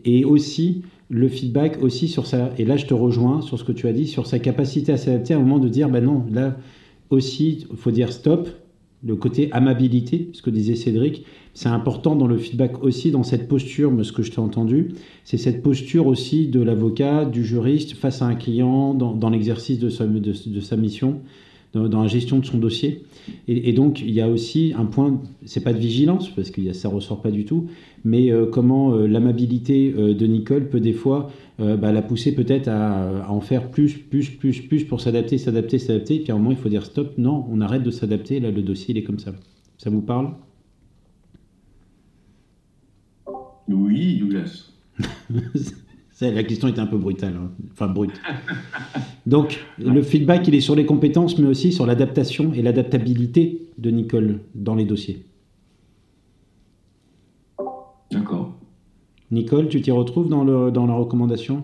[0.04, 3.72] et aussi, le feedback aussi sur ça, et là je te rejoins sur ce que
[3.72, 6.24] tu as dit, sur sa capacité à s'adapter à un moment de dire, ben non,
[6.32, 6.56] là
[7.10, 8.48] aussi, il faut dire stop,
[9.04, 13.48] le côté amabilité, ce que disait Cédric, c'est important dans le feedback aussi, dans cette
[13.48, 14.90] posture, ce que je t'ai entendu,
[15.24, 19.88] c'est cette posture aussi de l'avocat, du juriste face à un client dans, l'exercice de
[19.88, 21.20] de sa mission
[21.72, 23.04] dans, la gestion de son dossier.
[23.46, 26.88] Et, donc, il y a aussi un point, c'est pas de vigilance, parce que ça
[26.88, 27.68] ressort pas du tout,
[28.04, 32.68] mais euh, comment euh, l'amabilité euh, de Nicole peut des fois bah, la pousser peut-être
[32.68, 36.14] à, en faire plus, plus, plus, plus pour s'adapter, s'adapter, s'adapter.
[36.14, 38.50] Et puis à un moment, il faut dire stop, non, on arrête de s'adapter, là,
[38.50, 39.34] le dossier, il est comme ça.
[39.76, 40.30] Ça vous parle?
[43.68, 44.72] Oui, Douglas.
[46.20, 47.50] La question était un peu brutale, hein.
[47.72, 48.20] enfin brute.
[49.26, 53.90] Donc, le feedback, il est sur les compétences, mais aussi sur l'adaptation et l'adaptabilité de
[53.90, 55.24] Nicole dans les dossiers.
[58.10, 58.52] D'accord.
[59.30, 61.62] Nicole, tu t'y retrouves dans, le, dans la recommandation?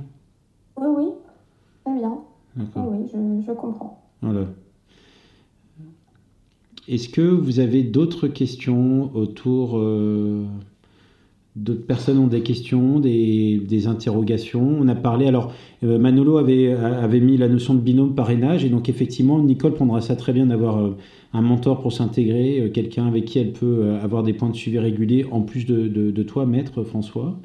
[0.78, 1.04] Oui, oui,
[1.84, 2.18] très bien.
[2.54, 2.92] D'accord.
[2.92, 3.08] Oui,
[3.46, 4.02] je, comprends.
[4.22, 4.46] Voilà.
[6.88, 10.46] Est-ce que vous avez d'autres questions autour euh,
[11.56, 14.76] D'autres personnes ont des questions, des, interrogations.
[14.78, 15.54] On a parlé, alors
[15.84, 20.16] euh, Manolo avait, mis la notion de binôme parrainage, et donc effectivement, Nicole prendra ça
[20.16, 20.96] très bien d'avoir euh,
[21.32, 24.78] un mentor pour s'intégrer, euh, quelqu'un avec qui elle peut avoir des points de suivi
[24.78, 27.40] réguliers, en plus de, toi, maître François.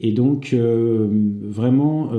[0.00, 2.10] et donc, vraiment,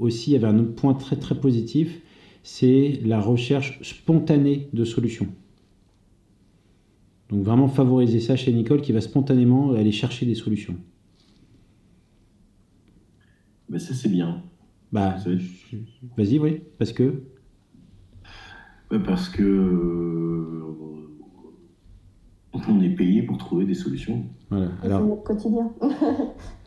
[0.00, 2.00] aussi, il y avait un autre point très très positif,
[2.42, 5.28] c'est la recherche spontanée de solutions.
[7.30, 10.76] Donc vraiment favoriser ça chez Nicole qui va spontanément aller chercher des solutions.
[13.68, 14.42] Mais ça c'est bien.
[14.92, 15.16] Bah,
[16.16, 17.22] vas-y, oui, parce que.
[19.04, 20.56] Parce que
[22.68, 24.24] on est payé pour trouver des solutions.
[24.50, 24.68] Voilà.
[24.82, 25.70] Alors, c'est notre quotidien.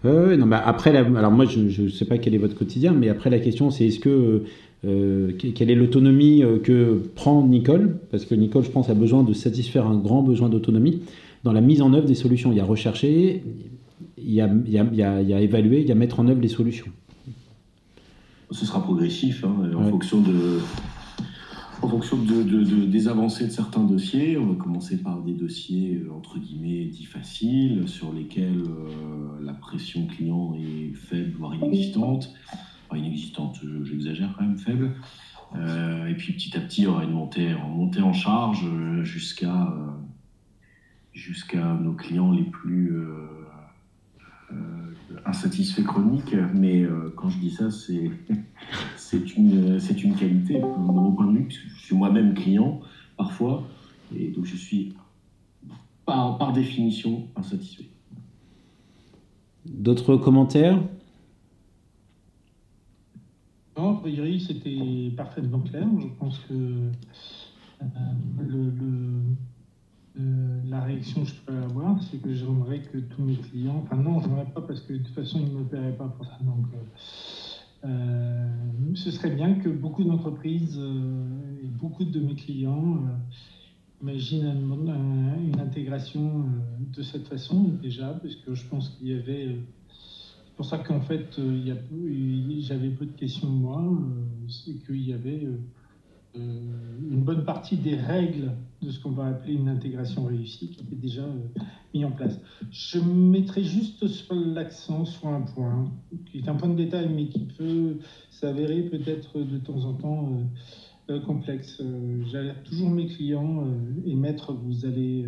[0.03, 3.10] oui, non, bah après, alors moi, je ne sais pas quel est votre quotidien, mais
[3.10, 4.44] après, la question, c'est est-ce que.
[4.86, 8.00] Euh, quelle est l'autonomie euh, que prend Nicole?
[8.12, 11.02] Parce que Nicole, je pense, a besoin de satisfaire un grand besoin d'autonomie
[11.44, 12.52] dans la mise en œuvre des solutions.
[12.52, 13.44] Il y a rechercher,
[14.18, 16.28] il y a, il y a, il y a, évaluer, il y a mettre en
[16.28, 16.88] œuvre les solutions.
[18.52, 20.60] Ce sera progressif, hein, en fonction de
[21.82, 24.38] en fonction de, des avancées de certains dossiers.
[24.38, 29.54] On va commencer par des dossiers euh, entre guillemets dits faciles, sur lesquels euh, la
[29.54, 32.34] pression client est faible, voire inexistante.
[32.90, 34.91] Enfin, inexistante, j'exagère quand même, faible.
[35.56, 38.66] Euh, et puis petit à petit, on aura une montée, en montée en charge
[39.03, 39.68] jusqu'à
[41.82, 42.95] nos clients les plus
[45.26, 46.36] insatisfaits chroniques.
[46.53, 46.86] Mais
[47.16, 48.10] quand je dis ça, c'est
[49.38, 52.82] une, une qualité de mon point de vue, je suis moi-même client
[53.18, 53.68] parfois,
[54.16, 54.94] et donc je suis
[56.06, 57.86] par définition insatisfait.
[59.66, 60.82] D'autres commentaires?
[63.80, 65.88] Non, a priori, c'était parfaitement clair.
[66.02, 66.92] Je pense que
[70.20, 73.82] euh, la réaction que je peux avoir, c'est que j'aimerais que tous mes clients.
[73.82, 76.10] Enfin, non, je n'aimerais pas parce que de toute façon, ils ne me paieraient pas
[76.10, 76.38] pour ça.
[76.42, 76.66] Donc.
[76.74, 78.50] Euh, euh,
[78.96, 80.78] ce serait bien que beaucoup d'entreprises
[81.64, 82.98] et beaucoup de mes clients
[84.02, 84.54] imaginent
[85.42, 86.48] une intégration
[86.94, 89.56] de cette façon déjà, parce que je pense qu'il y avait.
[90.60, 91.40] C'est pour ça qu'en fait,
[92.60, 93.81] j'avais peu de questions moi,
[94.49, 95.48] c'est qu'il y avait
[96.36, 100.98] une bonne partie des règles de ce qu'on va appeler une intégration réussie qui était
[100.98, 101.23] déjà
[101.94, 102.38] mis en place.
[102.72, 105.94] Je mettrai juste l'accent sur un point,
[106.26, 107.99] qui est un point de détail, mais qui peut
[108.30, 110.30] s'avérer peut-être de temps en temps
[111.10, 111.80] euh, euh, complexe.
[111.80, 113.65] Euh, j'alerte toujours mes clients
[114.06, 115.26] et maître, vous allez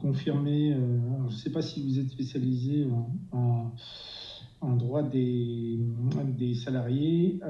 [0.00, 3.72] confirmer, je ne sais pas si vous êtes spécialisé en, en,
[4.72, 5.78] droit des,
[6.38, 7.40] des salariés,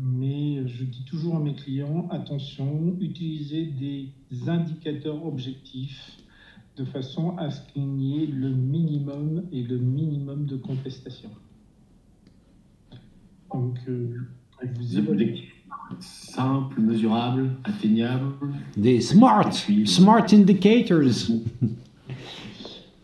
[0.00, 4.08] mais je dis toujours à mes clients, attention, utilisez des
[4.48, 6.18] indicateurs objectifs
[6.76, 11.30] de façon à ce qu'il y ait le minimum et le minimum de contestation.
[13.52, 14.16] Donc, euh,
[14.76, 15.52] vous objectifs
[16.00, 18.32] simples, mesurables, atteignables.
[18.76, 19.52] Des smart,
[19.84, 21.30] smart indicators.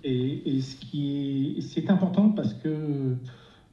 [0.02, 3.16] Et, et, ce qui est, c'est important parce que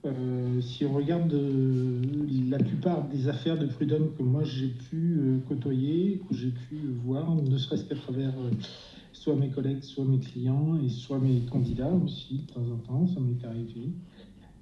[0.08, 2.02] euh, si on regarde euh,
[2.50, 7.36] la plupart des affaires de prud'homme que moi j'ai pu côtoyer, que j'ai pu voir,
[7.36, 8.34] ne serait-ce qu'à travers
[9.12, 13.08] soit mes collègues, soit mes clients et soit mes candidats aussi, de temps en temps,
[13.08, 13.92] ça m'est arrivé.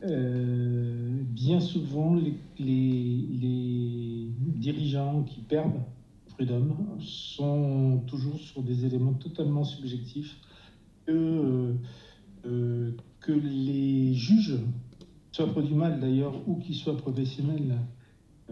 [0.03, 2.33] Euh, bien souvent, les,
[4.55, 5.81] dirigeants qui perdent
[6.27, 10.37] Freedom sont toujours sur des éléments totalement subjectifs
[11.07, 11.73] euh,
[12.43, 14.59] que les juges,
[15.35, 17.75] soit pour du mal d'ailleurs ou qu'ils soient professionnels,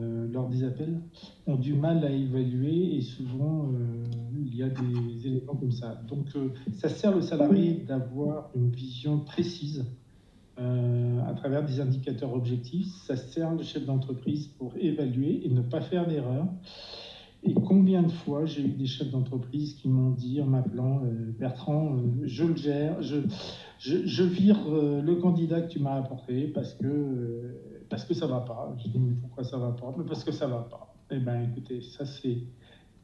[0.01, 0.99] euh, lors des appels,
[1.47, 4.03] ont du mal à évaluer et souvent euh,
[4.35, 6.01] il y a des éléments comme ça.
[6.09, 9.85] Donc euh, ça sert le salarié d'avoir une vision précise
[10.57, 12.87] à travers des indicateurs objectifs.
[13.07, 16.45] Ça sert le chef d'entreprise pour évaluer et ne pas faire d'erreur.
[17.43, 21.01] Et combien de fois j'ai eu des chefs d'entreprise qui m'ont dit en m'appelant
[21.39, 23.17] Bertrand, je le gère, je,
[23.83, 27.53] je, vire le candidat que tu m'as apporté parce que
[27.89, 28.75] parce que ça va pas.
[28.79, 29.93] Je dis, mais pourquoi ça va pas?
[29.97, 30.95] Mais Parce que ça va pas.
[31.11, 32.37] Eh bien, écoutez, ça, c'est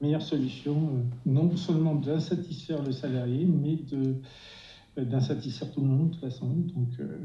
[0.02, 6.14] meilleure solution, euh, non seulement d'insatisfaire le salarié, mais euh, d'insatisfaire tout le monde de
[6.14, 6.48] toute façon.
[6.48, 7.20] Donc, euh,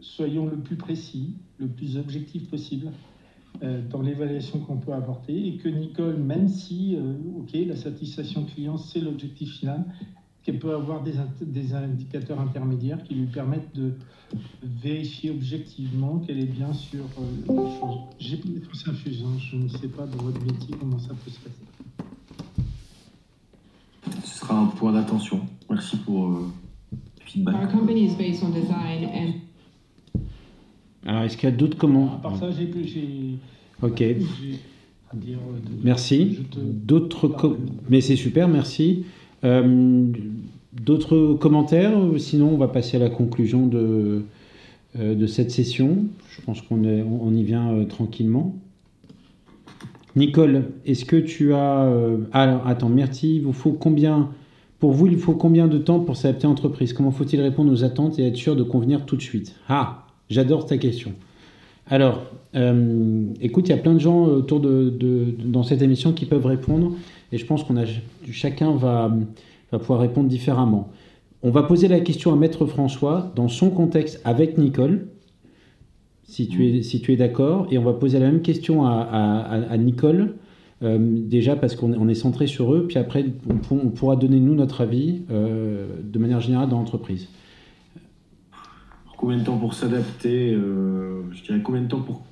[0.00, 2.90] soyons le plus précis, le plus objectif possible
[3.90, 6.96] dans l'évaluation qu'on peut apporter et que Nicole, même si,
[7.36, 9.84] ok, la satisfaction client, c'est l'objectif final,
[10.44, 13.92] qu'elle peut avoir des, des, indicateurs intermédiaires qui lui permettent de
[14.62, 17.98] vérifier objectivement qu'elle est bien sur euh, les choses.
[18.18, 21.38] J'ai des fausses infusions, je ne sais pas dans votre métier comment ça peut se
[21.38, 21.62] passer.
[24.24, 25.40] Ce sera un point d'attention.
[25.70, 26.50] Merci pour euh,
[26.92, 27.54] le feedback.
[31.06, 33.38] Alors, est-ce qu'il y a d'autres commentaires À part ça, j'ai plus.
[33.80, 34.00] Ok.
[34.00, 34.14] Euh,
[35.82, 36.38] merci.
[36.56, 37.56] D'autres.
[37.88, 39.04] Mais c'est super, merci.
[39.44, 40.06] Euh,
[40.72, 44.22] d'autres commentaires Sinon, on va passer à la conclusion de,
[44.98, 46.04] euh, de cette session.
[46.30, 48.54] Je pense qu'on on y vient euh, tranquillement.
[50.14, 51.90] Nicole, est-ce que tu as...
[52.32, 53.42] alors, attends, merci.
[53.44, 54.28] Il faut combien...
[54.78, 56.92] Pour vous, il faut combien de temps pour s'adapter à l'entreprise?
[56.92, 59.54] Comment faut-il répondre aux attentes et être sûr de convenir tout de suite?
[59.68, 61.12] Ah, j'adore ta question.
[61.86, 62.24] Alors,
[63.40, 66.46] écoute, il y a plein de gens autour de, de, dans cette émission qui peuvent
[66.46, 66.92] répondre.
[67.32, 67.84] Et je pense qu'on a
[68.30, 69.10] chacun va,
[69.72, 70.90] va pouvoir répondre différemment.
[71.42, 75.08] On va poser la question à Maître François dans son contexte avec Nicole,
[76.24, 79.76] si tu es, si es d'accord, et on va poser la même question à, à,
[79.76, 80.34] Nicole,
[80.82, 83.26] euh, déjà parce qu'on est centré sur eux, puis après
[83.70, 87.28] on, pourra donner nous notre avis euh, de manière générale dans l'entreprise.
[89.16, 92.22] Combien de temps pour s'adapter euh, Je dirais combien de temps pour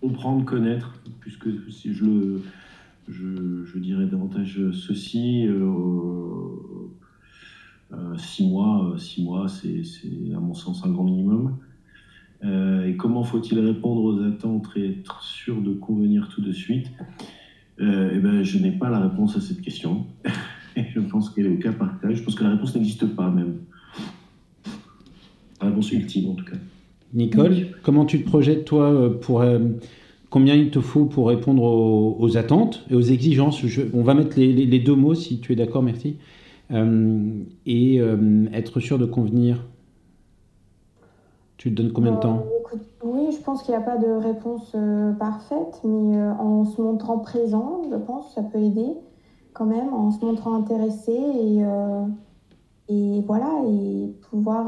[0.00, 2.42] comprendre, connaître, puisque si je le,
[3.08, 5.48] je, je dirais davantage ceci.
[7.94, 9.82] Euh, six mois, euh, six mois, c'est
[10.34, 11.56] à mon sens un grand minimum.
[12.44, 16.90] Euh, et comment faut-il répondre aux attentes et être sûr de convenir tout de suite?
[17.78, 20.06] Eh ben, Je n'ai pas la réponse à cette question.
[20.76, 22.12] je pense qu'elle est au cas par cas.
[22.12, 23.58] Je pense que la réponse n'existe pas même.
[25.60, 26.56] La réponse ultime en tout cas.
[27.14, 29.42] Nicole, comment tu te projettes toi pour
[30.34, 33.62] combien il te faut pour répondre aux, attentes et aux exigences
[33.94, 36.18] On va mettre les, deux mots si tu es d'accord, merci.
[36.72, 39.64] Euh, et euh, être sûr de convenir
[41.56, 42.42] Tu te donnes combien de temps
[42.72, 44.74] euh, Oui, je pense qu'il n'y a pas de réponse
[45.20, 48.88] parfaite, mais en se montrant présent, je pense, ça peut aider
[49.52, 51.62] quand même, en se montrant intéressé et,
[52.88, 54.66] et voilà, et pouvoir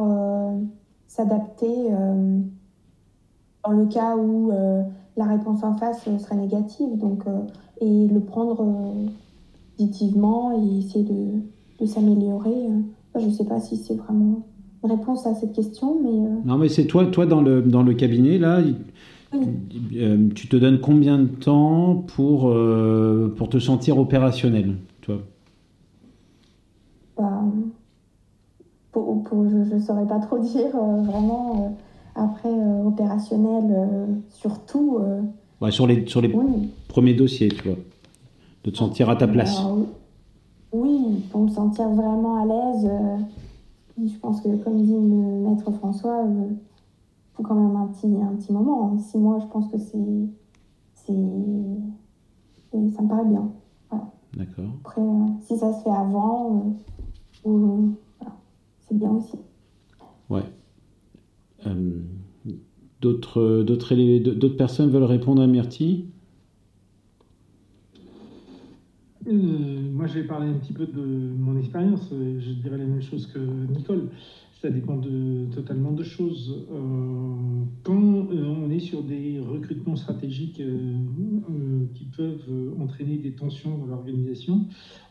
[1.09, 1.90] s'adapter
[3.64, 4.52] dans le cas où
[5.16, 6.98] la réponse en face serait négative.
[6.98, 7.24] Donc,
[7.80, 8.64] et le prendre
[9.76, 11.40] positivement et essayer de,
[11.80, 12.51] de s'améliorer.
[12.51, 13.20] Euh.
[13.20, 14.47] je ne sais pas si c'est vraiment
[14.84, 16.28] une réponse à cette question, mais...
[16.28, 16.36] Euh.
[16.44, 18.60] Non, mais c'est toi, toi dans, le, dans le cabinet, là,
[19.34, 22.55] euh, tu te donnes combien de temps pour,
[23.36, 25.18] pour te sentir opérationnel, toi?
[27.16, 27.43] Bah,
[28.94, 31.76] Je ne saurais pas trop dire, vraiment,
[32.16, 32.52] après,
[32.84, 34.98] opérationnel, surtout...
[35.60, 36.34] Ouais, sur les, sur les
[36.88, 37.78] premiers dossiers, tu vois,
[38.64, 39.59] de te sentir à ta place.
[40.72, 42.90] Oui, pour me sentir vraiment à l'aise.
[42.90, 43.16] Euh,
[44.05, 46.48] je pense que, comme dit le maître François, il euh,
[47.34, 48.98] faut quand même un petit, un petit moment.
[48.98, 49.97] Six mois, je pense que c'est.
[51.06, 51.12] ça
[53.02, 53.51] me paraît bien.
[54.36, 54.70] D'accord.
[54.80, 56.76] Après, euh, si ça se fait avant,
[57.43, 59.38] c'est bien aussi.
[60.28, 60.44] Ouais.
[63.01, 66.06] D'autres, d'autres, d'autres personnes veulent répondre à Myrtille?
[69.28, 69.32] Euh,
[69.93, 72.10] moi, je vais parler un petit peu de mon expérience.
[72.12, 74.09] Je dirais la même chose que Nicole.
[74.62, 76.66] Ça dépend de, totalement de choses.
[76.73, 80.62] Euh, quand euh, on est sur des recrutements stratégiques
[81.94, 84.64] qui peuvent entraîner des tensions dans l'organisation,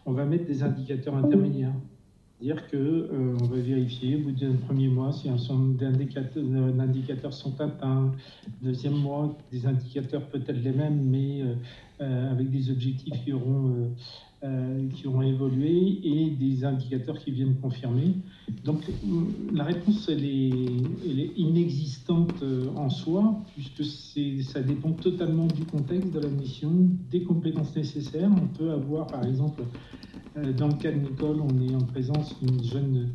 [0.06, 1.76] on va mettre des indicateurs intermédiaires.
[2.42, 3.10] Dire que
[3.40, 5.92] on va vérifier au bout d'un premier mois si un certain
[6.74, 8.12] d'indicateurs sont atteints.
[8.62, 11.44] Deuxième mois, des indicateurs peut-être les mêmes, mais
[12.02, 13.90] euh, avec des objectifs qui auront,
[14.44, 18.16] euh, euh, qui auront évolué et des indicateurs qui viennent confirmer.
[18.64, 18.82] Donc
[19.54, 22.44] la réponse, elle est, inexistante
[22.76, 23.84] en soi, puisque
[24.44, 26.72] ça dépend totalement du contexte, de la mission,
[27.12, 28.30] des compétences nécessaires.
[28.32, 29.64] On peut avoir, par exemple,
[30.36, 33.10] dans le cas de Nicole, on est en présence d'une jeune,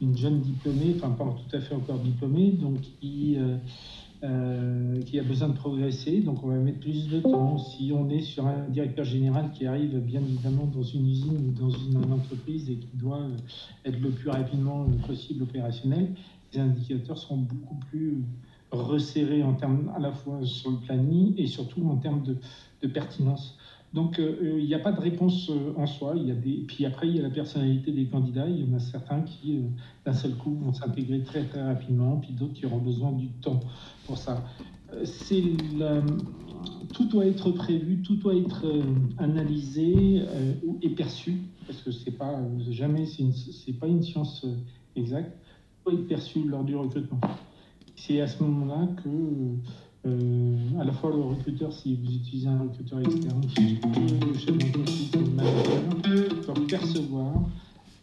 [0.00, 3.56] une jeune diplômée, enfin pas tout à fait encore diplômée, donc qui euh,
[5.04, 7.58] qui a besoin de progresser, donc on va mettre plus de temps.
[7.58, 11.60] Si on est sur un directeur général qui arrive bien évidemment dans une usine ou
[11.60, 13.26] dans une, entreprise et qui doit
[13.84, 16.14] être le plus rapidement possible opérationnel,
[16.52, 18.22] les indicateurs seront beaucoup plus
[18.70, 22.36] resserrés en termes à la fois sur le planning et surtout en termes de,
[22.82, 23.58] de pertinence.
[23.92, 26.14] Donc, euh, il n'y a pas de réponse euh, en soi.
[26.16, 26.66] Y.
[26.66, 28.48] Puis après, il y a la personnalité des candidats.
[28.48, 29.62] Il y en a certains qui, euh,
[30.06, 33.60] d'un seul coup, vont s'intégrer très, très rapidement, puis d'autres qui auront besoin du temps
[34.06, 34.42] pour ça.
[36.92, 38.66] Tout doit être prévu, tout doit être
[39.16, 40.22] analysé
[40.82, 42.38] et perçu, parce que c'est pas
[42.70, 44.46] jamais, c'est pas une science
[44.94, 45.32] exacte,
[45.84, 47.20] tout doit être perçu lors du recrutement.
[47.96, 49.08] C'est à ce moment-là que
[50.04, 55.10] euh, à la fois le recruteur, si vous utilisez un recruteur externe, le chef d'entreprise,
[56.44, 57.34] doit percevoir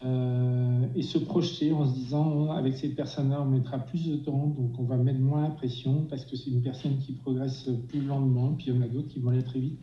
[0.06, 4.56] euh, et se projeter en se disant avec cette personne-là, on mettra plus de temps,
[4.58, 8.02] donc on va mettre moins la pression parce que c'est une personne qui progresse plus
[8.02, 9.80] lentement, puis il y en a d'autres qui vont aller très vite.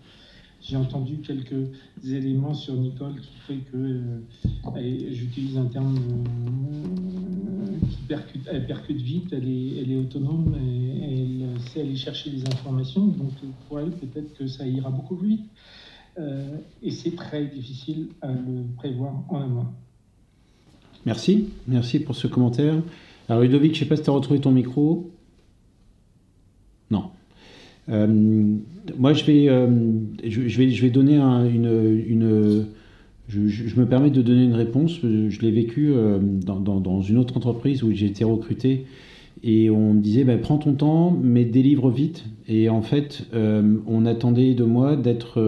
[0.69, 1.71] J'ai entendu quelques
[2.05, 4.19] éléments sur Nicole qui fait que, euh,
[5.13, 7.67] j'utilise un terme euh,
[8.33, 13.07] qui percute, vite, elle est, autonome et, elle sait aller chercher les informations.
[13.07, 13.31] Donc
[13.69, 15.47] pour elle, peut-être que ça ira beaucoup plus vite.
[16.19, 19.67] Euh, et c'est très difficile à le prévoir en amont.
[21.05, 22.83] Merci, merci pour ce commentaire.
[23.29, 25.13] Alors Ludovic, je ne sais pas si tu as retrouvé ton micro.
[26.91, 27.11] Non.
[28.91, 29.67] Euh, moi, je vais, euh,
[30.25, 32.67] je, vais, je vais donner une, une,
[33.29, 35.01] je, me permets de donner une réponse.
[35.03, 38.87] Je l'ai vécu dans, dans, une autre entreprise où j'ai été recruté
[39.43, 42.25] et on me disait bah, prends ton temps, mais délivre vite.
[42.49, 45.41] Et en fait, on attendait de moi d'être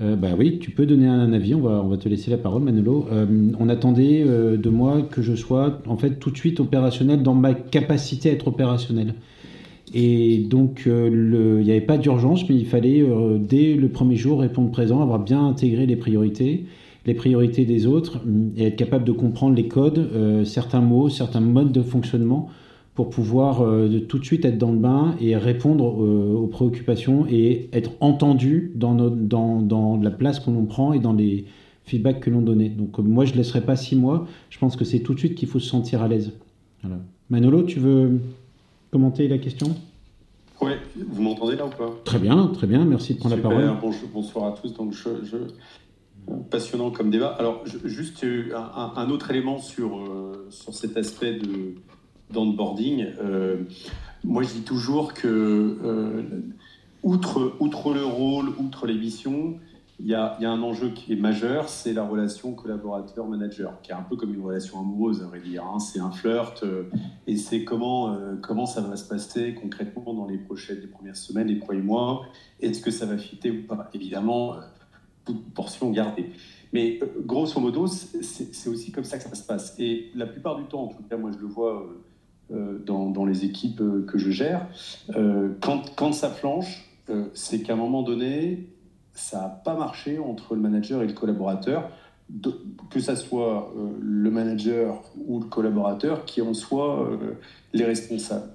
[0.00, 2.38] euh, bah oui, tu peux donner un avis, on va, on va te laisser la
[2.38, 3.06] parole Manolo.
[3.12, 3.26] Euh,
[3.58, 7.34] on attendait euh, de moi que je sois en fait tout de suite opérationnel dans
[7.34, 9.14] ma capacité à être opérationnel.
[9.92, 13.04] Et donc il n'y avait pas d'urgence, mais il fallait
[13.40, 16.66] dès le premier jour répondre présent, avoir bien intégré les priorités,
[17.06, 18.20] les priorités des autres,
[18.56, 20.08] et être capable de comprendre les codes,
[20.44, 22.50] certains mots, certains modes de fonctionnement
[22.94, 27.26] pour pouvoir euh, tout de suite être dans le bain et répondre euh, aux préoccupations
[27.28, 31.46] et être entendu dans, la place que l'on prend et dans les
[31.84, 32.68] feedbacks que l'on donnait.
[32.68, 34.26] Donc euh, moi, je ne laisserai pas six mois.
[34.50, 36.32] Je pense que c'est tout de suite qu'il faut se sentir à l'aise.
[37.30, 38.20] Manolo, tu veux
[38.90, 39.74] commenter la question
[40.60, 40.72] Oui,
[41.08, 41.90] vous m'entendez là ou pas?
[42.04, 42.84] Très bien, très bien.
[42.84, 43.76] Merci de prendre la parole.
[44.12, 44.74] bonsoir à tous.
[44.74, 45.10] Donc, je,
[46.50, 47.28] passionnant comme débat.
[47.38, 50.00] Alors, juste un, un, autre élément sur,
[50.50, 51.74] sur cet aspect de
[52.32, 53.06] d'onboarding.
[53.20, 53.56] Euh,
[54.24, 56.22] moi, je dis toujours que, euh,
[57.02, 59.58] outre, outre le rôle, outre les missions,
[60.02, 64.02] il y, a, un enjeu qui est majeur, c'est la relation collaborateur-manager, qui est un
[64.02, 65.64] peu comme une relation amoureuse, à vrai dire.
[65.64, 65.78] Hein.
[65.78, 66.84] C'est un flirt, euh,
[67.26, 71.48] et c'est comment, comment ça va se passer concrètement dans les prochaines, les premières semaines,
[71.48, 72.22] les premiers mois.
[72.60, 73.90] Est-ce que ça va fitter ou pas?
[73.94, 74.56] Évidemment,
[75.24, 76.30] toute portion gardée.
[76.72, 79.74] Mais grosso modo, c'est aussi comme ça que ça se passe.
[79.78, 81.86] Et la plupart du temps, en tout cas, moi je le vois
[82.52, 84.66] euh, dans, les équipes euh, que je gère.
[85.14, 86.90] Euh, quand, quand, ça flanche,
[87.32, 88.66] c'est qu'à un moment donné,
[89.20, 91.90] ça n'a pas marché entre le manager et le collaborateur,
[92.90, 97.10] que ça soit le manager ou le collaborateur qui en soit
[97.72, 98.50] les responsables.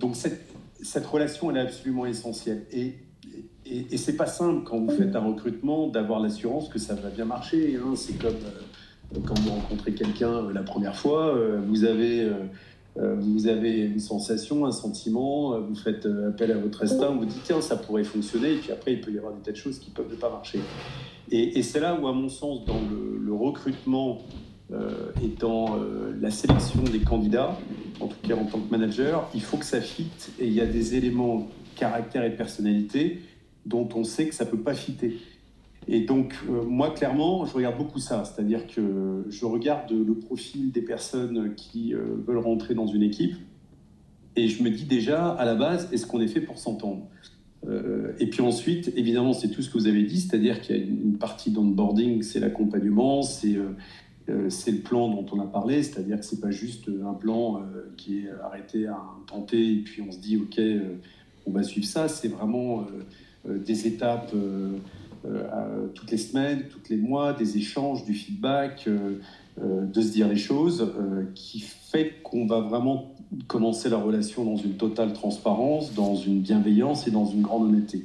[0.00, 0.44] donc cette,
[0.82, 2.66] cette, relation, elle est absolument essentielle.
[2.72, 2.96] Et,
[3.64, 7.10] et, et c'est pas simple quand vous faites un recrutement d'avoir l'assurance que ça va
[7.10, 7.76] bien marcher.
[7.76, 7.94] Hein.
[7.94, 8.34] C'est comme
[9.26, 11.34] quand vous rencontrez quelqu'un la première fois,
[11.66, 12.34] vous avez euh,
[12.96, 17.24] vous avez une sensation, un sentiment, euh, vous faites euh, appel à votre instinct, vous
[17.24, 19.56] dites tiens, ça pourrait fonctionner, et puis après, il peut y avoir des tas de
[19.56, 20.60] choses qui peuvent ne pas marcher.
[21.30, 24.18] Et, c'est là où, à mon sens, dans le, recrutement
[25.22, 25.78] et dans
[26.20, 27.56] la sélection des candidats,
[28.00, 30.60] en tout cas en tant que manager, il faut que ça fitte, et il y
[30.60, 31.48] a des éléments
[31.80, 33.22] caractère et personnalité
[33.64, 35.18] dont on sait que ça ne peut pas fitter.
[35.88, 38.24] Et donc, euh, moi, clairement, je regarde beaucoup ça.
[38.24, 43.34] C'est-à-dire que je regarde le profil des personnes qui euh, veulent rentrer dans une équipe.
[44.36, 47.08] Et je me dis déjà, à la base, est-ce qu'on est fait pour s'entendre?
[47.66, 50.20] Euh, Et puis ensuite, évidemment, c'est tout ce que vous avez dit.
[50.20, 53.56] C'est-à-dire qu'il y a une partie d'onboarding, c'est l'accompagnement, c'est
[54.48, 55.82] c'est le plan dont on a parlé.
[55.82, 57.64] C'est-à-dire que c'est pas juste un plan
[57.96, 60.60] qui est arrêté à un tenté et puis on se dit, OK,
[61.46, 62.06] on va suivre ça.
[62.06, 62.86] C'est vraiment
[63.44, 64.32] des étapes
[65.94, 69.20] toutes les semaines, toutes les mois, des échanges, du feedback, euh,
[69.62, 70.92] euh, de se dire les choses,
[71.34, 73.14] qui fait qu'on va vraiment
[73.46, 78.04] commencer la relation dans une totale transparence, dans une bienveillance et dans une grande honnêteté.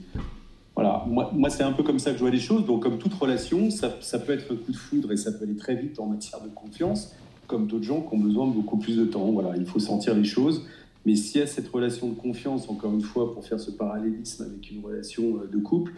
[0.75, 2.65] Voilà, moi, moi c'est un peu comme ça que je vois les choses.
[2.65, 5.43] Donc, comme toute relation, ça, ça, peut être un coup de foudre et ça peut
[5.43, 7.15] aller très vite en matière de confiance,
[7.47, 9.31] comme d'autres gens qui ont besoin de beaucoup plus de temps.
[9.31, 10.65] Voilà, il faut sentir les choses.
[11.05, 14.43] Mais s'il y a cette relation de confiance, encore une fois, pour faire ce parallélisme
[14.43, 15.93] avec une relation de couple,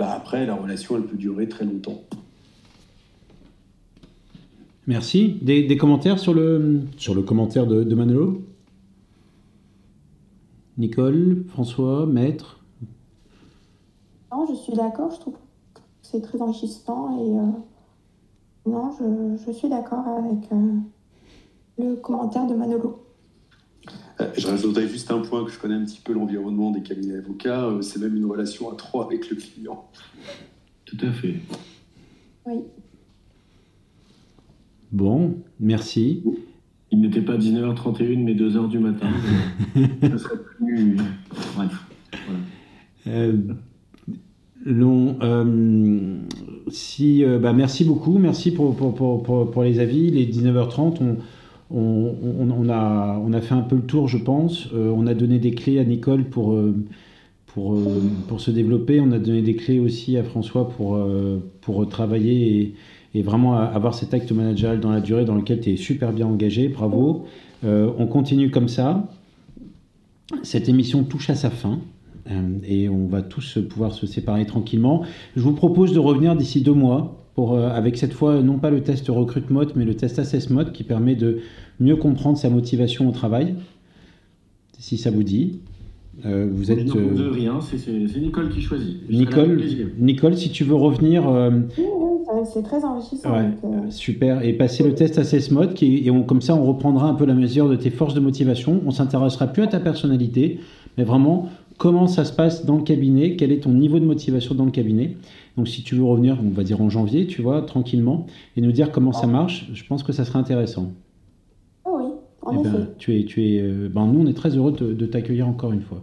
[0.00, 2.00] bah, après, la relation, elle peut durer très longtemps.
[4.86, 5.38] Merci.
[5.42, 8.42] Des, commentaires sur le, sur le commentaire de, de Manolo?
[10.78, 12.60] Nicole, François, Maître?
[14.32, 15.10] Non, je suis d'accord.
[15.10, 18.90] Je trouve que c'est très enrichissant et euh, non,
[19.36, 20.76] je, suis d'accord avec euh,
[21.78, 23.04] le commentaire de Manolo.
[24.20, 27.14] Euh, je rajouterais juste un point que je connais un petit peu l'environnement des cabinets
[27.14, 29.88] d'avocats, euh, c'est même une relation à trois avec le client.
[30.84, 31.36] Tout à fait.
[32.46, 32.60] Oui.
[34.92, 36.22] Bon, merci.
[36.90, 39.08] Il n'était pas 19h31, mais 2h du matin.
[40.02, 40.96] ça serait plus.
[41.54, 41.86] Bref.
[43.06, 43.32] Euh,
[46.68, 50.08] si, bah, merci beaucoup, merci pour, pour, pour, pour, les avis.
[50.08, 50.96] Il est 19h30.
[51.00, 51.16] On,
[51.70, 54.68] on, a, on, a, fait un peu le tour, je pense.
[54.74, 56.74] Euh, on a donné des clés à Nicole pour, euh,
[57.46, 59.00] pour, euh, pour, se développer.
[59.00, 60.98] On a donné des clés aussi à François pour,
[61.60, 62.74] pour travailler
[63.14, 66.26] et, vraiment avoir cet acte managérial dans la durée dans lequel tu es super bien
[66.26, 66.68] engagé.
[66.68, 67.26] Bravo.
[67.64, 69.08] on continue comme ça.
[70.42, 71.80] Cette émission touche à sa fin.
[72.64, 75.02] Et on va tous pouvoir se séparer tranquillement.
[75.34, 78.82] Je vous propose de revenir d'ici deux mois pour, avec cette fois non pas le
[78.82, 81.40] test recrute mode, mais le test assess mode qui permet de
[81.78, 83.54] mieux comprendre sa motivation au travail,
[84.78, 85.60] si ça vous dit.
[86.26, 86.94] Euh, vous êtes.
[86.94, 89.08] Euh, rien, c'est Nicole qui choisit.
[89.08, 89.62] Nicole,
[89.98, 91.28] Nicole, si tu veux revenir.
[91.28, 91.50] Euh,
[92.44, 93.34] c'est très enrichissant.
[93.88, 94.44] Super.
[94.44, 97.34] Et passer le test Assess Mode, qui, et comme ça, on reprendra un peu la
[97.34, 98.82] mesure de tes forces de motivation.
[98.86, 100.60] On s'intéressera plus à ta personnalité,
[100.96, 101.48] mais vraiment
[101.78, 104.70] comment ça se passe dans le cabinet, quel est ton niveau de motivation dans le
[104.70, 105.16] cabinet?
[105.56, 108.72] Donc si tu veux revenir, on va dire en janvier, tu vois, tranquillement, et nous
[108.72, 110.92] dire comment ça marche, je pense que ça serait intéressant.
[111.84, 112.12] Oh oui,
[112.42, 115.06] en eh ben, tu es, tu es, euh, ben, nous, on est très heureux de,
[115.06, 116.02] t'accueillir encore une fois.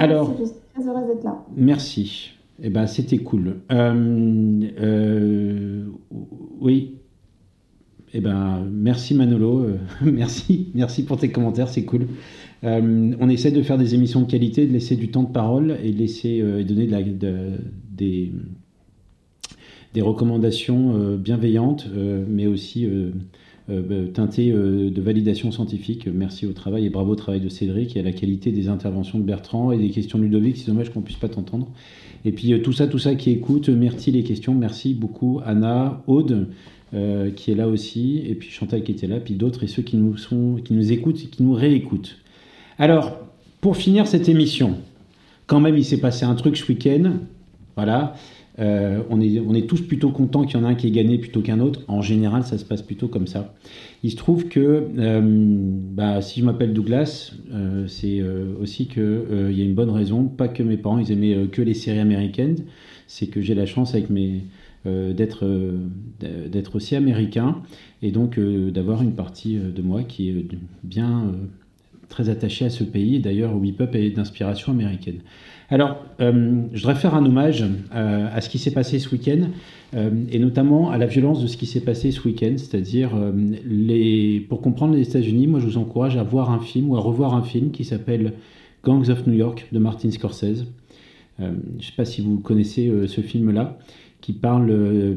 [0.00, 1.44] Alors, je suis très heureuse d'être là.
[1.56, 2.32] Merci.
[2.62, 3.56] Eh ben, c'était cool.
[3.70, 5.84] Euh, euh,
[6.60, 6.96] oui.
[8.14, 9.66] Eh ben, merci Manolo.
[10.02, 12.06] merci, merci pour tes commentaires, c'est cool.
[12.64, 15.78] Euh, on essaie de faire des émissions de qualité, de laisser du temps de parole
[15.82, 16.88] et de euh, donner
[17.92, 18.32] des,
[20.02, 21.88] recommandations euh, bienveillantes,
[22.28, 22.86] mais aussi
[24.14, 26.08] teintées de validation scientifique.
[26.12, 29.18] Merci au travail et bravo au travail de Cédric et à la qualité des interventions
[29.18, 30.56] de Bertrand et des questions de Ludovic.
[30.56, 31.68] C'est dommage qu'on puisse pas t'entendre.
[32.24, 36.48] Et puis tout ça, qui écoute, merci les questions, merci beaucoup Anna, Aude.
[37.36, 39.96] qui est là aussi, et puis Chantal qui était là, puis d'autres et ceux qui
[39.96, 42.18] nous écoutent et qui nous réécoutent.
[42.78, 43.18] Alors,
[43.60, 44.76] pour finir cette émission,
[45.48, 47.14] quand même, il s'est passé un truc ce week-end.
[47.74, 48.14] Voilà.
[48.60, 51.42] Euh, on, est, tous plutôt contents qu'il y en a un qui ait gagné plutôt
[51.42, 51.80] qu'un autre.
[51.88, 53.54] En général, ça se passe plutôt comme ça.
[54.02, 58.20] Il se trouve que euh, bah, si je m'appelle Douglas, euh, c'est
[58.60, 60.24] aussi qu'il y a une bonne raison.
[60.24, 62.56] Pas que mes parents ils aimaient que les séries américaines,
[63.06, 64.44] c'est que j'ai la chance avec mes
[64.84, 65.44] d'être
[66.20, 67.56] d'être aussi américain
[68.00, 70.46] et donc d'avoir une partie de moi qui est
[70.82, 71.34] bien
[72.08, 73.20] très attaché à ce pays.
[73.20, 75.20] D'ailleurs, Whip-Up est d'inspiration américaine.
[75.70, 77.62] Alors, euh, je voudrais faire un hommage
[77.94, 79.48] euh, à ce qui s'est passé ce week-end,
[79.94, 83.10] euh, et notamment à la violence de ce qui s'est passé ce week-end, c'est-à-dire,
[83.66, 84.40] les...
[84.48, 87.34] pour comprendre les États-Unis, moi je vous encourage à voir un film ou à revoir
[87.34, 88.32] un film qui s'appelle
[88.82, 90.64] Gangs of New York de Martin Scorsese.
[91.38, 93.78] je ne sais pas si vous connaissez ce film-là,
[94.22, 95.16] qui parle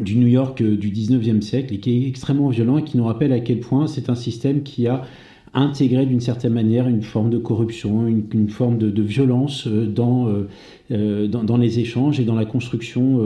[0.00, 3.32] du New York du 19e siècle et qui est extrêmement violent et qui nous rappelle
[3.32, 5.04] à quel point c'est un système qui a
[5.54, 10.44] intégrer d'une certaine manière une forme de corruption, une, forme de, violence euh, euh,
[10.90, 13.18] euh, dans, dans, les échanges et dans la construction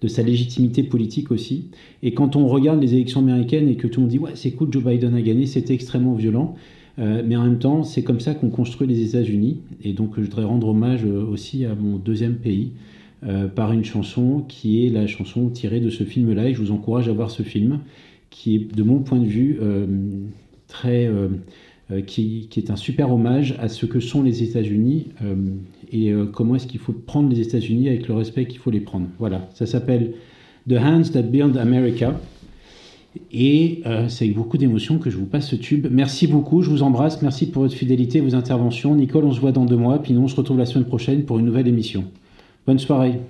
[0.00, 1.70] de sa légitimité politique aussi.
[2.02, 4.52] Et quand on regarde les élections américaines et que tout le monde dit ouais c'est
[4.52, 6.54] cool Joe Biden a gagné, c'était extrêmement violent.
[6.98, 9.60] mais en même temps, c'est comme ça qu'on construit les États-Unis.
[9.82, 12.72] Et donc, je voudrais rendre hommage aussi à mon deuxième pays
[13.54, 16.48] par une chanson qui est la chanson tirée de ce film-là.
[16.48, 17.80] Et je vous encourage à voir ce film,
[18.30, 19.58] qui est, de mon point de vue,
[20.68, 21.28] très, euh,
[21.90, 25.34] euh, qui, est un super hommage à ce que sont les États-Unis euh,
[25.92, 29.06] et comment est-ce qu'il faut prendre les États-Unis avec le respect qu'il faut les prendre.
[29.20, 30.14] Voilà, ça s'appelle
[30.68, 32.18] The Hands That Build America.
[33.32, 35.86] Et c'est avec beaucoup d'émotion que je vous passe ce tube.
[35.90, 38.96] Merci beaucoup, je vous embrasse, merci pour votre fidélité, vos interventions.
[38.96, 41.22] Nicole, on se voit dans deux mois, puis nous on se retrouve la semaine prochaine
[41.22, 42.04] pour une nouvelle émission.
[42.66, 43.20] Bonne soirée.